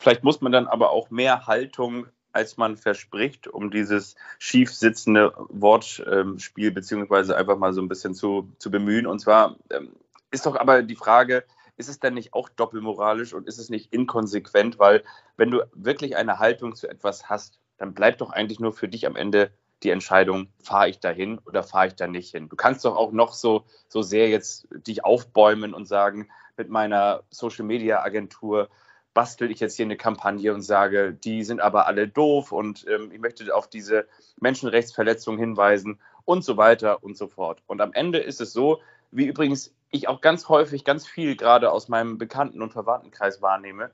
Vielleicht 0.00 0.24
muss 0.24 0.40
man 0.40 0.52
dann 0.52 0.66
aber 0.66 0.90
auch 0.90 1.10
mehr 1.10 1.46
Haltung 1.46 2.06
als 2.32 2.56
man 2.56 2.76
verspricht, 2.76 3.48
um 3.48 3.70
dieses 3.70 4.14
schief 4.38 4.72
sitzende 4.72 5.32
Wortspiel 5.48 6.70
beziehungsweise 6.70 7.36
einfach 7.36 7.56
mal 7.56 7.72
so 7.72 7.80
ein 7.80 7.88
bisschen 7.88 8.14
zu, 8.14 8.52
zu 8.58 8.70
bemühen. 8.70 9.06
Und 9.06 9.18
zwar 9.18 9.56
ähm, 9.70 9.90
ist 10.30 10.46
doch 10.46 10.56
aber 10.56 10.82
die 10.82 10.94
Frage, 10.94 11.44
ist 11.76 11.88
es 11.88 12.00
denn 12.00 12.14
nicht 12.14 12.34
auch 12.34 12.48
doppelmoralisch 12.48 13.32
und 13.32 13.46
ist 13.46 13.58
es 13.58 13.70
nicht 13.70 13.92
inkonsequent? 13.92 14.78
Weil 14.78 15.04
wenn 15.36 15.50
du 15.50 15.62
wirklich 15.74 16.16
eine 16.16 16.38
Haltung 16.38 16.74
zu 16.74 16.88
etwas 16.88 17.28
hast, 17.28 17.58
dann 17.78 17.94
bleibt 17.94 18.20
doch 18.20 18.30
eigentlich 18.30 18.60
nur 18.60 18.72
für 18.72 18.88
dich 18.88 19.06
am 19.06 19.16
Ende 19.16 19.50
die 19.82 19.90
Entscheidung, 19.90 20.48
fahre 20.62 20.88
ich 20.88 21.00
da 21.00 21.10
hin 21.10 21.38
oder 21.46 21.62
fahre 21.62 21.88
ich 21.88 21.94
da 21.94 22.06
nicht 22.06 22.32
hin. 22.32 22.48
Du 22.48 22.56
kannst 22.56 22.84
doch 22.84 22.96
auch 22.96 23.12
noch 23.12 23.32
so, 23.32 23.64
so 23.88 24.02
sehr 24.02 24.28
jetzt 24.28 24.68
dich 24.70 25.04
aufbäumen 25.04 25.74
und 25.74 25.86
sagen, 25.86 26.28
mit 26.56 26.68
meiner 26.68 27.22
Social-Media-Agentur 27.30 28.68
bastel 29.14 29.50
ich 29.50 29.60
jetzt 29.60 29.76
hier 29.76 29.86
eine 29.86 29.96
Kampagne 29.96 30.52
und 30.52 30.62
sage, 30.62 31.12
die 31.12 31.42
sind 31.42 31.60
aber 31.60 31.86
alle 31.86 32.08
doof 32.08 32.52
und 32.52 32.86
ähm, 32.88 33.10
ich 33.12 33.18
möchte 33.18 33.54
auf 33.54 33.68
diese 33.68 34.06
Menschenrechtsverletzungen 34.40 35.40
hinweisen 35.40 35.98
und 36.24 36.44
so 36.44 36.56
weiter 36.56 37.02
und 37.02 37.16
so 37.16 37.26
fort. 37.26 37.62
Und 37.66 37.80
am 37.80 37.92
Ende 37.92 38.18
ist 38.18 38.40
es 38.40 38.52
so, 38.52 38.80
wie 39.10 39.26
übrigens 39.26 39.74
ich 39.90 40.08
auch 40.08 40.20
ganz 40.20 40.48
häufig 40.48 40.84
ganz 40.84 41.06
viel 41.06 41.36
gerade 41.36 41.72
aus 41.72 41.88
meinem 41.88 42.18
Bekannten- 42.18 42.62
und 42.62 42.72
Verwandtenkreis 42.72 43.40
wahrnehme, 43.40 43.90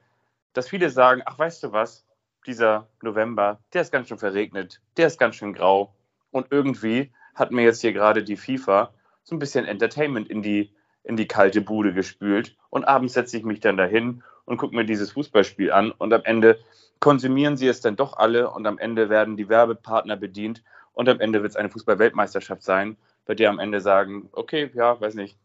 dass 0.53 0.69
viele 0.69 0.91
sagen, 0.91 1.23
ach 1.25 1.39
weißt 1.39 1.63
du 1.63 1.73
was, 1.73 2.05
dieser 2.47 2.89
November, 3.03 3.61
der 3.73 3.83
ist 3.83 3.93
ganz 3.93 4.09
schön 4.09 4.19
verregnet, 4.19 4.81
der 4.97 5.07
ist 5.07 5.19
ganz 5.19 5.37
schön 5.37 5.53
grau. 5.53 5.95
Und 6.31 6.49
irgendwie 6.51 7.13
hat 7.35 7.51
mir 7.51 7.63
jetzt 7.63 7.81
hier 7.81 7.93
gerade 7.93 8.23
die 8.23 8.37
FIFA 8.37 8.93
so 9.23 9.35
ein 9.35 9.39
bisschen 9.39 9.65
Entertainment 9.65 10.29
in 10.29 10.43
die, 10.43 10.73
in 11.03 11.17
die 11.17 11.27
kalte 11.27 11.61
Bude 11.61 11.93
gespült. 11.93 12.57
Und 12.71 12.85
abends 12.85 13.15
setze 13.15 13.37
ich 13.37 13.45
mich 13.45 13.61
dann 13.61 13.77
dahin 13.77 14.23
und 14.45 14.59
gucke 14.59 14.75
mir 14.75 14.85
dieses 14.85 15.13
Fußballspiel 15.13 15.73
an. 15.73 15.91
Und 15.91 16.13
am 16.13 16.23
Ende 16.25 16.59
konsumieren 17.01 17.57
sie 17.57 17.69
es 17.69 17.81
dann 17.81 17.97
doch 17.97 18.17
alle. 18.17 18.51
Und 18.51 18.67
am 18.67 18.79
Ende 18.79 19.09
werden 19.09 19.37
die 19.37 19.49
Werbepartner 19.49 20.17
bedient. 20.17 20.63
Und 20.93 21.09
am 21.09 21.21
Ende 21.21 21.43
wird 21.43 21.51
es 21.51 21.57
eine 21.57 21.71
Fußball-Weltmeisterschaft 21.71 22.63
sein, 22.63 22.97
bei 23.27 23.35
der 23.35 23.51
am 23.51 23.59
Ende 23.59 23.81
sagen, 23.81 24.29
okay, 24.33 24.71
ja, 24.75 25.01
weiß 25.01 25.15
nicht, 25.15 25.37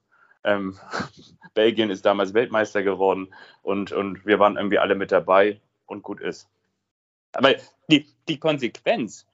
ähm, 0.44 0.78
Belgien 1.54 1.90
ist 1.90 2.06
damals 2.06 2.34
Weltmeister 2.34 2.84
geworden 2.84 3.34
und, 3.64 3.92
und 3.92 4.26
wir 4.26 4.40
waren 4.40 4.58
irgendwie 4.58 4.80
alle 4.80 4.96
mit 4.96 5.12
dabei 5.12 5.60
und 5.86 6.04
gut 6.04 6.22
ist. 6.22 6.48
Aber 7.34 7.56
die, 7.89 8.08
die 8.28 8.39
Konsequenz 8.39 9.26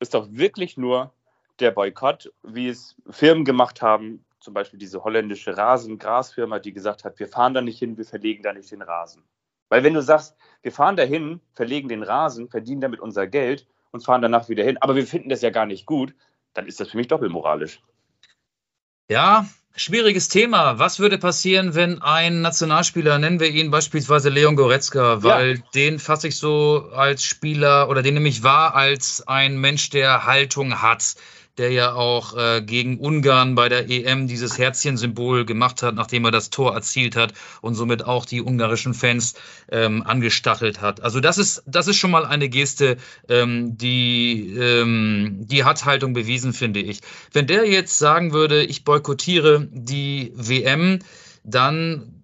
ist 0.00 0.14
doch 0.14 0.28
wirklich 0.30 0.76
nur 0.76 1.12
der 1.60 1.70
Boykott, 1.70 2.32
wie 2.42 2.68
es 2.68 2.96
Firmen 3.08 3.44
gemacht 3.44 3.82
haben, 3.82 4.24
zum 4.40 4.54
Beispiel 4.54 4.78
diese 4.78 5.04
holländische 5.04 5.56
Rasen-Grasfirma, 5.56 6.58
die 6.58 6.72
gesagt 6.72 7.04
hat, 7.04 7.18
wir 7.18 7.28
fahren 7.28 7.54
da 7.54 7.60
nicht 7.60 7.78
hin, 7.78 7.96
wir 7.96 8.04
verlegen 8.04 8.42
da 8.42 8.52
nicht 8.52 8.70
den 8.70 8.82
Rasen. 8.82 9.22
Weil 9.68 9.84
wenn 9.84 9.94
du 9.94 10.02
sagst, 10.02 10.36
wir 10.62 10.72
fahren 10.72 10.96
da 10.96 11.04
hin, 11.04 11.40
verlegen 11.54 11.88
den 11.88 12.02
Rasen, 12.02 12.48
verdienen 12.48 12.80
damit 12.80 13.00
unser 13.00 13.26
Geld 13.26 13.66
und 13.92 14.04
fahren 14.04 14.22
danach 14.22 14.48
wieder 14.48 14.64
hin, 14.64 14.78
aber 14.80 14.96
wir 14.96 15.06
finden 15.06 15.28
das 15.28 15.42
ja 15.42 15.50
gar 15.50 15.66
nicht 15.66 15.86
gut, 15.86 16.14
dann 16.54 16.66
ist 16.66 16.80
das 16.80 16.90
für 16.90 16.96
mich 16.96 17.08
doppelmoralisch. 17.08 17.80
Ja, 19.08 19.46
Schwieriges 19.74 20.28
Thema. 20.28 20.78
Was 20.78 20.98
würde 20.98 21.16
passieren, 21.16 21.74
wenn 21.74 22.02
ein 22.02 22.42
Nationalspieler, 22.42 23.18
nennen 23.18 23.40
wir 23.40 23.48
ihn 23.48 23.70
beispielsweise 23.70 24.28
Leon 24.28 24.54
Goretzka, 24.54 25.22
weil 25.22 25.56
ja. 25.56 25.62
den 25.74 25.98
fasse 25.98 26.28
ich 26.28 26.36
so 26.36 26.90
als 26.94 27.24
Spieler 27.24 27.88
oder 27.88 28.02
den 28.02 28.14
nehme 28.14 28.28
ich 28.28 28.42
wahr 28.42 28.74
als 28.74 29.26
ein 29.26 29.58
Mensch, 29.58 29.88
der 29.88 30.26
Haltung 30.26 30.82
hat, 30.82 31.14
der 31.58 31.70
ja 31.70 31.92
auch 31.92 32.36
äh, 32.36 32.62
gegen 32.62 32.98
Ungarn 32.98 33.54
bei 33.54 33.68
der 33.68 33.90
EM 33.90 34.26
dieses 34.26 34.56
Herzchensymbol 34.56 35.44
gemacht 35.44 35.82
hat, 35.82 35.94
nachdem 35.94 36.24
er 36.24 36.30
das 36.30 36.50
Tor 36.50 36.74
erzielt 36.74 37.14
hat 37.14 37.34
und 37.60 37.74
somit 37.74 38.04
auch 38.04 38.24
die 38.24 38.40
ungarischen 38.40 38.94
Fans 38.94 39.34
ähm, 39.70 40.02
angestachelt 40.02 40.80
hat. 40.80 41.02
Also 41.02 41.20
das 41.20 41.36
ist, 41.38 41.62
das 41.66 41.88
ist 41.88 41.96
schon 41.96 42.10
mal 42.10 42.24
eine 42.24 42.48
Geste, 42.48 42.96
ähm, 43.28 43.76
die, 43.76 44.54
ähm, 44.56 45.46
die 45.46 45.64
hat 45.64 45.84
Haltung 45.84 46.14
bewiesen, 46.14 46.54
finde 46.54 46.80
ich. 46.80 47.00
Wenn 47.32 47.46
der 47.46 47.68
jetzt 47.68 47.98
sagen 47.98 48.32
würde, 48.32 48.62
ich 48.62 48.84
boykottiere 48.84 49.68
die 49.70 50.32
WM, 50.34 51.00
dann 51.44 52.21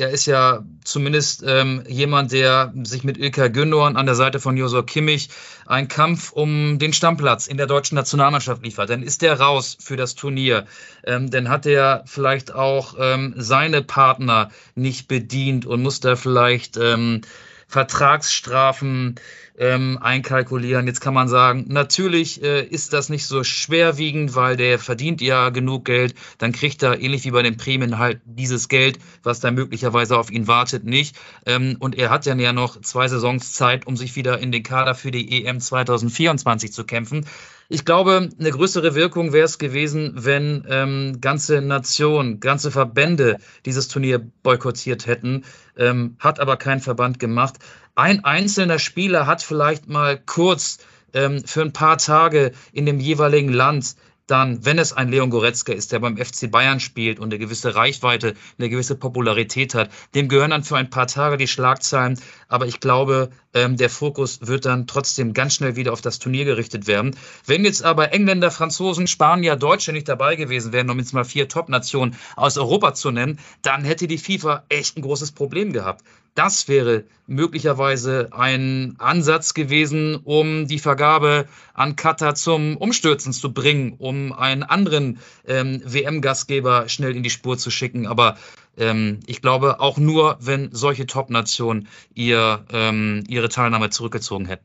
er 0.00 0.10
ist 0.10 0.26
ja 0.26 0.64
zumindest 0.84 1.42
ähm, 1.46 1.82
jemand, 1.88 2.32
der 2.32 2.72
sich 2.82 3.04
mit 3.04 3.18
Ilka 3.18 3.48
Gündogan 3.48 3.96
an 3.96 4.06
der 4.06 4.14
Seite 4.14 4.40
von 4.40 4.56
Josor 4.56 4.86
Kimmich 4.86 5.28
einen 5.66 5.88
Kampf 5.88 6.32
um 6.32 6.78
den 6.78 6.92
Stammplatz 6.92 7.46
in 7.46 7.56
der 7.56 7.66
deutschen 7.66 7.96
Nationalmannschaft 7.96 8.64
liefert. 8.64 8.90
Dann 8.90 9.02
ist 9.02 9.22
der 9.22 9.38
raus 9.38 9.76
für 9.80 9.96
das 9.96 10.14
Turnier. 10.14 10.66
Ähm, 11.04 11.30
dann 11.30 11.48
hat 11.48 11.66
er 11.66 12.04
vielleicht 12.06 12.54
auch 12.54 12.94
ähm, 12.98 13.34
seine 13.36 13.82
Partner 13.82 14.50
nicht 14.74 15.08
bedient 15.08 15.66
und 15.66 15.82
muss 15.82 16.00
da 16.00 16.16
vielleicht 16.16 16.76
ähm, 16.76 17.22
Vertragsstrafen 17.66 19.16
ähm, 19.58 19.98
einkalkulieren. 20.00 20.86
Jetzt 20.86 21.00
kann 21.00 21.14
man 21.14 21.28
sagen, 21.28 21.64
natürlich 21.68 22.42
äh, 22.42 22.64
ist 22.64 22.92
das 22.92 23.08
nicht 23.08 23.26
so 23.26 23.42
schwerwiegend, 23.44 24.34
weil 24.34 24.56
der 24.56 24.78
verdient 24.78 25.20
ja 25.20 25.50
genug 25.50 25.84
Geld. 25.84 26.14
Dann 26.38 26.52
kriegt 26.52 26.82
er 26.82 27.00
ähnlich 27.00 27.24
wie 27.24 27.32
bei 27.32 27.42
den 27.42 27.56
Prämien 27.56 27.98
halt 27.98 28.20
dieses 28.24 28.68
Geld, 28.68 28.98
was 29.22 29.40
da 29.40 29.50
möglicherweise 29.50 30.16
auf 30.16 30.30
ihn 30.30 30.46
wartet, 30.46 30.84
nicht. 30.84 31.16
Ähm, 31.44 31.76
und 31.80 31.98
er 31.98 32.10
hat 32.10 32.26
dann 32.26 32.38
ja 32.38 32.52
noch 32.52 32.80
zwei 32.80 33.08
Saisons 33.08 33.52
Zeit, 33.52 33.86
um 33.86 33.96
sich 33.96 34.14
wieder 34.16 34.38
in 34.38 34.52
den 34.52 34.62
Kader 34.62 34.94
für 34.94 35.10
die 35.10 35.44
EM 35.44 35.60
2024 35.60 36.72
zu 36.72 36.84
kämpfen. 36.84 37.26
Ich 37.70 37.84
glaube, 37.84 38.30
eine 38.38 38.50
größere 38.50 38.94
Wirkung 38.94 39.34
wäre 39.34 39.44
es 39.44 39.58
gewesen, 39.58 40.12
wenn 40.14 40.64
ähm, 40.70 41.20
ganze 41.20 41.60
Nationen, 41.60 42.40
ganze 42.40 42.70
Verbände 42.70 43.36
dieses 43.66 43.88
Turnier 43.88 44.18
boykottiert 44.42 45.06
hätten. 45.06 45.44
Ähm, 45.76 46.16
hat 46.18 46.40
aber 46.40 46.56
kein 46.56 46.80
Verband 46.80 47.18
gemacht. 47.18 47.56
Ein 47.98 48.24
einzelner 48.24 48.78
Spieler 48.78 49.26
hat 49.26 49.42
vielleicht 49.42 49.88
mal 49.88 50.20
kurz 50.24 50.78
ähm, 51.14 51.42
für 51.44 51.62
ein 51.62 51.72
paar 51.72 51.98
Tage 51.98 52.52
in 52.72 52.86
dem 52.86 53.00
jeweiligen 53.00 53.52
Land 53.52 53.96
dann, 54.28 54.64
wenn 54.64 54.78
es 54.78 54.92
ein 54.92 55.08
Leon 55.08 55.30
Goretzka 55.30 55.72
ist, 55.72 55.90
der 55.90 55.98
beim 55.98 56.16
FC 56.16 56.50
Bayern 56.50 56.78
spielt 56.78 57.18
und 57.18 57.32
eine 57.32 57.38
gewisse 57.38 57.74
Reichweite, 57.74 58.34
eine 58.58 58.68
gewisse 58.68 58.94
Popularität 58.94 59.74
hat, 59.74 59.90
dem 60.14 60.28
gehören 60.28 60.50
dann 60.50 60.62
für 60.62 60.76
ein 60.76 60.90
paar 60.90 61.06
Tage 61.08 61.38
die 61.38 61.48
Schlagzeilen. 61.48 62.20
Aber 62.46 62.66
ich 62.66 62.78
glaube, 62.78 63.30
ähm, 63.52 63.76
der 63.76 63.90
Fokus 63.90 64.46
wird 64.46 64.66
dann 64.66 64.86
trotzdem 64.86 65.32
ganz 65.32 65.54
schnell 65.54 65.74
wieder 65.74 65.92
auf 65.92 66.02
das 66.02 66.20
Turnier 66.20 66.44
gerichtet 66.44 66.86
werden. 66.86 67.16
Wenn 67.46 67.64
jetzt 67.64 67.82
aber 67.82 68.12
Engländer, 68.12 68.52
Franzosen, 68.52 69.08
Spanier, 69.08 69.56
Deutsche 69.56 69.92
nicht 69.92 70.08
dabei 70.08 70.36
gewesen 70.36 70.72
wären, 70.72 70.90
um 70.90 70.98
jetzt 70.98 71.14
mal 71.14 71.24
vier 71.24 71.48
Top-Nationen 71.48 72.14
aus 72.36 72.58
Europa 72.58 72.94
zu 72.94 73.10
nennen, 73.10 73.40
dann 73.62 73.82
hätte 73.82 74.06
die 74.06 74.18
FIFA 74.18 74.62
echt 74.68 74.98
ein 74.98 75.02
großes 75.02 75.32
Problem 75.32 75.72
gehabt. 75.72 76.04
Das 76.34 76.68
wäre 76.68 77.04
möglicherweise 77.26 78.28
ein 78.32 78.94
Ansatz 78.98 79.54
gewesen, 79.54 80.16
um 80.16 80.66
die 80.66 80.78
Vergabe 80.78 81.46
an 81.74 81.96
Katar 81.96 82.34
zum 82.34 82.76
Umstürzen 82.76 83.32
zu 83.32 83.52
bringen, 83.52 83.94
um 83.98 84.32
einen 84.32 84.62
anderen 84.62 85.18
ähm, 85.46 85.82
WM-Gastgeber 85.84 86.88
schnell 86.88 87.16
in 87.16 87.22
die 87.22 87.30
Spur 87.30 87.58
zu 87.58 87.70
schicken. 87.70 88.06
Aber 88.06 88.36
ähm, 88.76 89.20
ich 89.26 89.42
glaube 89.42 89.80
auch 89.80 89.98
nur, 89.98 90.38
wenn 90.40 90.70
solche 90.72 91.06
Top-Nationen 91.06 91.88
ihr, 92.14 92.64
ähm, 92.72 93.24
ihre 93.28 93.48
Teilnahme 93.48 93.90
zurückgezogen 93.90 94.46
hätten. 94.46 94.64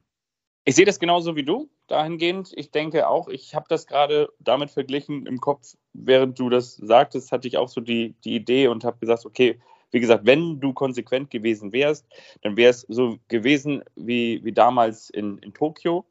Ich 0.66 0.76
sehe 0.76 0.86
das 0.86 1.00
genauso 1.00 1.36
wie 1.36 1.44
du 1.44 1.70
dahingehend. 1.88 2.52
Ich 2.56 2.72
denke 2.72 3.10
auch, 3.10 3.28
ich 3.28 3.54
habe 3.54 3.66
das 3.68 3.86
gerade 3.86 4.30
damit 4.40 4.72
verglichen 4.72 5.26
im 5.26 5.42
Kopf, 5.42 5.74
während 5.92 6.40
du 6.40 6.50
das 6.50 6.76
sagtest, 6.78 7.34
hatte 7.34 7.48
ich 7.48 7.58
auch 7.58 7.68
so 7.68 7.82
die, 7.82 8.16
die 8.24 8.36
Idee 8.36 8.68
und 8.68 8.86
habe 8.86 8.98
gesagt, 9.00 9.26
okay, 9.26 9.60
wie 9.94 10.00
gesagt, 10.00 10.26
wenn 10.26 10.60
du 10.60 10.74
konsequent 10.74 11.30
gewesen 11.30 11.72
wärst, 11.72 12.06
dann 12.42 12.58
wäre 12.58 12.72
es 12.72 12.82
so 12.90 13.20
gewesen 13.28 13.84
wie, 13.96 14.44
wie 14.44 14.52
damals 14.52 15.10
in, 15.10 15.38
in 15.38 15.54
Tokio 15.54 16.06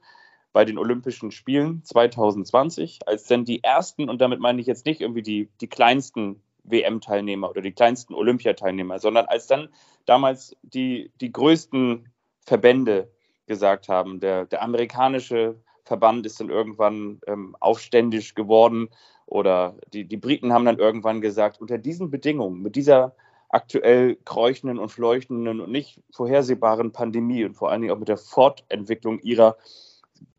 bei 0.52 0.64
den 0.64 0.78
Olympischen 0.78 1.30
Spielen 1.32 1.82
2020, 1.84 3.00
als 3.06 3.24
dann 3.24 3.44
die 3.44 3.64
ersten, 3.64 4.08
und 4.08 4.20
damit 4.20 4.38
meine 4.38 4.60
ich 4.60 4.66
jetzt 4.66 4.86
nicht 4.86 5.00
irgendwie 5.00 5.22
die, 5.22 5.48
die 5.60 5.66
kleinsten 5.66 6.42
WM-Teilnehmer 6.64 7.50
oder 7.50 7.60
die 7.60 7.72
kleinsten 7.72 8.14
Olympiateilnehmer, 8.14 9.00
sondern 9.00 9.26
als 9.26 9.48
dann 9.48 9.68
damals 10.06 10.56
die, 10.62 11.10
die 11.20 11.32
größten 11.32 12.08
Verbände 12.46 13.10
gesagt 13.46 13.88
haben, 13.88 14.20
der, 14.20 14.46
der 14.46 14.62
amerikanische 14.62 15.56
Verband 15.84 16.24
ist 16.24 16.38
dann 16.38 16.50
irgendwann 16.50 17.20
ähm, 17.26 17.56
aufständisch 17.58 18.34
geworden 18.34 18.88
Oder 19.26 19.76
die, 19.92 20.04
die 20.04 20.16
Briten 20.16 20.52
haben 20.52 20.64
dann 20.64 20.78
irgendwann 20.78 21.20
gesagt, 21.20 21.60
unter 21.60 21.78
diesen 21.78 22.10
Bedingungen, 22.10 22.62
mit 22.62 22.76
dieser 22.76 23.16
aktuell 23.52 24.16
kräuchenden 24.24 24.78
und 24.78 24.88
fleuchtenden 24.88 25.60
und 25.60 25.70
nicht 25.70 26.00
vorhersehbaren 26.10 26.90
Pandemie 26.90 27.44
und 27.44 27.54
vor 27.54 27.70
allen 27.70 27.82
Dingen 27.82 27.94
auch 27.94 27.98
mit 27.98 28.08
der 28.08 28.16
Fortentwicklung 28.16 29.20
ihrer, 29.20 29.56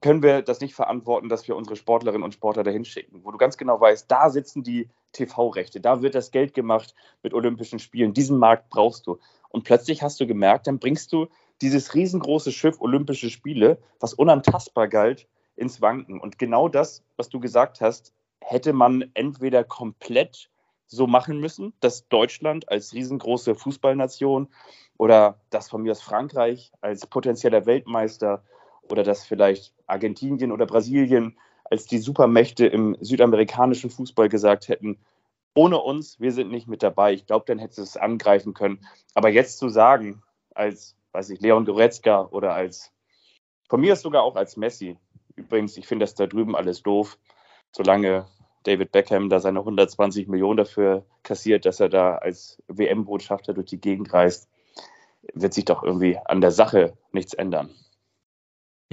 können 0.01 0.23
wir 0.23 0.41
das 0.41 0.61
nicht 0.61 0.73
verantworten, 0.73 1.29
dass 1.29 1.47
wir 1.47 1.55
unsere 1.55 1.75
Sportlerinnen 1.75 2.23
und 2.23 2.33
Sportler 2.33 2.63
dahin 2.63 2.85
schicken, 2.85 3.23
wo 3.23 3.31
du 3.31 3.37
ganz 3.37 3.57
genau 3.57 3.79
weißt, 3.79 4.09
da 4.09 4.29
sitzen 4.29 4.63
die 4.63 4.89
TV-Rechte, 5.11 5.79
da 5.79 6.01
wird 6.01 6.15
das 6.15 6.31
Geld 6.31 6.55
gemacht 6.55 6.95
mit 7.21 7.33
Olympischen 7.33 7.79
Spielen, 7.79 8.13
diesen 8.13 8.39
Markt 8.39 8.69
brauchst 8.69 9.05
du. 9.05 9.19
Und 9.49 9.63
plötzlich 9.63 10.01
hast 10.01 10.19
du 10.19 10.25
gemerkt, 10.25 10.65
dann 10.65 10.79
bringst 10.79 11.13
du 11.13 11.27
dieses 11.61 11.93
riesengroße 11.93 12.51
Schiff 12.51 12.81
Olympische 12.81 13.29
Spiele, 13.29 13.77
was 13.99 14.15
unantastbar 14.15 14.87
galt, 14.87 15.27
ins 15.55 15.81
Wanken. 15.81 16.19
Und 16.19 16.39
genau 16.39 16.67
das, 16.67 17.03
was 17.15 17.29
du 17.29 17.39
gesagt 17.39 17.79
hast, 17.79 18.11
hätte 18.39 18.73
man 18.73 19.11
entweder 19.13 19.63
komplett 19.63 20.49
so 20.87 21.07
machen 21.07 21.39
müssen, 21.39 21.73
dass 21.79 22.07
Deutschland 22.07 22.69
als 22.69 22.93
riesengroße 22.93 23.55
Fußballnation 23.55 24.47
oder 24.97 25.39
das 25.49 25.69
von 25.69 25.81
mir 25.81 25.91
aus 25.91 26.01
Frankreich 26.01 26.71
als 26.81 27.07
potenzieller 27.07 27.65
Weltmeister 27.65 28.43
oder 28.83 29.03
dass 29.03 29.25
vielleicht 29.25 29.73
Argentinien 29.87 30.51
oder 30.51 30.65
Brasilien 30.65 31.37
als 31.63 31.87
die 31.87 31.97
Supermächte 31.97 32.67
im 32.67 32.97
südamerikanischen 32.99 33.89
Fußball 33.89 34.29
gesagt 34.29 34.67
hätten, 34.67 34.99
ohne 35.55 35.79
uns, 35.79 36.19
wir 36.19 36.31
sind 36.31 36.51
nicht 36.51 36.67
mit 36.67 36.83
dabei. 36.83 37.13
Ich 37.13 37.25
glaube, 37.25 37.45
dann 37.47 37.59
hätte 37.59 37.81
es 37.81 37.97
angreifen 37.97 38.53
können. 38.53 38.85
Aber 39.13 39.29
jetzt 39.29 39.57
zu 39.59 39.69
sagen, 39.69 40.23
als, 40.53 40.95
weiß 41.11 41.29
ich, 41.29 41.41
Leon 41.41 41.65
Goretzka 41.65 42.27
oder 42.31 42.53
als, 42.53 42.91
von 43.69 43.81
mir 43.81 43.93
ist 43.93 44.01
sogar 44.01 44.23
auch 44.23 44.35
als 44.35 44.57
Messi, 44.57 44.97
übrigens, 45.35 45.77
ich 45.77 45.87
finde 45.87 46.03
das 46.03 46.15
da 46.15 46.27
drüben 46.27 46.55
alles 46.55 46.83
doof, 46.83 47.17
solange 47.71 48.27
David 48.63 48.91
Beckham 48.91 49.29
da 49.29 49.39
seine 49.39 49.59
120 49.59 50.27
Millionen 50.27 50.57
dafür 50.57 51.05
kassiert, 51.23 51.65
dass 51.65 51.79
er 51.79 51.89
da 51.89 52.15
als 52.15 52.61
WM-Botschafter 52.67 53.53
durch 53.53 53.67
die 53.67 53.81
Gegend 53.81 54.13
reist, 54.13 54.49
wird 55.33 55.53
sich 55.53 55.65
doch 55.65 55.83
irgendwie 55.83 56.17
an 56.17 56.41
der 56.41 56.51
Sache 56.51 56.97
nichts 57.11 57.33
ändern. 57.33 57.69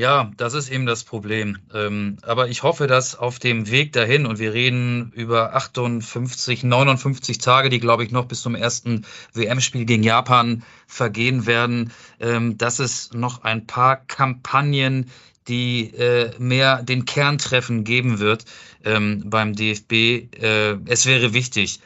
Ja, 0.00 0.30
das 0.38 0.54
ist 0.54 0.70
eben 0.70 0.86
das 0.86 1.04
Problem. 1.04 1.58
Ähm, 1.74 2.16
aber 2.22 2.48
ich 2.48 2.62
hoffe, 2.62 2.86
dass 2.86 3.18
auf 3.18 3.38
dem 3.38 3.70
Weg 3.70 3.92
dahin, 3.92 4.24
und 4.24 4.38
wir 4.38 4.54
reden 4.54 5.12
über 5.14 5.54
58, 5.54 6.64
59 6.64 7.36
Tage, 7.36 7.68
die, 7.68 7.80
glaube 7.80 8.02
ich, 8.04 8.10
noch 8.10 8.24
bis 8.24 8.40
zum 8.40 8.54
ersten 8.54 9.04
WM-Spiel 9.34 9.84
gegen 9.84 10.02
Japan 10.02 10.62
vergehen 10.86 11.44
werden, 11.44 11.92
ähm, 12.18 12.56
dass 12.56 12.78
es 12.78 13.12
noch 13.12 13.42
ein 13.42 13.66
paar 13.66 13.96
Kampagnen 13.96 15.10
die 15.48 15.94
äh, 15.94 16.32
mehr 16.38 16.82
den 16.82 17.04
Kerntreffen 17.04 17.84
geben 17.84 18.18
wird 18.18 18.44
ähm, 18.84 19.22
beim 19.26 19.54
DFB. 19.54 19.92
Äh, 19.92 20.78
es 20.86 21.06
wäre 21.06 21.32
wichtig. 21.32 21.80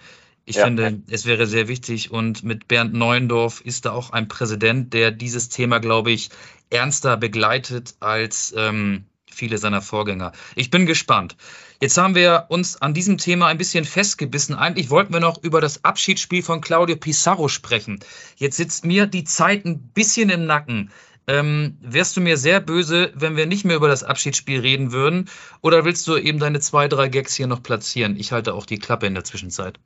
Ich 0.46 0.56
ja. 0.56 0.64
finde, 0.64 1.00
es 1.08 1.24
wäre 1.24 1.46
sehr 1.46 1.68
wichtig. 1.68 2.10
Und 2.10 2.44
mit 2.44 2.68
Bernd 2.68 2.92
Neuendorf 2.92 3.60
ist 3.60 3.86
da 3.86 3.92
auch 3.92 4.10
ein 4.10 4.28
Präsident, 4.28 4.92
der 4.92 5.10
dieses 5.10 5.48
Thema, 5.48 5.78
glaube 5.78 6.10
ich, 6.10 6.30
ernster 6.70 7.16
begleitet 7.16 7.94
als 8.00 8.52
ähm, 8.56 9.04
viele 9.30 9.58
seiner 9.58 9.82
Vorgänger. 9.82 10.32
Ich 10.54 10.70
bin 10.70 10.86
gespannt. 10.86 11.36
Jetzt 11.80 11.98
haben 11.98 12.14
wir 12.14 12.46
uns 12.48 12.80
an 12.80 12.94
diesem 12.94 13.18
Thema 13.18 13.46
ein 13.46 13.58
bisschen 13.58 13.84
festgebissen. 13.84 14.54
Eigentlich 14.54 14.90
wollten 14.90 15.12
wir 15.12 15.20
noch 15.20 15.42
über 15.42 15.60
das 15.60 15.84
Abschiedsspiel 15.84 16.42
von 16.42 16.60
Claudio 16.60 16.96
Pizarro 16.96 17.48
sprechen. 17.48 18.00
Jetzt 18.36 18.56
sitzt 18.56 18.84
mir 18.84 19.06
die 19.06 19.24
Zeit 19.24 19.64
ein 19.64 19.80
bisschen 19.80 20.30
im 20.30 20.46
Nacken. 20.46 20.90
Ähm, 21.26 21.78
wärst 21.80 22.16
du 22.16 22.20
mir 22.20 22.36
sehr 22.36 22.60
böse, 22.60 23.10
wenn 23.14 23.36
wir 23.36 23.46
nicht 23.46 23.64
mehr 23.64 23.76
über 23.76 23.88
das 23.88 24.04
Abschiedsspiel 24.04 24.60
reden 24.60 24.92
würden? 24.92 25.30
Oder 25.62 25.84
willst 25.84 26.06
du 26.06 26.16
eben 26.16 26.38
deine 26.38 26.60
zwei, 26.60 26.88
drei 26.88 27.08
Gags 27.08 27.34
hier 27.34 27.46
noch 27.46 27.62
platzieren? 27.62 28.16
Ich 28.16 28.32
halte 28.32 28.54
auch 28.54 28.66
die 28.66 28.78
Klappe 28.78 29.06
in 29.06 29.14
der 29.14 29.24
Zwischenzeit. 29.24 29.78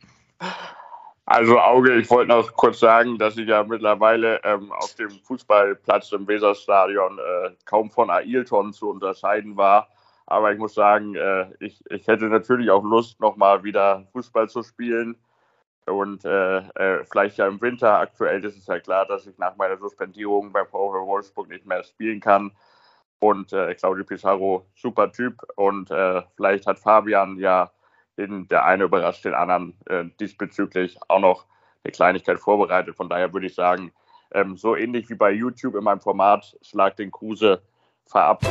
Also 1.26 1.60
Auge, 1.60 1.94
ich 1.96 2.08
wollte 2.08 2.30
noch 2.30 2.54
kurz 2.54 2.80
sagen, 2.80 3.18
dass 3.18 3.36
ich 3.36 3.46
ja 3.46 3.62
mittlerweile 3.62 4.40
ähm, 4.44 4.72
auf 4.72 4.94
dem 4.94 5.10
Fußballplatz 5.10 6.10
im 6.12 6.26
Weserstadion 6.26 7.18
äh, 7.18 7.50
kaum 7.66 7.90
von 7.90 8.08
Ailton 8.08 8.72
zu 8.72 8.88
unterscheiden 8.88 9.56
war. 9.56 9.88
Aber 10.24 10.52
ich 10.52 10.58
muss 10.58 10.74
sagen, 10.74 11.14
äh, 11.14 11.46
ich, 11.60 11.84
ich 11.90 12.06
hätte 12.06 12.26
natürlich 12.26 12.70
auch 12.70 12.82
Lust, 12.82 13.20
nochmal 13.20 13.62
wieder 13.62 14.06
Fußball 14.12 14.48
zu 14.48 14.62
spielen. 14.62 15.16
Und 15.88 16.24
äh, 16.24 16.58
äh, 16.58 17.04
vielleicht 17.10 17.38
ja 17.38 17.46
im 17.46 17.60
Winter. 17.60 17.98
Aktuell 17.98 18.44
ist 18.44 18.56
es 18.56 18.66
ja 18.66 18.78
klar, 18.78 19.06
dass 19.06 19.26
ich 19.26 19.38
nach 19.38 19.56
meiner 19.56 19.76
Suspendierung 19.76 20.52
beim 20.52 20.66
VfL 20.66 21.06
Wolfsburg 21.06 21.48
nicht 21.48 21.66
mehr 21.66 21.82
spielen 21.82 22.20
kann. 22.20 22.52
Und 23.20 23.52
äh, 23.52 23.74
Claudio 23.74 24.04
Pizarro, 24.04 24.66
super 24.74 25.10
Typ. 25.10 25.42
Und 25.56 25.90
äh, 25.90 26.22
vielleicht 26.36 26.66
hat 26.66 26.78
Fabian 26.78 27.36
ja 27.38 27.70
in 28.16 28.48
der 28.48 28.64
eine 28.64 28.84
überrascht 28.84 29.24
den 29.24 29.34
anderen 29.34 29.74
äh, 29.86 30.04
diesbezüglich 30.20 30.98
auch 31.08 31.20
noch 31.20 31.46
eine 31.84 31.92
Kleinigkeit 31.92 32.38
vorbereitet. 32.38 32.96
Von 32.96 33.08
daher 33.08 33.32
würde 33.32 33.46
ich 33.46 33.54
sagen, 33.54 33.92
ähm, 34.32 34.56
so 34.56 34.76
ähnlich 34.76 35.08
wie 35.08 35.14
bei 35.14 35.30
YouTube 35.30 35.74
in 35.74 35.84
meinem 35.84 36.00
Format, 36.00 36.56
Schlag 36.62 36.96
den 36.96 37.10
Kruse, 37.10 37.62
verab. 38.06 38.42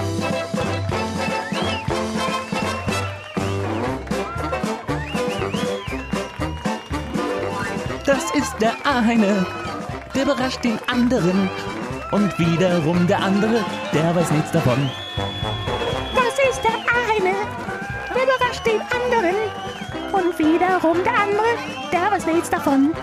Ist 8.47 8.61
der 8.61 8.75
eine, 8.85 9.45
der 10.15 10.23
überrascht 10.23 10.63
den 10.63 10.79
anderen. 10.87 11.49
Und 12.11 12.39
wiederum 12.39 13.05
der 13.07 13.19
andere, 13.21 13.65
der 13.93 14.15
weiß 14.15 14.31
nichts 14.31 14.51
davon. 14.51 14.89
Das 16.15 16.35
ist 16.49 16.61
der 16.63 16.77
eine, 17.03 17.35
der 18.13 18.23
überrascht 18.23 18.65
den 18.65 18.79
anderen. 18.97 19.35
Und 20.13 20.39
wiederum 20.39 21.03
der 21.03 21.13
andere, 21.13 21.51
der 21.91 22.11
weiß 22.11 22.25
nichts 22.27 22.49
davon. 22.49 22.93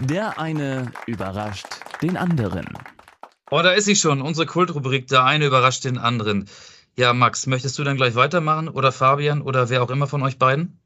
Der 0.00 0.38
eine 0.40 0.90
überrascht 1.06 1.68
den 2.02 2.16
anderen. 2.16 2.66
Oh, 3.50 3.62
da 3.62 3.70
ist 3.70 3.84
sie 3.84 3.94
schon, 3.94 4.20
unsere 4.22 4.46
Kultrubrik. 4.46 5.06
Der 5.06 5.24
eine 5.24 5.46
überrascht 5.46 5.84
den 5.84 5.98
anderen. 5.98 6.48
Ja, 6.96 7.12
Max, 7.12 7.46
möchtest 7.48 7.76
du 7.78 7.84
dann 7.84 7.96
gleich 7.96 8.14
weitermachen 8.14 8.68
oder 8.68 8.92
Fabian 8.92 9.42
oder 9.42 9.68
wer 9.68 9.82
auch 9.82 9.90
immer 9.90 10.06
von 10.06 10.22
euch 10.22 10.38
beiden? 10.38 10.78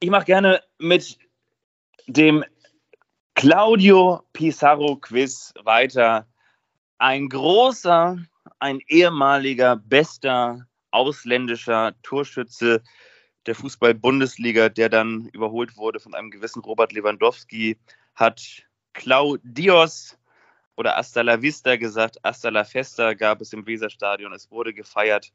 Ich 0.00 0.10
mache 0.10 0.26
gerne 0.26 0.60
mit 0.78 1.18
dem 2.06 2.44
Claudio 3.34 4.22
Pizarro 4.34 4.96
Quiz 4.96 5.54
weiter. 5.64 6.26
Ein 6.98 7.30
großer, 7.30 8.18
ein 8.58 8.80
ehemaliger, 8.88 9.76
bester 9.76 10.66
ausländischer 10.90 11.94
Torschütze 12.02 12.82
der 13.46 13.54
Fußball-Bundesliga, 13.54 14.68
der 14.68 14.90
dann 14.90 15.28
überholt 15.32 15.76
wurde 15.78 16.00
von 16.00 16.14
einem 16.14 16.30
gewissen 16.30 16.60
Robert 16.60 16.92
Lewandowski, 16.92 17.78
hat 18.14 18.42
Claudios 18.92 20.18
oder 20.76 20.96
Hasta 20.96 21.22
la 21.22 21.40
Vista 21.42 21.76
gesagt. 21.76 22.18
Hasta 22.22 22.50
la 22.50 22.64
Festa 22.64 23.14
gab 23.14 23.40
es 23.40 23.52
im 23.52 23.66
Weserstadion. 23.66 24.32
Es 24.32 24.50
wurde 24.50 24.72
gefeiert, 24.72 25.32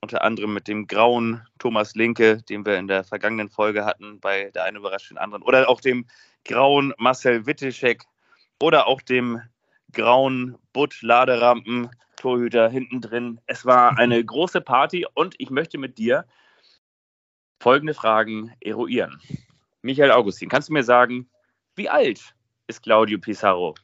unter 0.00 0.22
anderem 0.22 0.52
mit 0.52 0.68
dem 0.68 0.86
grauen 0.86 1.46
Thomas 1.58 1.94
Linke, 1.94 2.42
den 2.42 2.66
wir 2.66 2.76
in 2.76 2.88
der 2.88 3.04
vergangenen 3.04 3.48
Folge 3.48 3.84
hatten, 3.84 4.20
bei 4.20 4.50
der 4.50 4.64
einen 4.64 4.76
überrascht 4.76 5.10
den 5.10 5.18
anderen. 5.18 5.42
Oder 5.42 5.68
auch 5.68 5.80
dem 5.80 6.06
grauen 6.44 6.92
Marcel 6.98 7.46
Witteschek 7.46 8.04
oder 8.60 8.86
auch 8.86 9.00
dem 9.00 9.40
grauen 9.92 10.58
Butt 10.72 11.02
Laderampen 11.02 11.90
Torhüter 12.16 12.68
hinten 12.68 13.00
drin. 13.00 13.40
Es 13.46 13.64
war 13.64 13.98
eine 13.98 14.24
große 14.24 14.60
Party 14.60 15.06
und 15.14 15.34
ich 15.38 15.50
möchte 15.50 15.78
mit 15.78 15.98
dir 15.98 16.26
folgende 17.60 17.94
Fragen 17.94 18.52
eruieren. 18.60 19.20
Michael 19.82 20.12
Augustin, 20.12 20.48
kannst 20.48 20.68
du 20.68 20.72
mir 20.72 20.84
sagen, 20.84 21.28
wie 21.74 21.88
alt 21.88 22.34
ist 22.66 22.82
Claudio 22.82 23.18
Pizarro? 23.18 23.74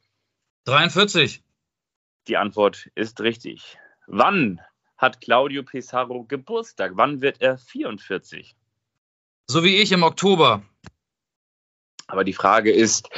43. 0.68 1.42
Die 2.26 2.36
Antwort 2.36 2.90
ist 2.94 3.22
richtig. 3.22 3.78
Wann 4.06 4.60
hat 4.98 5.22
Claudio 5.22 5.62
Pizarro 5.62 6.24
Geburtstag? 6.24 6.92
Wann 6.94 7.22
wird 7.22 7.40
er 7.40 7.56
44? 7.56 8.54
So 9.46 9.64
wie 9.64 9.78
ich 9.78 9.92
im 9.92 10.02
Oktober. 10.02 10.62
Aber 12.06 12.22
die 12.22 12.34
Frage 12.34 12.70
ist, 12.70 13.08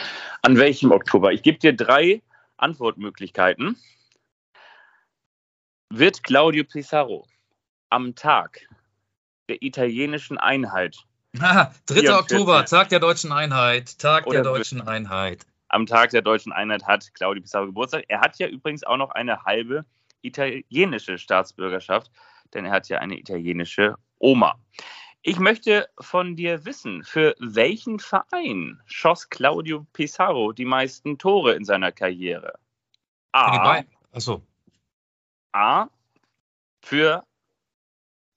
an 0.43 0.59
welchem 0.59 0.93
Oktober? 0.93 1.33
Ich 1.33 1.43
gebe 1.43 1.59
dir 1.59 1.73
drei 1.75 2.23
Antwortmöglichkeiten. 2.57 3.77
Wird 5.89 6.23
Claudio 6.23 6.63
Pizarro 6.63 7.27
am 7.89 8.15
Tag 8.15 8.69
der 9.49 9.61
italienischen 9.61 10.39
Einheit 10.39 10.99
3. 11.33 11.73
44. 11.89 12.11
Oktober, 12.11 12.65
Tag 12.65 12.91
der 12.91 13.01
deutschen 13.01 13.33
Einheit. 13.33 13.99
Tag 13.99 14.27
der 14.27 14.45
deutschen 14.45 14.83
Einheit 14.83 15.50
am 15.71 15.87
Tag 15.87 16.11
der 16.11 16.23
deutschen 16.23 16.53
Einheit 16.53 16.87
hat 16.87 17.15
Claudio 17.15 17.43
Pizarro 17.43 17.67
Geburtstag. 17.67 18.05
Er 18.09 18.21
hat 18.21 18.39
ja 18.39 18.49
übrigens 18.49 18.85
auch 18.85 18.97
noch 18.97 19.11
eine 19.11 19.45
halbe 19.45 19.85
italienische 20.21 21.17
Staatsbürgerschaft, 21.17 22.11
denn 22.53 22.65
er 22.65 22.73
hat 22.73 22.89
ja 22.89 22.99
eine 22.99 23.19
italienische 23.19 23.95
Oma. 24.19 24.59
Ich 25.23 25.39
möchte 25.39 25.89
von 25.99 26.35
dir 26.35 26.65
wissen, 26.65 27.05
für 27.05 27.35
welchen 27.39 27.99
Verein 27.99 28.81
schoss 28.87 29.29
Claudio 29.29 29.87
Pizarro 29.93 30.53
die 30.53 30.65
meisten 30.65 31.19
Tore 31.19 31.55
in 31.55 31.65
seiner 31.65 31.93
Karriere? 31.93 32.59
A. 33.33 33.83
Achso. 34.13 34.43
A. 35.53 35.87
Für 36.83 37.25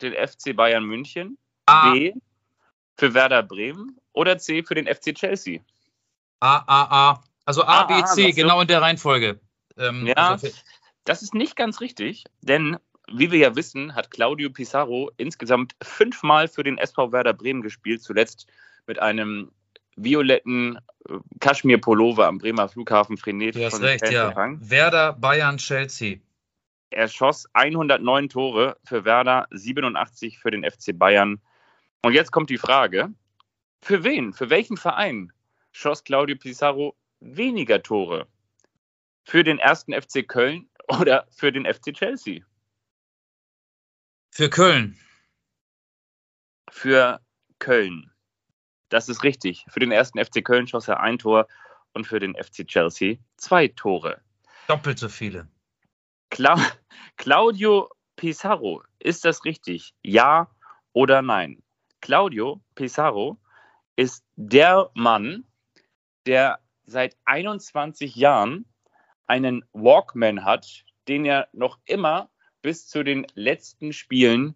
den 0.01 0.13
FC 0.13 0.55
Bayern 0.55 0.84
München. 0.84 1.38
A. 1.65 1.93
B. 1.93 2.13
Für 2.97 3.13
Werder 3.13 3.43
Bremen. 3.43 3.97
Oder 4.11 4.38
C. 4.38 4.61
Für 4.61 4.75
den 4.75 4.86
FC 4.86 5.15
Chelsea. 5.15 5.61
A, 6.43 6.57
A, 6.67 7.11
A. 7.11 7.23
Also 7.45 7.63
A, 7.63 7.81
A, 7.81 7.83
B, 7.85 8.03
C, 8.03 8.31
genau 8.31 8.59
in 8.59 8.67
der 8.67 8.81
Reihenfolge. 8.81 9.39
Ähm, 9.77 10.05
Ja. 10.05 10.15
also 10.15 10.49
Das 11.05 11.21
ist 11.21 11.33
nicht 11.33 11.55
ganz 11.55 11.79
richtig, 11.81 12.25
denn 12.41 12.77
wie 13.11 13.31
wir 13.31 13.39
ja 13.39 13.55
wissen, 13.55 13.95
hat 13.95 14.11
Claudio 14.11 14.49
Pizarro 14.49 15.11
insgesamt 15.17 15.73
fünfmal 15.81 16.47
für 16.47 16.63
den 16.63 16.77
SV 16.77 17.11
Werder 17.11 17.33
Bremen 17.33 17.61
gespielt, 17.61 18.01
zuletzt 18.01 18.47
mit 18.87 18.99
einem 18.99 19.51
violetten 19.95 20.79
äh, 21.09 21.13
Kaschmir-Pullover 21.39 22.27
am 22.27 22.39
Bremer 22.39 22.67
Flughafen 22.67 23.17
frenetisch 23.17 23.61
du 23.61 23.65
hast 23.65 23.81
recht, 23.81 24.07
Fans 24.07 24.13
ja. 24.13 24.69
Werder, 24.69 25.13
Bayern, 25.13 25.57
Chelsea. 25.57 26.17
Er 26.89 27.07
schoss 27.07 27.47
109 27.53 28.29
Tore 28.29 28.77
für 28.83 29.05
Werder, 29.05 29.47
87 29.51 30.39
für 30.39 30.51
den 30.51 30.63
FC 30.63 30.97
Bayern. 30.97 31.41
Und 32.01 32.13
jetzt 32.13 32.31
kommt 32.31 32.49
die 32.49 32.57
Frage, 32.57 33.09
für 33.81 34.03
wen, 34.03 34.33
für 34.33 34.49
welchen 34.49 34.77
Verein 34.77 35.31
schoss 35.74 36.03
Claudio 36.03 36.38
Pizarro 36.38 36.95
weniger 37.19 37.84
Tore? 37.84 38.28
Für 39.26 39.43
den 39.43 39.59
ersten 39.59 39.93
FC 39.93 40.26
Köln 40.28 40.69
oder 40.88 41.28
für 41.30 41.51
den 41.51 41.65
FC 41.65 41.93
Chelsea? 41.93 42.41
Für 44.32 44.49
Köln. 44.49 44.97
Für 46.71 47.19
Köln. 47.59 48.11
Das 48.89 49.09
ist 49.09 49.24
richtig. 49.24 49.65
Für 49.69 49.80
den 49.80 49.91
ersten 49.91 50.24
FC 50.24 50.43
Köln 50.43 50.67
schoss 50.67 50.88
er 50.88 51.01
ein 51.01 51.17
Tor 51.17 51.47
und 51.93 52.07
für 52.07 52.19
den 52.19 52.36
FC 52.36 52.65
Chelsea 52.67 53.17
zwei 53.38 53.67
Tore. 53.67 54.21
Doppelt 54.67 54.99
so 54.99 55.09
viele. 55.09 55.47
Cla 56.30 56.57
Claudio 57.17 57.89
Pizarro, 58.15 58.84
ist 58.99 59.26
das 59.26 59.45
richtig? 59.45 59.93
Ja 60.03 60.49
oder 60.93 61.21
nein? 61.21 61.61
Claudio 62.01 62.61
Pizarro 62.76 63.38
ist 63.95 64.24
der 64.36 64.89
Mann, 64.93 65.45
der 66.26 66.59
seit 66.86 67.17
21 67.26 68.15
Jahren 68.15 68.65
einen 69.28 69.63
Walkman 69.74 70.43
hat, 70.43 70.86
den 71.07 71.26
er 71.26 71.47
noch 71.53 71.80
immer 71.86 72.30
bis 72.61 72.88
zu 72.88 73.03
den 73.03 73.26
letzten 73.36 73.93
Spielen 73.93 74.55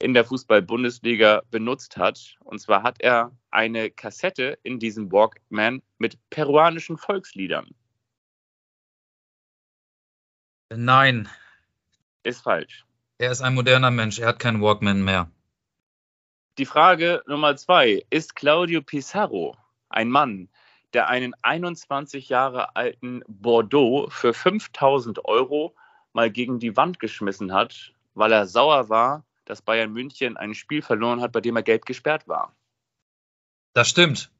in 0.00 0.14
der 0.14 0.24
Fußball-Bundesliga 0.24 1.42
benutzt 1.50 1.96
hat. 1.96 2.36
Und 2.40 2.58
zwar 2.60 2.82
hat 2.82 3.00
er 3.00 3.36
eine 3.50 3.90
Kassette 3.90 4.58
in 4.62 4.78
diesem 4.78 5.10
Walkman 5.12 5.82
mit 5.98 6.18
peruanischen 6.30 6.98
Volksliedern. 6.98 7.70
Nein, 10.76 11.28
Ist 12.24 12.42
falsch. 12.42 12.84
er 13.18 13.30
ist 13.30 13.42
ein 13.42 13.54
moderner 13.54 13.90
Mensch. 13.90 14.18
Er 14.18 14.28
hat 14.28 14.40
keinen 14.40 14.60
Walkman 14.60 15.04
mehr. 15.04 15.30
Die 16.58 16.66
Frage 16.66 17.22
Nummer 17.26 17.56
zwei. 17.56 18.04
Ist 18.10 18.34
Claudio 18.34 18.82
Pizarro 18.82 19.56
ein 19.88 20.10
Mann, 20.10 20.48
der 20.94 21.08
einen 21.08 21.34
21 21.42 22.28
Jahre 22.28 22.76
alten 22.76 23.22
Bordeaux 23.26 24.08
für 24.10 24.32
5000 24.32 25.24
Euro 25.24 25.74
mal 26.12 26.30
gegen 26.30 26.58
die 26.60 26.76
Wand 26.76 27.00
geschmissen 27.00 27.52
hat, 27.52 27.92
weil 28.14 28.32
er 28.32 28.46
sauer 28.46 28.88
war, 28.88 29.24
dass 29.44 29.60
Bayern 29.60 29.92
München 29.92 30.36
ein 30.36 30.54
Spiel 30.54 30.82
verloren 30.82 31.20
hat, 31.20 31.32
bei 31.32 31.40
dem 31.40 31.56
er 31.56 31.62
gelb 31.62 31.84
gesperrt 31.84 32.28
war? 32.28 32.54
Das 33.74 33.88
stimmt. 33.88 34.30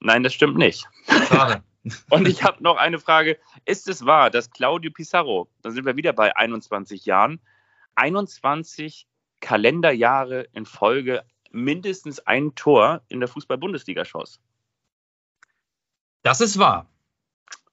Nein, 0.00 0.22
das 0.22 0.34
stimmt 0.34 0.56
nicht. 0.56 0.88
Schade. 1.28 1.62
Und 2.10 2.26
ich 2.26 2.42
habe 2.42 2.62
noch 2.62 2.78
eine 2.78 2.98
Frage. 2.98 3.38
Ist 3.64 3.86
es 3.88 4.04
wahr, 4.04 4.30
dass 4.30 4.50
Claudio 4.50 4.90
Pizarro, 4.90 5.48
da 5.62 5.70
sind 5.70 5.84
wir 5.84 5.96
wieder 5.96 6.12
bei 6.12 6.34
21 6.34 7.04
Jahren, 7.06 7.40
21 7.94 9.06
Kalenderjahre 9.40 10.48
in 10.52 10.66
Folge 10.66 11.22
mindestens 11.52 12.18
ein 12.20 12.54
Tor 12.54 13.02
in 13.08 13.20
der 13.20 13.28
Fußball-Bundesliga 13.28 14.04
schoss? 14.04 14.40
Das 16.26 16.40
ist 16.40 16.58
wahr. 16.58 16.90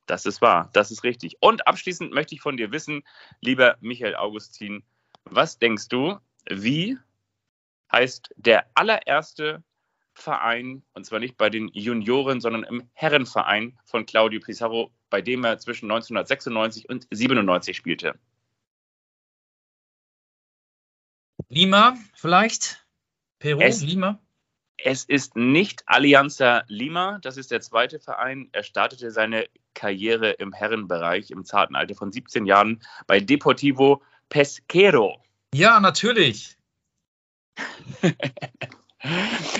Das 0.05 0.27
ist 0.27 0.39
wahr, 0.39 0.69
das 0.73 0.91
ist 0.91 1.03
richtig. 1.03 1.37
Und 1.39 1.65
abschließend 1.65 2.13
möchte 2.13 2.35
ich 2.35 2.41
von 2.41 2.55
dir 2.55 2.71
wissen, 2.71 3.01
lieber 3.41 3.77
Michael 3.79 4.15
Augustin, 4.15 4.83
was 5.23 5.57
denkst 5.57 5.87
du, 5.87 6.19
wie 6.47 6.99
heißt 7.91 8.29
der 8.35 8.69
allererste 8.75 9.63
Verein, 10.13 10.83
und 10.93 11.03
zwar 11.03 11.17
nicht 11.19 11.35
bei 11.35 11.49
den 11.49 11.69
Junioren, 11.69 12.41
sondern 12.41 12.63
im 12.63 12.87
Herrenverein 12.93 13.79
von 13.85 14.05
Claudio 14.05 14.39
Pizarro, 14.39 14.91
bei 15.09 15.23
dem 15.23 15.43
er 15.43 15.57
zwischen 15.57 15.89
1996 15.89 16.89
und 16.89 17.07
97 17.09 17.75
spielte? 17.75 18.19
Lima 21.49 21.97
vielleicht? 22.13 22.85
Peru? 23.39 23.61
Es- 23.61 23.81
Lima? 23.81 24.19
Es 24.77 25.05
ist 25.05 25.35
nicht 25.35 25.83
Alianza 25.85 26.63
Lima, 26.67 27.19
das 27.21 27.37
ist 27.37 27.51
der 27.51 27.61
zweite 27.61 27.99
Verein. 27.99 28.49
Er 28.51 28.63
startete 28.63 29.11
seine 29.11 29.47
Karriere 29.73 30.31
im 30.31 30.51
Herrenbereich 30.51 31.31
im 31.31 31.45
zarten 31.45 31.75
Alter 31.75 31.95
von 31.95 32.11
17 32.11 32.45
Jahren 32.45 32.81
bei 33.07 33.19
Deportivo 33.19 34.01
Pesquero. 34.29 35.21
Ja, 35.53 35.79
natürlich. 35.79 36.57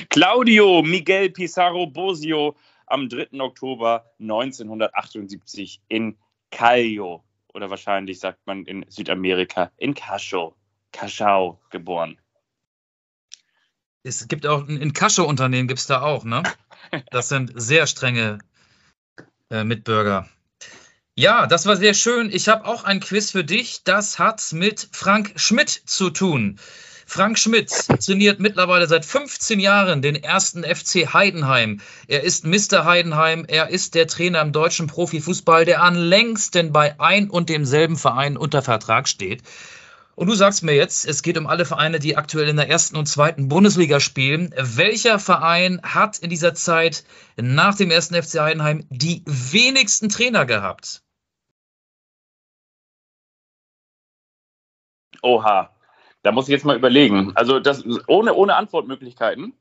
Claudio 0.10 0.82
Miguel 0.82 1.30
Pizarro 1.30 1.86
Bosio 1.88 2.56
am 2.88 3.10
3. 3.10 3.40
Oktober 3.40 4.06
1978 4.20 5.82
in 5.88 6.18
Callao 6.52 7.24
oder 7.54 7.70
wahrscheinlich 7.70 8.20
sagt 8.20 8.46
man 8.46 8.66
in 8.66 8.86
Südamerika 8.90 9.72
in 9.78 9.94
Cachao, 9.94 10.56
Cachao 10.92 11.60
geboren. 11.70 12.18
Es 14.04 14.28
gibt 14.28 14.46
auch 14.46 14.68
in 14.68 14.92
Kascho-Unternehmen 14.92 15.68
gibt 15.68 15.80
es 15.80 15.88
da 15.88 16.02
auch, 16.02 16.26
ne? 16.26 16.44
Das 17.12 17.30
sind 17.30 17.54
sehr 17.56 17.88
strenge 17.88 18.40
äh, 19.50 19.64
Mitbürger. 19.64 20.28
Ja, 21.16 21.48
das 21.48 21.66
war 21.66 21.78
sehr 21.78 21.94
schön. 21.94 22.30
Ich 22.32 22.50
habe 22.50 22.66
auch 22.66 22.84
ein 22.84 23.00
Quiz 23.00 23.32
für 23.32 23.44
dich. 23.44 23.84
Das 23.84 24.20
hat 24.20 24.44
mit 24.52 24.90
Frank 24.92 25.34
Schmidt 25.38 25.70
zu 25.70 26.10
tun. 26.10 26.60
Frank 27.06 27.38
Schmidt 27.38 27.70
trainiert 27.70 28.40
mittlerweile 28.40 28.88
seit 28.88 29.06
15 29.06 29.60
Jahren 29.60 30.02
den 30.02 30.16
ersten 30.16 30.64
FC 30.64 31.14
Heidenheim. 31.14 31.80
Er 32.08 32.24
ist 32.24 32.46
Mr. 32.46 32.86
Heidenheim. 32.86 33.46
Er 33.48 33.70
ist 33.70 33.96
der 33.96 34.08
Trainer 34.08 34.42
im 34.42 34.52
deutschen 34.52 34.88
Profifußball, 34.88 35.66
der 35.66 35.84
am 35.84 35.96
längsten 35.96 36.72
bei 36.72 37.00
ein 37.00 37.30
und 37.30 37.50
demselben 37.50 37.98
Verein 37.98 38.36
unter 38.36 38.62
Vertrag 38.62 39.08
steht. 39.08 39.44
Und 40.16 40.28
du 40.28 40.36
sagst 40.36 40.64
mir 40.64 40.76
jetzt, 40.76 41.06
es 41.06 41.24
geht 41.24 41.38
um 41.38 41.48
alle 41.48 41.66
Vereine, 41.66 42.00
die 42.00 42.18
aktuell 42.18 42.48
in 42.48 42.56
der 42.56 42.70
ersten 42.70 42.96
und 42.98 43.08
zweiten 43.08 43.48
Bundesliga 43.48 44.00
spielen. 44.00 44.54
Welcher 44.58 45.18
Verein 45.18 45.82
hat 45.82 46.20
in 46.20 46.30
dieser 46.30 46.54
Zeit 46.54 47.04
nach 47.36 47.76
dem 47.76 47.90
ersten 47.90 48.22
FC 48.22 48.40
Heidenheim 48.40 48.86
die 48.90 49.24
wenigsten 49.26 50.10
Trainer 50.10 50.46
gehabt? 50.46 51.02
Oha, 55.24 55.70
da 56.22 56.32
muss 56.32 56.48
ich 56.48 56.52
jetzt 56.52 56.66
mal 56.66 56.76
überlegen. 56.76 57.32
Also 57.36 57.60
das 57.60 57.84
ohne, 58.08 58.34
ohne 58.34 58.56
Antwortmöglichkeiten. 58.56 59.54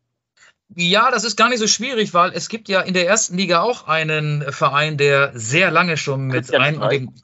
Ja, 0.74 1.10
das 1.10 1.24
ist 1.24 1.36
gar 1.36 1.48
nicht 1.48 1.58
so 1.58 1.66
schwierig, 1.66 2.14
weil 2.14 2.32
es 2.32 2.48
gibt 2.48 2.68
ja 2.68 2.80
in 2.80 2.94
der 2.94 3.06
ersten 3.06 3.36
Liga 3.36 3.60
auch 3.60 3.86
einen 3.86 4.42
Verein, 4.52 4.96
der 4.96 5.32
sehr 5.34 5.70
lange 5.70 5.96
schon 5.96 6.26
mit 6.26 6.46
Christian 6.46 6.62
ein 6.62 6.78
und 6.78 6.92
dem. 6.92 7.14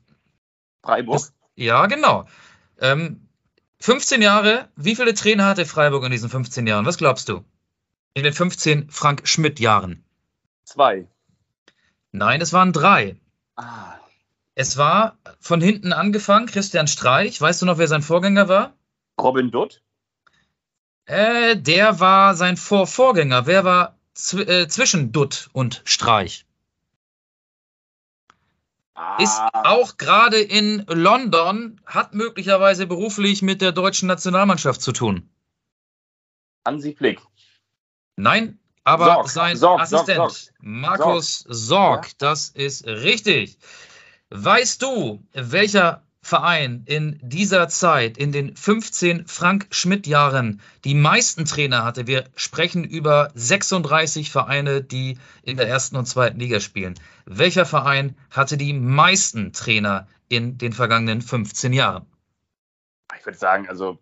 Freiburg. 0.83 1.15
Das, 1.15 1.35
ja, 1.57 1.87
genau. 1.87 2.27
Ähm, 2.81 3.29
15 3.81 4.23
Jahre, 4.23 4.69
wie 4.77 4.97
viele 4.97 5.15
Trainer 5.15 5.47
hatte 5.47 5.67
Freiburg 5.67 6.05
in 6.05 6.11
diesen 6.11 6.31
15 6.31 6.67
Jahren? 6.67 6.87
Was 6.87 6.99
glaubst 6.99 7.29
du? 7.29 7.45
In 8.15 8.25
den 8.25 8.33
15 8.33 8.91
Frank 8.91 9.27
Schmidt-Jahren? 9.29 10.05
Zwei. 10.65 11.07
Nein, 12.11 12.41
es 12.41 12.53
waren 12.53 12.73
drei. 12.73 13.17
Ah, 13.57 13.95
Es 14.55 14.77
war 14.77 15.19
von 15.39 15.61
hinten 15.61 15.93
angefangen, 15.93 16.47
Christian 16.47 16.89
Streich. 16.89 17.41
Weißt 17.41 17.63
du 17.63 17.67
noch, 17.67 17.79
wer 17.79 17.87
sein 17.87 18.03
Vorgänger 18.03 18.49
war? 18.49 18.75
Robin 19.21 19.51
Dutt. 19.51 19.83
Äh, 21.07 21.57
der 21.57 22.01
war 22.01 22.35
sein 22.35 22.57
Vor 22.57 22.87
Vorgänger. 22.87 23.47
Wer 23.47 23.65
war 23.65 23.99
zw 24.15 24.43
äh, 24.43 24.69
zwischen 24.69 25.13
Dutt 25.13 25.49
und 25.53 25.83
Streich? 25.85 26.45
Ist 29.19 29.39
Ah, 29.39 29.51
auch 29.65 29.97
gerade 29.97 30.41
in 30.41 30.85
London, 30.89 31.81
hat 31.87 32.15
möglicherweise 32.15 32.87
beruflich 32.87 33.43
mit 33.43 33.61
der 33.61 33.73
deutschen 33.73 34.09
Nationalmannschaft 34.09 34.83
zu 34.83 34.93
tun. 34.93 35.29
Hansi 36.67 36.95
Flick. 36.95 37.21
Nein, 38.17 38.59
aber 38.85 39.05
Sorg, 39.07 39.29
sein 39.29 39.57
Sorg, 39.57 39.81
Assistent 39.81 40.17
Sorg. 40.17 40.33
Markus 40.61 41.45
Sorg, 41.49 42.19
das 42.19 42.49
ist 42.49 42.87
richtig. 42.87 43.59
Weißt 44.31 44.83
du, 44.83 45.23
welcher 45.33 46.03
Verein 46.29 46.83
in 46.85 47.19
dieser 47.23 47.69
Zeit, 47.69 48.19
in 48.19 48.33
den 48.33 48.55
15 48.55 49.27
Frank-Schmidt-Jahren, 49.27 50.61
die 50.85 50.95
meisten 50.95 51.47
Trainer 51.47 51.85
hatte, 51.85 52.07
wir 52.07 52.25
sprechen 52.37 52.85
über 52.85 53.31
36 53.35 54.31
Vereine, 54.31 54.83
die 54.83 55.19
in 55.43 55.57
der 55.57 55.67
ersten 55.67 55.97
und 55.97 56.05
zweiten 56.05 56.39
Liga 56.39 56.61
spielen. 56.61 57.01
Welcher 57.25 57.65
Verein 57.65 58.15
hatte 58.31 58.59
die 58.59 58.75
meisten 58.75 59.55
Trainer 59.55 60.07
in 60.29 60.59
den 60.59 60.75
vergangenen 60.75 61.23
15 61.23 61.73
Jahren? 61.73 62.05
Ich 63.19 63.25
würde 63.25 63.39
sagen, 63.39 63.67
also 63.67 63.99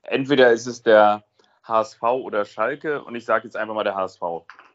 entweder 0.00 0.52
ist 0.52 0.66
es 0.66 0.82
der 0.82 1.24
HSV 1.62 2.02
oder 2.02 2.46
Schalke 2.46 3.04
und 3.04 3.16
ich 3.16 3.26
sage 3.26 3.44
jetzt 3.44 3.56
einfach 3.56 3.74
mal 3.74 3.84
der 3.84 3.96
HSV. 3.96 4.22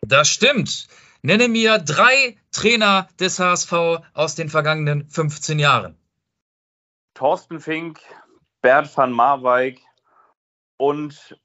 Das 0.02 0.30
stimmt. 0.30 0.88
Nenne 1.24 1.48
mir 1.48 1.80
drei 1.80 2.38
Trainer 2.52 3.08
des 3.20 3.40
HSV 3.40 3.74
aus 4.14 4.36
den 4.36 4.50
vergangenen 4.50 5.10
15 5.10 5.58
Jahren. 5.58 5.98
Thorsten 7.22 7.60
Fink, 7.60 8.00
Bert 8.64 8.98
van 8.98 9.12
Marwijk 9.12 9.80
und 10.78 11.38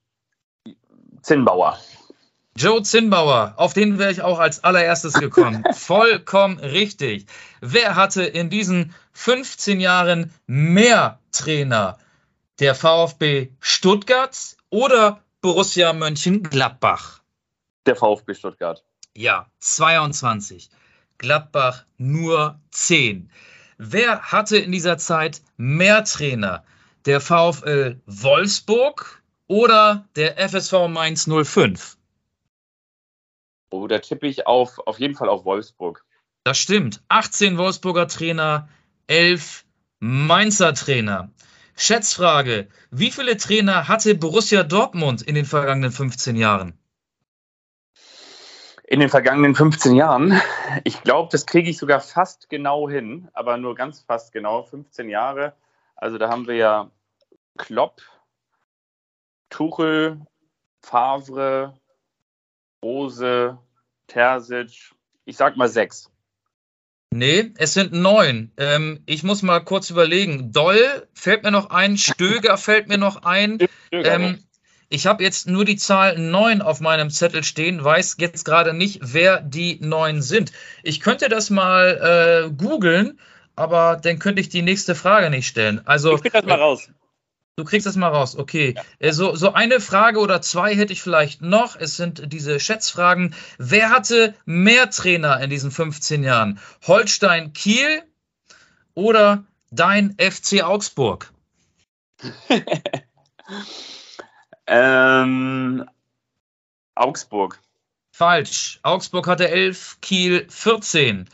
Zinnbauer. 1.20 1.78
Joe 2.56 2.80
Zinnbauer, 2.82 3.52
auf 3.58 3.74
den 3.74 3.98
wäre 3.98 4.10
ich 4.10 4.22
auch 4.22 4.38
als 4.38 4.64
allererstes 4.64 5.12
gekommen. 5.20 5.64
Vollkommen 5.74 6.58
richtig. 6.60 7.26
Wer 7.60 7.94
hatte 7.94 8.22
in 8.22 8.48
diesen 8.48 8.94
15 9.12 9.78
Jahren 9.78 10.32
mehr 10.46 11.18
Trainer? 11.30 11.98
Der 12.58 12.74
VfB 12.74 13.50
Stuttgart 13.60 14.56
oder 14.70 15.20
Borussia 15.42 15.92
Mönchengladbach? 15.92 17.20
Der 17.84 17.96
VfB 17.96 18.32
Stuttgart. 18.32 18.82
Ja, 19.14 19.50
22. 19.58 20.70
Gladbach 21.18 21.84
nur 21.98 22.58
10. 22.70 23.30
Wer 23.78 24.22
hatte 24.22 24.56
in 24.56 24.72
dieser 24.72 24.96
Zeit 24.96 25.42
mehr 25.56 26.04
Trainer? 26.04 26.64
Der 27.04 27.20
VfL 27.20 28.00
Wolfsburg 28.06 29.22
oder 29.46 30.08
der 30.16 30.38
FSV 30.38 30.88
Mainz 30.88 31.28
05? 31.28 31.96
Oh, 33.70 33.86
da 33.86 33.98
tippe 33.98 34.26
ich 34.26 34.46
auf, 34.46 34.78
auf 34.86 34.98
jeden 34.98 35.14
Fall 35.14 35.28
auf 35.28 35.44
Wolfsburg. 35.44 36.04
Das 36.44 36.58
stimmt. 36.58 37.02
18 37.08 37.58
Wolfsburger 37.58 38.08
Trainer, 38.08 38.68
11 39.08 39.64
Mainzer 39.98 40.72
Trainer. 40.72 41.30
Schätzfrage: 41.76 42.68
Wie 42.90 43.10
viele 43.10 43.36
Trainer 43.36 43.88
hatte 43.88 44.14
Borussia 44.14 44.62
Dortmund 44.62 45.20
in 45.22 45.34
den 45.34 45.44
vergangenen 45.44 45.92
15 45.92 46.36
Jahren? 46.36 46.78
In 48.88 49.00
den 49.00 49.08
vergangenen 49.08 49.56
15 49.56 49.96
Jahren, 49.96 50.40
ich 50.84 51.02
glaube, 51.02 51.28
das 51.32 51.44
kriege 51.44 51.68
ich 51.68 51.76
sogar 51.76 52.00
fast 52.00 52.48
genau 52.48 52.88
hin, 52.88 53.28
aber 53.32 53.56
nur 53.56 53.74
ganz 53.74 54.00
fast 54.00 54.32
genau, 54.32 54.62
15 54.62 55.08
Jahre. 55.08 55.54
Also 55.96 56.18
da 56.18 56.28
haben 56.28 56.46
wir 56.46 56.54
ja 56.54 56.90
Klopp, 57.58 58.00
Tuchel, 59.50 60.20
Favre, 60.82 61.74
Rose, 62.84 63.58
Terzic. 64.06 64.92
Ich 65.24 65.36
sag 65.36 65.56
mal 65.56 65.68
sechs. 65.68 66.10
Nee, 67.10 67.52
es 67.56 67.74
sind 67.74 67.92
neun. 67.92 68.52
Ähm, 68.56 69.02
ich 69.06 69.22
muss 69.22 69.42
mal 69.42 69.60
kurz 69.60 69.90
überlegen. 69.90 70.52
Doll 70.52 71.08
fällt 71.14 71.42
mir 71.42 71.50
noch 71.50 71.70
ein, 71.70 71.96
Stöger 71.96 72.58
fällt 72.58 72.88
mir 72.88 72.98
noch 72.98 73.22
ein. 73.22 73.58
Ähm, 73.90 74.45
ich 74.88 75.06
habe 75.06 75.22
jetzt 75.22 75.48
nur 75.48 75.64
die 75.64 75.76
Zahl 75.76 76.18
neun 76.18 76.62
auf 76.62 76.80
meinem 76.80 77.10
Zettel 77.10 77.42
stehen, 77.42 77.82
weiß 77.82 78.16
jetzt 78.20 78.44
gerade 78.44 78.72
nicht, 78.72 79.00
wer 79.02 79.40
die 79.40 79.78
neun 79.80 80.22
sind. 80.22 80.52
Ich 80.82 81.00
könnte 81.00 81.28
das 81.28 81.50
mal 81.50 82.46
äh, 82.46 82.50
googeln, 82.50 83.18
aber 83.56 83.96
dann 83.96 84.18
könnte 84.18 84.40
ich 84.40 84.48
die 84.48 84.62
nächste 84.62 84.94
Frage 84.94 85.30
nicht 85.30 85.48
stellen. 85.48 85.80
Also, 85.86 86.14
ich 86.14 86.22
krieg 86.22 86.32
das 86.32 86.44
mal 86.44 86.60
raus. 86.60 86.88
Du 87.56 87.64
kriegst 87.64 87.86
das 87.86 87.96
mal 87.96 88.08
raus, 88.08 88.36
okay. 88.36 88.74
Ja. 89.00 89.12
So, 89.12 89.34
so 89.34 89.54
eine 89.54 89.80
Frage 89.80 90.20
oder 90.20 90.42
zwei 90.42 90.76
hätte 90.76 90.92
ich 90.92 91.02
vielleicht 91.02 91.40
noch. 91.40 91.74
Es 91.74 91.96
sind 91.96 92.30
diese 92.30 92.60
Schätzfragen. 92.60 93.34
Wer 93.56 93.88
hatte 93.88 94.34
mehr 94.44 94.90
Trainer 94.90 95.40
in 95.40 95.48
diesen 95.48 95.70
15 95.70 96.22
Jahren? 96.22 96.60
Holstein 96.86 97.54
Kiel 97.54 98.02
oder 98.92 99.44
dein 99.70 100.16
FC 100.18 100.62
Augsburg? 100.62 101.32
ähm, 104.66 105.84
Augsburg. 106.94 107.58
Falsch. 108.12 108.80
Augsburg 108.82 109.26
hatte 109.26 109.50
11, 109.50 109.98
Kiel 110.00 110.46
14. 110.48 111.28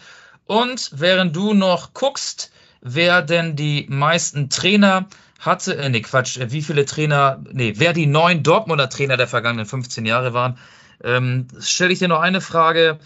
Und 0.47 0.91
während 0.95 1.37
du 1.37 1.55
noch 1.55 1.95
guckst, 1.95 2.53
wer 2.80 3.22
denn 3.22 3.57
die 3.57 3.87
meisten 3.89 4.51
Trainer 4.51 5.07
hatte, 5.39 5.76
äh, 5.76 5.89
nee, 5.89 6.01
Quatsch, 6.01 6.39
äh, 6.39 6.51
wie 6.51 6.62
viele 6.62 6.85
Trainer, 6.85 7.43
nee, 7.53 7.74
wer 7.76 7.93
die 7.93 8.07
neun 8.07 8.43
Dortmunder 8.43 8.89
Trainer 8.89 9.16
der 9.16 9.28
vergangenen 9.28 9.66
15 9.66 10.05
Jahre 10.05 10.35
waren, 10.35 10.59
ähm, 11.05 11.49
stelle 11.61 11.93
ich 11.93 11.99
dir 11.99 12.09
noch 12.09 12.20
eine 12.20 12.41
Frage. 12.41 12.99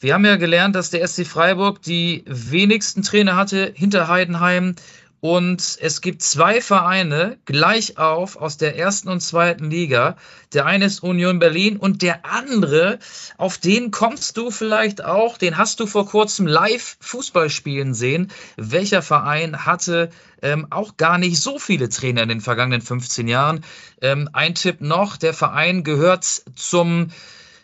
Wir 0.00 0.14
haben 0.14 0.24
ja 0.24 0.36
gelernt, 0.36 0.74
dass 0.74 0.90
der 0.90 1.06
SC 1.06 1.24
Freiburg 1.24 1.82
die 1.82 2.24
wenigsten 2.26 3.02
Trainer 3.02 3.36
hatte 3.36 3.72
hinter 3.74 4.08
Heidenheim. 4.08 4.76
Und 5.24 5.78
es 5.80 6.02
gibt 6.02 6.20
zwei 6.20 6.60
Vereine 6.60 7.38
gleich 7.46 7.96
auf 7.96 8.36
aus 8.36 8.58
der 8.58 8.76
ersten 8.76 9.08
und 9.08 9.20
zweiten 9.20 9.70
Liga. 9.70 10.18
Der 10.52 10.66
eine 10.66 10.84
ist 10.84 11.02
Union 11.02 11.38
Berlin 11.38 11.78
und 11.78 12.02
der 12.02 12.26
andere, 12.26 12.98
auf 13.38 13.56
den 13.56 13.90
kommst 13.90 14.36
du 14.36 14.50
vielleicht 14.50 15.02
auch, 15.02 15.38
den 15.38 15.56
hast 15.56 15.80
du 15.80 15.86
vor 15.86 16.06
kurzem 16.06 16.46
live 16.46 16.98
Fußball 17.00 17.48
spielen 17.48 17.94
sehen. 17.94 18.30
Welcher 18.58 19.00
Verein 19.00 19.64
hatte 19.64 20.10
ähm, 20.42 20.66
auch 20.68 20.98
gar 20.98 21.16
nicht 21.16 21.40
so 21.40 21.58
viele 21.58 21.88
Trainer 21.88 22.24
in 22.24 22.28
den 22.28 22.42
vergangenen 22.42 22.82
15 22.82 23.26
Jahren? 23.26 23.64
Ähm, 24.02 24.28
ein 24.34 24.54
Tipp 24.54 24.82
noch, 24.82 25.16
der 25.16 25.32
Verein 25.32 25.84
gehört 25.84 26.26
zum 26.54 27.12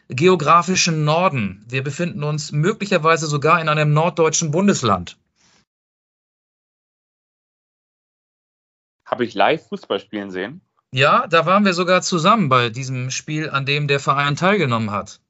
geografischen 0.08 1.04
Norden. 1.04 1.62
Wir 1.68 1.84
befinden 1.84 2.24
uns 2.24 2.52
möglicherweise 2.52 3.26
sogar 3.26 3.60
in 3.60 3.68
einem 3.68 3.92
norddeutschen 3.92 4.50
Bundesland. 4.50 5.18
Habe 9.10 9.24
ich 9.24 9.34
live 9.34 9.66
Fußball 9.68 9.98
spielen 9.98 10.30
sehen? 10.30 10.60
Ja, 10.92 11.26
da 11.26 11.44
waren 11.44 11.64
wir 11.64 11.74
sogar 11.74 12.02
zusammen 12.02 12.48
bei 12.48 12.68
diesem 12.68 13.10
Spiel, 13.10 13.50
an 13.50 13.66
dem 13.66 13.88
der 13.88 14.00
Verein 14.00 14.36
teilgenommen 14.36 14.90
hat. 14.92 15.20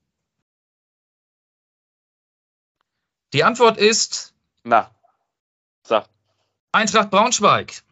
Die 3.32 3.44
Antwort 3.44 3.78
ist. 3.78 4.34
Na, 4.64 4.90
sag. 5.82 6.08
Eintracht 6.72 7.10
Braunschweig. 7.10 7.82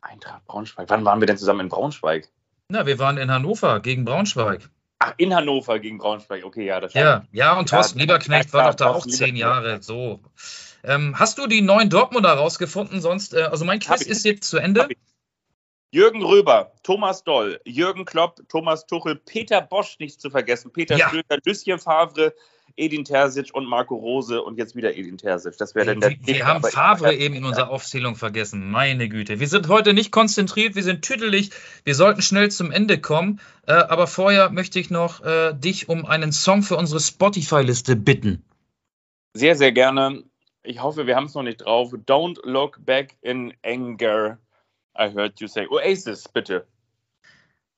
Eintracht 0.00 0.44
Braunschweig. 0.46 0.90
Wann 0.90 1.04
waren 1.04 1.20
wir 1.20 1.26
denn 1.26 1.38
zusammen 1.38 1.60
in 1.60 1.68
Braunschweig? 1.68 2.28
Na, 2.68 2.86
wir 2.86 2.98
waren 2.98 3.16
in 3.16 3.30
Hannover 3.30 3.80
gegen 3.80 4.04
Braunschweig. 4.04 4.68
Ach, 4.98 5.14
in 5.16 5.34
Hannover 5.34 5.78
gegen 5.78 5.98
Braunschweig. 5.98 6.44
Okay, 6.44 6.66
ja, 6.66 6.80
das 6.80 6.92
Ja, 6.94 7.24
ja, 7.32 7.58
und 7.58 7.70
Thorsten 7.70 7.98
ja, 7.98 8.02
Lieberknecht 8.02 8.52
war 8.52 8.68
doch 8.68 8.74
da 8.74 8.90
auch 8.90 9.06
zehn 9.06 9.34
Jahre. 9.36 9.82
So. 9.82 10.20
Ähm, 10.84 11.18
hast 11.18 11.38
du 11.38 11.46
die 11.46 11.62
neuen 11.62 11.90
Dortmunder 11.90 12.32
rausgefunden? 12.32 13.00
Sonst, 13.00 13.34
äh, 13.34 13.42
also 13.42 13.64
mein 13.64 13.80
Quiz 13.80 14.02
ist 14.02 14.24
jetzt 14.24 14.48
zu 14.48 14.58
Ende. 14.58 14.88
Jürgen 15.92 16.22
Röber, 16.22 16.72
Thomas 16.84 17.24
Doll, 17.24 17.60
Jürgen 17.64 18.04
Klopp, 18.04 18.40
Thomas 18.48 18.86
Tuchel, 18.86 19.16
Peter 19.16 19.60
Bosch 19.60 19.98
nicht 19.98 20.20
zu 20.20 20.30
vergessen, 20.30 20.72
Peter 20.72 20.96
ja. 20.96 21.08
Stöger, 21.08 21.38
Lucien 21.44 21.80
Favre, 21.80 22.32
Edin 22.76 23.04
Terzic 23.04 23.52
und 23.52 23.66
Marco 23.66 23.96
Rose 23.96 24.40
und 24.40 24.56
jetzt 24.56 24.76
wieder 24.76 24.96
Edin 24.96 25.18
Terzic. 25.18 25.58
Das 25.58 25.74
wäre 25.74 25.86
dann 25.86 26.00
der 26.00 26.10
Wir, 26.10 26.36
wir 26.36 26.46
haben 26.46 26.62
Favre 26.62 27.12
eben 27.14 27.34
in 27.34 27.44
unserer 27.44 27.70
Aufzählung 27.70 28.14
vergessen. 28.14 28.70
Meine 28.70 29.08
Güte. 29.08 29.40
Wir 29.40 29.48
sind 29.48 29.66
heute 29.66 29.92
nicht 29.92 30.12
konzentriert, 30.12 30.76
wir 30.76 30.84
sind 30.84 31.02
tüdelig. 31.02 31.50
Wir 31.84 31.96
sollten 31.96 32.22
schnell 32.22 32.52
zum 32.52 32.70
Ende 32.70 33.00
kommen. 33.00 33.40
Äh, 33.66 33.72
aber 33.72 34.06
vorher 34.06 34.50
möchte 34.50 34.78
ich 34.78 34.90
noch 34.90 35.24
äh, 35.24 35.52
dich 35.54 35.88
um 35.88 36.06
einen 36.06 36.30
Song 36.30 36.62
für 36.62 36.76
unsere 36.76 37.00
Spotify-Liste 37.00 37.96
bitten. 37.96 38.44
Sehr, 39.34 39.56
sehr 39.56 39.72
gerne 39.72 40.22
ich 40.62 40.82
hoffe, 40.82 41.06
wir 41.06 41.16
haben 41.16 41.26
es 41.26 41.34
noch 41.34 41.42
nicht 41.42 41.64
drauf. 41.64 41.92
Don't 41.92 42.38
look 42.44 42.84
back 42.84 43.16
in 43.22 43.54
anger. 43.64 44.38
I 44.98 45.08
heard 45.12 45.40
you 45.40 45.48
say. 45.48 45.66
Oasis, 45.68 46.28
bitte. 46.28 46.66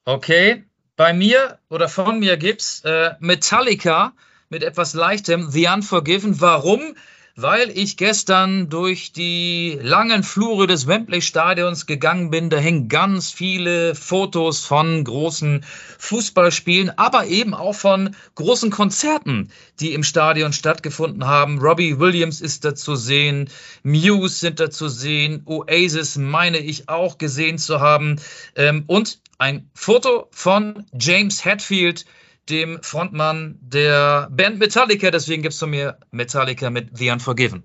Okay. 0.04 0.64
Bei 0.96 1.12
mir 1.12 1.58
oder 1.68 1.88
von 1.88 2.18
mir 2.18 2.36
gibt's 2.36 2.84
äh, 2.84 3.14
Metallica 3.20 4.12
mit 4.50 4.62
etwas 4.62 4.94
leichtem 4.94 5.50
The 5.50 5.68
Unforgiven. 5.68 6.40
Warum? 6.40 6.96
Weil 7.36 7.70
ich 7.70 7.96
gestern 7.96 8.68
durch 8.68 9.12
die 9.12 9.78
langen 9.80 10.22
Flure 10.22 10.66
des 10.66 10.86
Wembley-Stadions 10.86 11.86
gegangen 11.86 12.30
bin. 12.30 12.50
Da 12.50 12.58
hängen 12.58 12.88
ganz 12.88 13.30
viele 13.30 13.94
Fotos 13.94 14.64
von 14.64 15.02
großen 15.04 15.64
Fußballspielen, 15.98 16.98
aber 16.98 17.26
eben 17.26 17.54
auch 17.54 17.74
von 17.74 18.14
großen 18.34 18.70
Konzerten, 18.70 19.50
die 19.80 19.94
im 19.94 20.02
Stadion 20.02 20.52
stattgefunden 20.52 21.26
haben. 21.26 21.58
Robbie 21.58 21.98
Williams 21.98 22.40
ist 22.40 22.64
da 22.64 22.74
zu 22.74 22.96
sehen, 22.96 23.48
Muse 23.82 24.38
sind 24.38 24.60
da 24.60 24.70
zu 24.70 24.88
sehen, 24.88 25.42
Oasis 25.46 26.16
meine 26.16 26.58
ich 26.58 26.88
auch 26.88 27.18
gesehen 27.18 27.58
zu 27.58 27.80
haben 27.80 28.20
ähm, 28.56 28.84
und 28.86 29.20
ein 29.38 29.70
Foto 29.74 30.28
von 30.30 30.84
James 30.92 31.44
Hetfield, 31.44 32.04
dem 32.48 32.82
Frontmann 32.82 33.58
der 33.60 34.28
Band 34.30 34.58
Metallica. 34.58 35.10
Deswegen 35.10 35.42
gibt 35.42 35.54
es 35.54 35.58
von 35.58 35.70
mir 35.70 35.98
Metallica 36.10 36.70
mit 36.70 36.96
The 36.96 37.10
Unforgiven. 37.10 37.64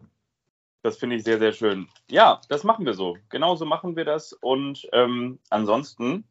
Das 0.84 0.97
finde 0.97 1.17
ich 1.17 1.23
sehr, 1.23 1.39
sehr 1.39 1.51
schön. 1.51 1.88
Ja, 2.09 2.39
das 2.49 2.63
machen 2.63 2.86
wir 2.86 2.93
so. 2.93 3.17
Genauso 3.30 3.65
machen 3.65 3.95
wir 3.95 4.05
das. 4.05 4.34
Und 4.34 4.88
ähm, 4.93 5.39
ansonsten, 5.49 6.23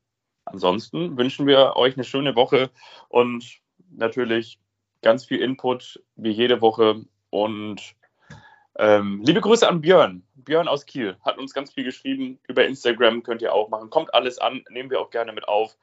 ansonsten 0.45 1.17
wünschen 1.19 1.47
wir 1.47 1.77
euch 1.77 1.95
eine 1.97 2.05
schöne 2.05 2.37
Woche 2.37 2.71
und 3.09 3.61
natürlich 3.91 4.59
ganz 5.03 5.25
viel 5.25 5.41
Input 5.41 6.03
wie 6.17 6.31
jede 6.31 6.61
Woche. 6.61 7.05
Und 7.31 7.95
ähm, 8.79 9.23
liebe 9.25 9.41
Grüße 9.41 9.69
an 9.69 9.81
Björn. 9.81 10.23
Björn 10.35 10.69
aus 10.69 10.87
Kiel 10.87 11.17
hat 11.25 11.39
uns 11.39 11.53
ganz 11.53 11.73
viel 11.73 11.85
geschrieben. 11.85 12.39
Über 12.49 12.67
Instagram 12.67 13.23
könnt 13.23 13.43
ihr 13.43 13.53
auch 13.53 13.69
machen. 13.69 13.91
Kommt 13.91 14.15
alles 14.15 14.39
an, 14.39 14.65
nehmen 14.71 14.91
wir 14.91 15.01
auch 15.01 15.11
gerne 15.11 15.33
mit 15.33 15.49
auf. 15.49 15.77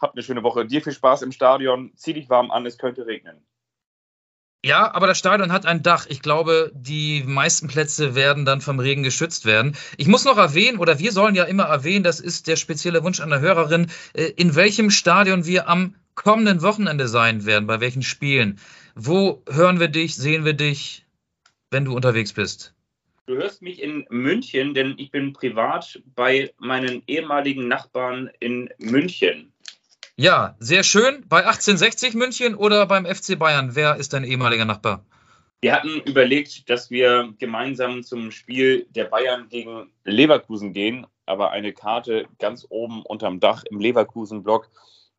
Habt 0.00 0.14
eine 0.16 0.22
schöne 0.22 0.42
Woche. 0.42 0.66
Dir 0.66 0.82
viel 0.82 0.92
Spaß 0.92 1.22
im 1.22 1.32
Stadion. 1.32 1.92
Zieh 1.94 2.12
dich 2.12 2.28
warm 2.28 2.50
an, 2.50 2.66
es 2.66 2.78
könnte 2.78 3.06
regnen. 3.06 3.44
Ja, 4.64 4.94
aber 4.94 5.08
das 5.08 5.18
Stadion 5.18 5.50
hat 5.50 5.66
ein 5.66 5.82
Dach. 5.82 6.06
Ich 6.08 6.22
glaube, 6.22 6.70
die 6.72 7.24
meisten 7.26 7.66
Plätze 7.66 8.14
werden 8.14 8.44
dann 8.44 8.60
vom 8.60 8.78
Regen 8.78 9.02
geschützt 9.02 9.44
werden. 9.44 9.76
Ich 9.96 10.06
muss 10.06 10.24
noch 10.24 10.38
erwähnen, 10.38 10.78
oder 10.78 11.00
wir 11.00 11.10
sollen 11.10 11.34
ja 11.34 11.44
immer 11.44 11.64
erwähnen, 11.64 12.04
das 12.04 12.20
ist 12.20 12.46
der 12.46 12.54
spezielle 12.54 13.02
Wunsch 13.02 13.18
an 13.18 13.30
der 13.30 13.40
Hörerin, 13.40 13.90
äh, 14.12 14.26
in 14.36 14.54
welchem 14.54 14.90
Stadion 14.90 15.46
wir 15.46 15.68
am 15.68 15.96
kommenden 16.14 16.62
Wochenende 16.62 17.08
sein 17.08 17.44
werden, 17.44 17.66
bei 17.66 17.80
welchen 17.80 18.02
Spielen. 18.02 18.60
Wo 18.94 19.42
hören 19.50 19.80
wir 19.80 19.88
dich, 19.88 20.14
sehen 20.14 20.44
wir 20.44 20.52
dich, 20.52 21.06
wenn 21.72 21.84
du 21.84 21.96
unterwegs 21.96 22.32
bist? 22.32 22.72
Du 23.26 23.34
hörst 23.34 23.62
mich 23.62 23.82
in 23.82 24.06
München, 24.10 24.74
denn 24.74 24.94
ich 24.96 25.10
bin 25.10 25.32
privat 25.32 26.00
bei 26.14 26.52
meinen 26.58 27.02
ehemaligen 27.06 27.66
Nachbarn 27.66 28.30
in 28.38 28.68
München. 28.78 29.51
Ja, 30.22 30.54
sehr 30.60 30.84
schön. 30.84 31.24
Bei 31.28 31.38
1860 31.38 32.14
München 32.14 32.54
oder 32.54 32.86
beim 32.86 33.06
FC 33.06 33.36
Bayern? 33.36 33.74
Wer 33.74 33.96
ist 33.96 34.12
dein 34.12 34.22
ehemaliger 34.22 34.64
Nachbar? 34.64 35.04
Wir 35.60 35.72
hatten 35.72 36.00
überlegt, 36.02 36.70
dass 36.70 36.92
wir 36.92 37.34
gemeinsam 37.40 38.04
zum 38.04 38.30
Spiel 38.30 38.86
der 38.90 39.06
Bayern 39.06 39.48
gegen 39.48 39.90
Leverkusen 40.04 40.72
gehen, 40.72 41.08
aber 41.26 41.50
eine 41.50 41.72
Karte 41.72 42.26
ganz 42.38 42.64
oben 42.68 43.02
unterm 43.02 43.40
Dach 43.40 43.64
im 43.68 43.80
Leverkusen-Block 43.80 44.70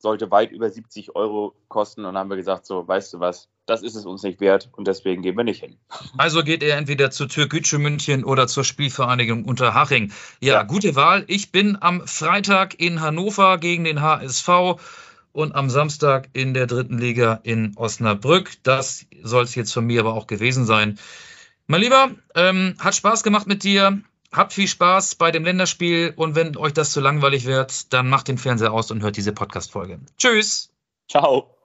sollte 0.03 0.29
weit 0.31 0.51
über 0.51 0.69
70 0.69 1.15
Euro 1.15 1.55
kosten. 1.69 2.05
Und 2.05 2.15
haben 2.17 2.29
wir 2.29 2.35
gesagt, 2.35 2.67
so, 2.67 2.87
weißt 2.87 3.13
du 3.13 3.19
was, 3.21 3.47
das 3.65 3.81
ist 3.81 3.95
es 3.95 4.05
uns 4.05 4.21
nicht 4.21 4.41
wert 4.41 4.69
und 4.73 4.85
deswegen 4.85 5.23
gehen 5.23 5.35
wir 5.35 5.45
nicht 5.45 5.61
hin. 5.61 5.77
Also 6.17 6.43
geht 6.43 6.61
er 6.61 6.77
entweder 6.77 7.09
zur 7.09 7.29
Türkgücü 7.29 7.79
München 7.79 8.23
oder 8.23 8.47
zur 8.47 8.65
Spielvereinigung 8.65 9.45
Unterhaching. 9.45 10.11
Ja, 10.41 10.55
ja, 10.55 10.63
gute 10.63 10.95
Wahl. 10.95 11.23
Ich 11.27 11.51
bin 11.51 11.77
am 11.81 12.05
Freitag 12.05 12.79
in 12.79 13.01
Hannover 13.01 13.57
gegen 13.57 13.85
den 13.85 14.01
HSV 14.01 14.49
und 15.31 15.55
am 15.55 15.69
Samstag 15.69 16.29
in 16.33 16.53
der 16.53 16.67
dritten 16.67 16.97
Liga 16.97 17.39
in 17.43 17.71
Osnabrück. 17.77 18.51
Das 18.63 19.05
soll 19.23 19.45
es 19.45 19.55
jetzt 19.55 19.73
von 19.73 19.85
mir 19.85 20.01
aber 20.01 20.13
auch 20.13 20.27
gewesen 20.27 20.65
sein. 20.65 20.99
Mein 21.65 21.79
Lieber, 21.79 22.11
ähm, 22.35 22.75
hat 22.77 22.93
Spaß 22.93 23.23
gemacht 23.23 23.47
mit 23.47 23.63
dir. 23.63 24.01
Habt 24.33 24.53
viel 24.53 24.67
Spaß 24.67 25.13
bei 25.15 25.29
dem 25.29 25.43
Länderspiel 25.43 26.11
und 26.15 26.33
wenn 26.35 26.57
euch 26.57 26.73
das 26.73 26.91
zu 26.91 26.99
langweilig 26.99 27.45
wird, 27.45 27.93
dann 27.93 28.09
macht 28.09 28.27
den 28.27 28.39
Fernseher 28.39 28.73
aus 28.73 28.89
und 28.89 29.03
hört 29.03 29.15
diese 29.15 29.31
Podcast-Folge. 29.31 29.99
Tschüss. 30.17 30.71
Ciao. 31.07 31.55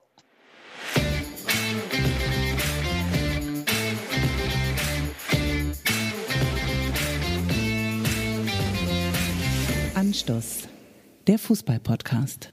Anstoß, 9.94 10.68
der 11.26 11.38
Fußball-Podcast. 11.38 12.52